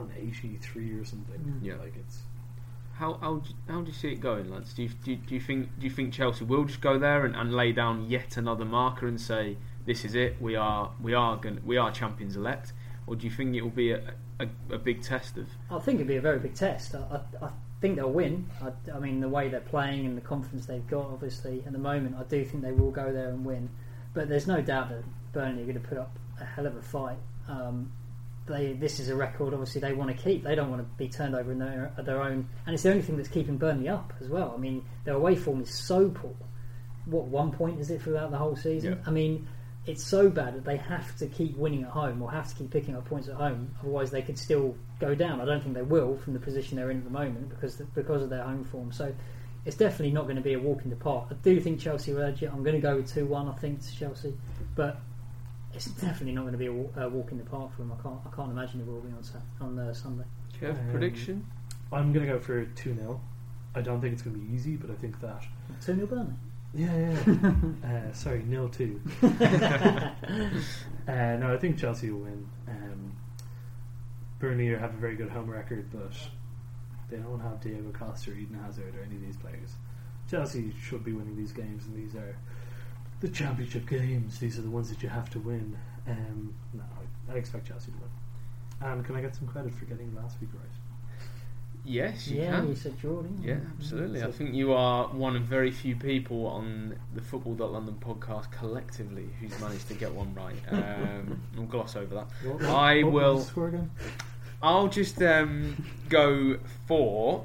on 0.00 0.10
83 0.16 0.92
or 0.92 1.04
something. 1.04 1.40
Mm. 1.40 1.66
Yeah, 1.66 1.76
like 1.76 1.94
it's. 1.96 2.20
How 2.94 3.14
how 3.14 3.36
do, 3.36 3.50
you, 3.50 3.56
how 3.66 3.80
do 3.80 3.88
you 3.88 3.92
see 3.92 4.12
it 4.12 4.20
going, 4.20 4.50
lads? 4.50 4.72
Do 4.72 4.84
you, 4.84 4.88
do 4.88 5.10
you, 5.10 5.16
do 5.16 5.34
you 5.34 5.40
think 5.40 5.68
do 5.80 5.84
you 5.84 5.90
think 5.90 6.12
Chelsea 6.12 6.44
will 6.44 6.64
just 6.64 6.80
go 6.80 6.96
there 6.96 7.24
and, 7.24 7.34
and 7.34 7.52
lay 7.52 7.72
down 7.72 8.08
yet 8.08 8.36
another 8.36 8.64
marker 8.64 9.08
and 9.08 9.20
say 9.20 9.56
this 9.84 10.04
is 10.04 10.14
it? 10.14 10.40
We 10.40 10.54
are 10.54 10.92
we 11.02 11.12
are 11.12 11.36
going 11.36 11.60
we 11.66 11.76
are 11.76 11.90
champions 11.90 12.36
elect, 12.36 12.72
or 13.06 13.16
do 13.16 13.26
you 13.26 13.32
think 13.32 13.54
it 13.54 13.62
will 13.62 13.70
be 13.70 13.92
a, 13.92 14.14
a, 14.40 14.46
a 14.72 14.78
big 14.78 15.02
test 15.02 15.36
of? 15.36 15.48
I 15.70 15.78
think 15.78 16.00
it'll 16.00 16.08
be 16.08 16.16
a 16.16 16.22
very 16.22 16.38
big 16.38 16.54
test. 16.54 16.94
I, 16.94 17.20
I, 17.40 17.46
I 17.46 17.50
think 17.80 17.96
they'll 17.96 18.10
win. 18.10 18.48
I, 18.62 18.72
I, 18.92 18.98
mean, 18.98 19.20
the 19.20 19.28
way 19.28 19.48
they're 19.48 19.60
playing 19.60 20.06
and 20.06 20.16
the 20.16 20.22
confidence 20.22 20.66
they've 20.66 20.86
got, 20.86 21.06
obviously, 21.06 21.62
at 21.66 21.72
the 21.72 21.78
moment, 21.78 22.16
I 22.18 22.24
do 22.24 22.44
think 22.44 22.62
they 22.62 22.72
will 22.72 22.90
go 22.90 23.12
there 23.12 23.28
and 23.28 23.44
win. 23.44 23.68
But 24.14 24.28
there's 24.28 24.46
no 24.46 24.62
doubt 24.62 24.90
that 24.90 25.04
Burnley 25.32 25.62
are 25.62 25.66
going 25.66 25.80
to 25.80 25.86
put 25.86 25.98
up 25.98 26.18
a 26.40 26.44
hell 26.44 26.66
of 26.66 26.76
a 26.76 26.82
fight. 26.82 27.18
Um, 27.48 27.92
they, 28.46 28.74
this 28.74 29.00
is 29.00 29.08
a 29.08 29.14
record, 29.14 29.52
obviously, 29.54 29.80
they 29.80 29.92
want 29.92 30.16
to 30.16 30.22
keep. 30.22 30.44
They 30.44 30.54
don't 30.54 30.70
want 30.70 30.82
to 30.82 30.88
be 30.96 31.08
turned 31.08 31.34
over 31.34 31.50
in 31.52 31.58
their, 31.58 31.92
their 32.04 32.22
own. 32.22 32.48
And 32.66 32.74
it's 32.74 32.82
the 32.82 32.90
only 32.90 33.02
thing 33.02 33.16
that's 33.16 33.28
keeping 33.28 33.58
Burnley 33.58 33.88
up 33.88 34.12
as 34.20 34.28
well. 34.28 34.52
I 34.54 34.58
mean, 34.58 34.84
their 35.04 35.14
away 35.14 35.36
form 35.36 35.62
is 35.62 35.70
so 35.70 36.08
poor. 36.08 36.34
What, 37.06 37.26
one 37.26 37.52
point 37.52 37.80
is 37.80 37.90
it 37.90 38.02
throughout 38.02 38.30
the 38.30 38.38
whole 38.38 38.56
season? 38.56 38.94
Yeah. 38.94 38.98
I 39.06 39.10
mean, 39.10 39.46
it's 39.86 40.02
so 40.02 40.30
bad 40.30 40.54
that 40.54 40.64
they 40.64 40.78
have 40.78 41.16
to 41.18 41.26
keep 41.26 41.56
winning 41.56 41.82
at 41.82 41.90
home 41.90 42.22
or 42.22 42.30
have 42.30 42.48
to 42.48 42.54
keep 42.54 42.70
picking 42.70 42.96
up 42.96 43.04
points 43.04 43.28
at 43.28 43.34
home. 43.34 43.74
Otherwise, 43.80 44.10
they 44.10 44.22
could 44.22 44.38
still 44.38 44.74
go 44.98 45.14
down. 45.14 45.40
I 45.40 45.44
don't 45.44 45.62
think 45.62 45.74
they 45.74 45.82
will 45.82 46.16
from 46.16 46.32
the 46.32 46.38
position 46.38 46.76
they're 46.76 46.90
in 46.90 46.98
at 46.98 47.04
the 47.04 47.10
moment 47.10 47.50
because 47.50 47.76
because 47.94 48.22
of 48.22 48.30
their 48.30 48.42
home 48.42 48.64
form. 48.64 48.92
So 48.92 49.14
it's 49.66 49.76
definitely 49.76 50.12
not 50.12 50.24
going 50.24 50.36
to 50.36 50.42
be 50.42 50.54
a 50.54 50.58
walk 50.58 50.84
in 50.84 50.90
the 50.90 50.96
park. 50.96 51.28
I 51.30 51.34
do 51.34 51.60
think 51.60 51.80
Chelsea 51.80 52.12
will 52.14 52.22
edge 52.22 52.42
it. 52.42 52.50
I'm 52.50 52.62
going 52.62 52.76
to 52.76 52.80
go 52.80 52.96
with 52.96 53.12
two 53.12 53.26
one. 53.26 53.48
I 53.48 53.52
think 53.52 53.82
to 53.82 53.96
Chelsea, 53.96 54.34
but 54.74 55.00
it's 55.74 55.86
definitely 55.86 56.32
not 56.32 56.42
going 56.42 56.52
to 56.52 56.58
be 56.58 56.66
a, 56.66 57.08
walk 57.08 57.32
in 57.32 57.38
the 57.38 57.44
park 57.44 57.72
for 57.72 57.78
them. 57.78 57.92
I 57.92 58.02
can't 58.02 58.20
I 58.26 58.34
can't 58.34 58.50
imagine 58.50 58.80
it 58.80 58.86
will 58.86 59.00
be 59.00 59.10
on 59.10 59.22
on 59.60 59.78
uh, 59.78 59.92
Sunday. 59.92 60.24
Kev, 60.58 60.78
um, 60.78 60.90
prediction? 60.90 61.46
I'm 61.92 62.12
going 62.12 62.26
to 62.26 62.32
go 62.32 62.38
for 62.38 62.64
two 62.64 62.94
0 62.94 63.20
I 63.74 63.80
don't 63.80 64.00
think 64.00 64.14
it's 64.14 64.22
going 64.22 64.36
to 64.36 64.40
be 64.40 64.54
easy, 64.54 64.76
but 64.76 64.90
I 64.90 64.94
think 64.94 65.20
that 65.20 65.42
two 65.84 65.94
0 65.94 66.06
Burnley. 66.06 66.34
Yeah, 66.74 67.16
yeah. 67.26 67.52
uh, 67.84 68.12
sorry, 68.12 68.42
nil 68.46 68.68
two. 68.68 69.00
uh, 69.22 69.28
no, 71.06 71.54
I 71.54 71.56
think 71.58 71.78
Chelsea 71.78 72.10
will 72.10 72.20
win. 72.20 72.48
Um, 72.68 73.12
Burnley 74.40 74.68
have 74.68 74.94
a 74.94 74.98
very 74.98 75.14
good 75.14 75.30
home 75.30 75.48
record, 75.48 75.88
but 75.92 76.12
they 77.08 77.18
don't 77.18 77.40
have 77.40 77.60
Diego 77.60 77.92
Costa 77.92 78.32
or 78.32 78.34
Eden 78.34 78.58
Hazard 78.64 78.94
or 78.96 79.02
any 79.02 79.16
of 79.16 79.22
these 79.22 79.36
players. 79.36 79.70
Chelsea 80.28 80.72
should 80.82 81.04
be 81.04 81.12
winning 81.12 81.36
these 81.36 81.52
games, 81.52 81.86
and 81.86 81.96
these 81.96 82.16
are 82.16 82.36
the 83.20 83.28
championship 83.28 83.88
games. 83.88 84.38
These 84.38 84.58
are 84.58 84.62
the 84.62 84.70
ones 84.70 84.90
that 84.90 85.02
you 85.02 85.08
have 85.08 85.30
to 85.30 85.38
win. 85.38 85.78
Um, 86.08 86.54
no, 86.72 86.82
I, 87.28 87.34
I 87.34 87.36
expect 87.36 87.68
Chelsea 87.68 87.92
to 87.92 87.98
win. 87.98 88.10
And 88.80 89.04
can 89.04 89.14
I 89.14 89.20
get 89.20 89.36
some 89.36 89.46
credit 89.46 89.72
for 89.74 89.84
getting 89.84 90.14
last 90.14 90.40
week 90.40 90.50
right? 90.52 90.83
Yes, 91.84 92.28
you 92.28 92.40
yeah, 92.40 92.52
can. 92.52 92.68
you 92.68 92.74
said 92.74 92.98
Jordan. 92.98 93.42
Yeah, 93.44 93.58
absolutely. 93.78 94.22
I 94.22 94.32
think 94.32 94.54
you 94.54 94.72
are 94.72 95.08
one 95.08 95.36
of 95.36 95.42
very 95.42 95.70
few 95.70 95.94
people 95.94 96.46
on 96.46 96.98
the 97.14 97.20
Football.London 97.20 97.98
podcast 98.00 98.50
collectively 98.50 99.28
who's 99.38 99.58
managed 99.60 99.88
to 99.88 99.94
get 99.94 100.12
one 100.12 100.34
right. 100.34 100.56
Um, 100.84 101.42
I'll 101.56 101.64
gloss 101.64 101.96
over 101.96 102.14
that. 102.14 102.26
What, 102.42 102.60
what, 102.60 102.70
I 102.70 103.02
what 103.02 103.12
will. 103.12 103.40
score 103.40 103.68
again? 103.68 103.90
I'll 104.62 104.88
just 104.88 105.20
um, 105.22 105.84
go 106.08 106.58
for. 106.86 107.44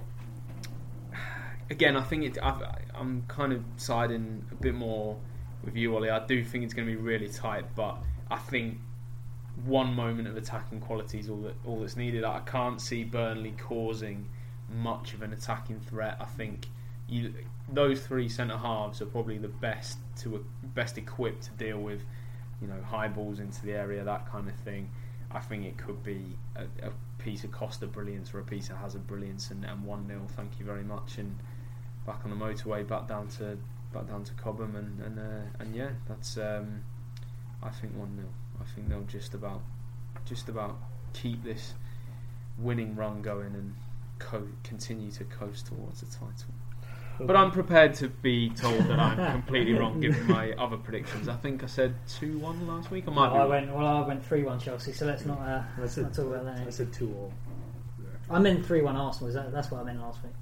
Again, 1.69 1.97
I 1.97 2.01
think 2.01 2.23
it. 2.23 2.37
i 2.41 2.77
am 2.95 3.23
kind 3.27 3.53
of 3.53 3.63
siding 3.77 4.45
a 4.51 4.55
bit 4.55 4.73
more 4.73 5.17
with 5.63 5.75
you, 5.75 5.95
Ollie. 5.95 6.09
I 6.09 6.25
do 6.25 6.43
think 6.43 6.63
it's 6.63 6.73
going 6.73 6.87
to 6.87 6.93
be 6.93 6.99
really 6.99 7.27
tight, 7.27 7.65
but 7.75 7.97
I 8.31 8.37
think 8.37 8.77
one 9.65 9.93
moment 9.93 10.27
of 10.27 10.37
attacking 10.37 10.79
quality 10.79 11.19
is 11.19 11.29
all 11.29 11.41
that 11.41 11.55
all 11.65 11.79
that's 11.79 11.97
needed. 11.97 12.23
I 12.23 12.39
can't 12.41 12.79
see 12.79 13.03
Burnley 13.03 13.53
causing 13.57 14.27
much 14.69 15.13
of 15.13 15.21
an 15.21 15.33
attacking 15.33 15.79
threat. 15.79 16.17
I 16.19 16.25
think 16.25 16.67
you, 17.07 17.33
those 17.71 18.01
three 18.01 18.29
centre 18.29 18.57
halves 18.57 19.01
are 19.01 19.05
probably 19.05 19.37
the 19.37 19.47
best 19.47 19.97
to 20.21 20.45
best 20.63 20.97
equipped 20.97 21.43
to 21.43 21.51
deal 21.51 21.79
with, 21.79 22.01
you 22.61 22.67
know, 22.67 22.81
high 22.83 23.07
balls 23.07 23.39
into 23.39 23.65
the 23.65 23.73
area, 23.73 24.03
that 24.03 24.29
kind 24.29 24.47
of 24.47 24.55
thing. 24.55 24.91
I 25.31 25.39
think 25.39 25.65
it 25.65 25.77
could 25.77 26.03
be 26.03 26.37
a, 26.55 26.63
a 26.87 26.91
piece 27.19 27.43
of 27.43 27.51
Costa 27.51 27.85
brilliance 27.87 28.33
or 28.33 28.39
a 28.39 28.43
piece 28.43 28.69
of 28.69 28.77
Hazard 28.77 29.05
brilliance, 29.07 29.51
and, 29.51 29.63
and 29.65 29.83
one 29.83 30.07
0 30.07 30.21
Thank 30.35 30.59
you 30.59 30.65
very 30.65 30.83
much, 30.83 31.17
and 31.17 31.37
back 32.05 32.21
on 32.23 32.31
the 32.31 32.35
motorway, 32.35 32.87
back 32.87 33.07
down 33.07 33.27
to 33.29 33.57
back 33.93 34.07
down 34.07 34.23
to 34.23 34.33
Cobham, 34.33 34.75
and 34.75 35.01
and 35.01 35.19
uh, 35.19 35.47
and 35.59 35.75
yeah, 35.75 35.89
that's 36.07 36.37
um, 36.37 36.83
I 37.61 37.69
think 37.69 37.95
one 37.95 38.15
0 38.15 38.27
I 38.61 38.63
think 38.75 38.89
they'll 38.89 39.01
just 39.03 39.33
about 39.33 39.61
just 40.25 40.49
about 40.49 40.77
keep 41.13 41.43
this 41.43 41.73
winning 42.57 42.95
run 42.95 43.21
going 43.21 43.53
and 43.55 43.75
co- 44.19 44.47
continue 44.63 45.11
to 45.11 45.23
coast 45.25 45.67
towards 45.67 46.01
the 46.01 46.07
title. 46.07 46.53
But 47.21 47.35
I'm 47.35 47.51
prepared 47.51 47.95
to 47.95 48.07
be 48.07 48.49
told 48.51 48.79
that 48.87 48.97
I'm 48.97 49.31
completely 49.41 49.73
wrong 49.73 49.99
given 49.99 50.25
my 50.27 50.53
other 50.53 50.77
predictions. 50.77 51.27
I 51.27 51.35
think 51.35 51.63
I 51.63 51.67
said 51.67 51.95
two 52.07 52.37
one 52.37 52.65
last 52.65 52.91
week. 52.91 53.05
I 53.07 53.11
might. 53.11 53.33
No, 53.33 53.41
I 53.41 53.45
went 53.45 53.73
well. 53.73 53.85
I 53.85 54.07
went 54.07 54.25
three 54.25 54.43
one 54.43 54.59
Chelsea. 54.59 54.93
So 54.93 55.05
let's 55.05 55.25
not. 55.25 55.39
Uh, 55.39 55.63
I 55.81 55.87
said, 55.87 56.03
not 56.05 56.13
talk 56.13 56.27
about 56.27 56.45
that. 56.45 56.65
I 56.65 56.69
said 56.69 56.93
two 56.93 57.13
all. 57.13 57.33
I'm 58.29 58.45
in 58.45 58.63
three 58.63 58.81
one 58.81 58.95
Arsenal. 58.95 59.33
That, 59.33 59.51
that's 59.51 59.69
what 59.69 59.81
I'm 59.81 59.87
in 59.89 59.99
last 59.99 60.19
week. 60.23 60.33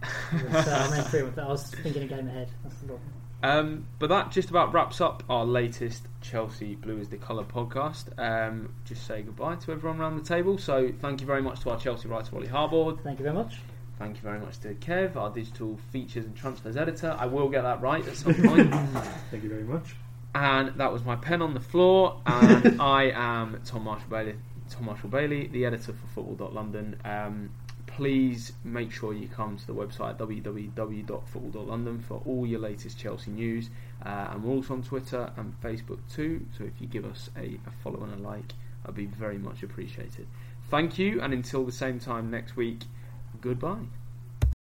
so 0.63 0.71
I'm 0.71 0.93
in 0.93 1.03
three 1.05 1.23
one. 1.23 1.39
I 1.39 1.47
was 1.47 1.71
thinking 1.71 2.03
a 2.03 2.07
game 2.07 2.27
ahead. 2.27 2.49
That's 2.63 2.75
the 2.77 2.87
problem. 2.87 3.09
Um, 3.43 3.85
but 3.99 4.09
that 4.09 4.31
just 4.31 4.49
about 4.49 4.73
wraps 4.73 4.99
up 4.99 5.23
our 5.29 5.45
latest 5.45 6.03
Chelsea 6.21 6.75
Blue 6.75 6.99
is 6.99 7.09
the 7.09 7.17
Colour 7.17 7.43
podcast. 7.43 8.05
Um, 8.17 8.73
just 8.85 9.05
say 9.05 9.21
goodbye 9.21 9.55
to 9.55 9.71
everyone 9.71 9.99
around 9.99 10.17
the 10.17 10.23
table. 10.23 10.57
So 10.57 10.91
thank 11.01 11.21
you 11.21 11.27
very 11.27 11.41
much 11.41 11.61
to 11.61 11.69
our 11.69 11.79
Chelsea 11.79 12.07
writer, 12.07 12.35
Ollie 12.35 12.47
Harbord. 12.47 13.03
Thank 13.03 13.19
you 13.19 13.23
very 13.23 13.35
much. 13.35 13.59
Thank 13.99 14.17
you 14.17 14.21
very 14.21 14.39
much 14.39 14.59
to 14.59 14.75
Kev, 14.75 15.15
our 15.15 15.31
digital 15.31 15.77
features 15.91 16.25
and 16.25 16.35
transfers 16.35 16.77
editor. 16.77 17.15
I 17.17 17.25
will 17.25 17.49
get 17.49 17.63
that 17.63 17.81
right 17.81 18.07
at 18.07 18.15
some 18.15 18.33
point. 18.35 18.71
Thank 19.31 19.43
you 19.43 19.49
very 19.49 19.63
much. 19.63 19.95
And 20.35 20.69
that 20.79 20.93
was 20.93 21.03
my 21.03 21.15
pen 21.15 21.41
on 21.41 21.55
the 21.55 21.59
floor. 21.59 22.21
And 22.25 22.79
I 22.81 23.11
am 23.13 23.59
Tom 23.65 23.85
Marshall 23.85 24.09
Bailey. 24.09 24.35
Tom 24.69 24.85
Marshall 24.85 25.09
Bailey, 25.09 25.47
the 25.47 25.65
editor 25.65 25.93
for 25.93 26.07
Football.London. 26.13 26.99
Um, 27.05 27.49
please 27.97 28.53
make 28.63 28.91
sure 28.91 29.11
you 29.11 29.27
come 29.27 29.57
to 29.57 29.65
the 29.65 29.73
website 29.73 30.17
www.football.london 30.17 31.99
for 32.07 32.21
all 32.27 32.45
your 32.45 32.59
latest 32.59 32.99
Chelsea 32.99 33.31
news. 33.31 33.71
Uh, 34.05 34.27
and 34.29 34.43
we're 34.43 34.53
also 34.53 34.75
on 34.75 34.83
Twitter 34.83 35.31
and 35.35 35.59
Facebook 35.63 35.97
too. 36.13 36.45
So 36.55 36.63
if 36.63 36.79
you 36.79 36.85
give 36.85 37.05
us 37.05 37.31
a, 37.35 37.59
a 37.65 37.71
follow 37.83 38.03
and 38.03 38.13
a 38.13 38.17
like, 38.17 38.53
that'd 38.83 38.95
be 38.95 39.07
very 39.07 39.39
much 39.39 39.63
appreciated. 39.63 40.27
Thank 40.69 40.99
you, 40.99 41.19
and 41.21 41.33
until 41.33 41.65
the 41.65 41.71
same 41.71 41.99
time 41.99 42.29
next 42.29 42.55
week, 42.55 42.83
goodbye. 43.41 43.87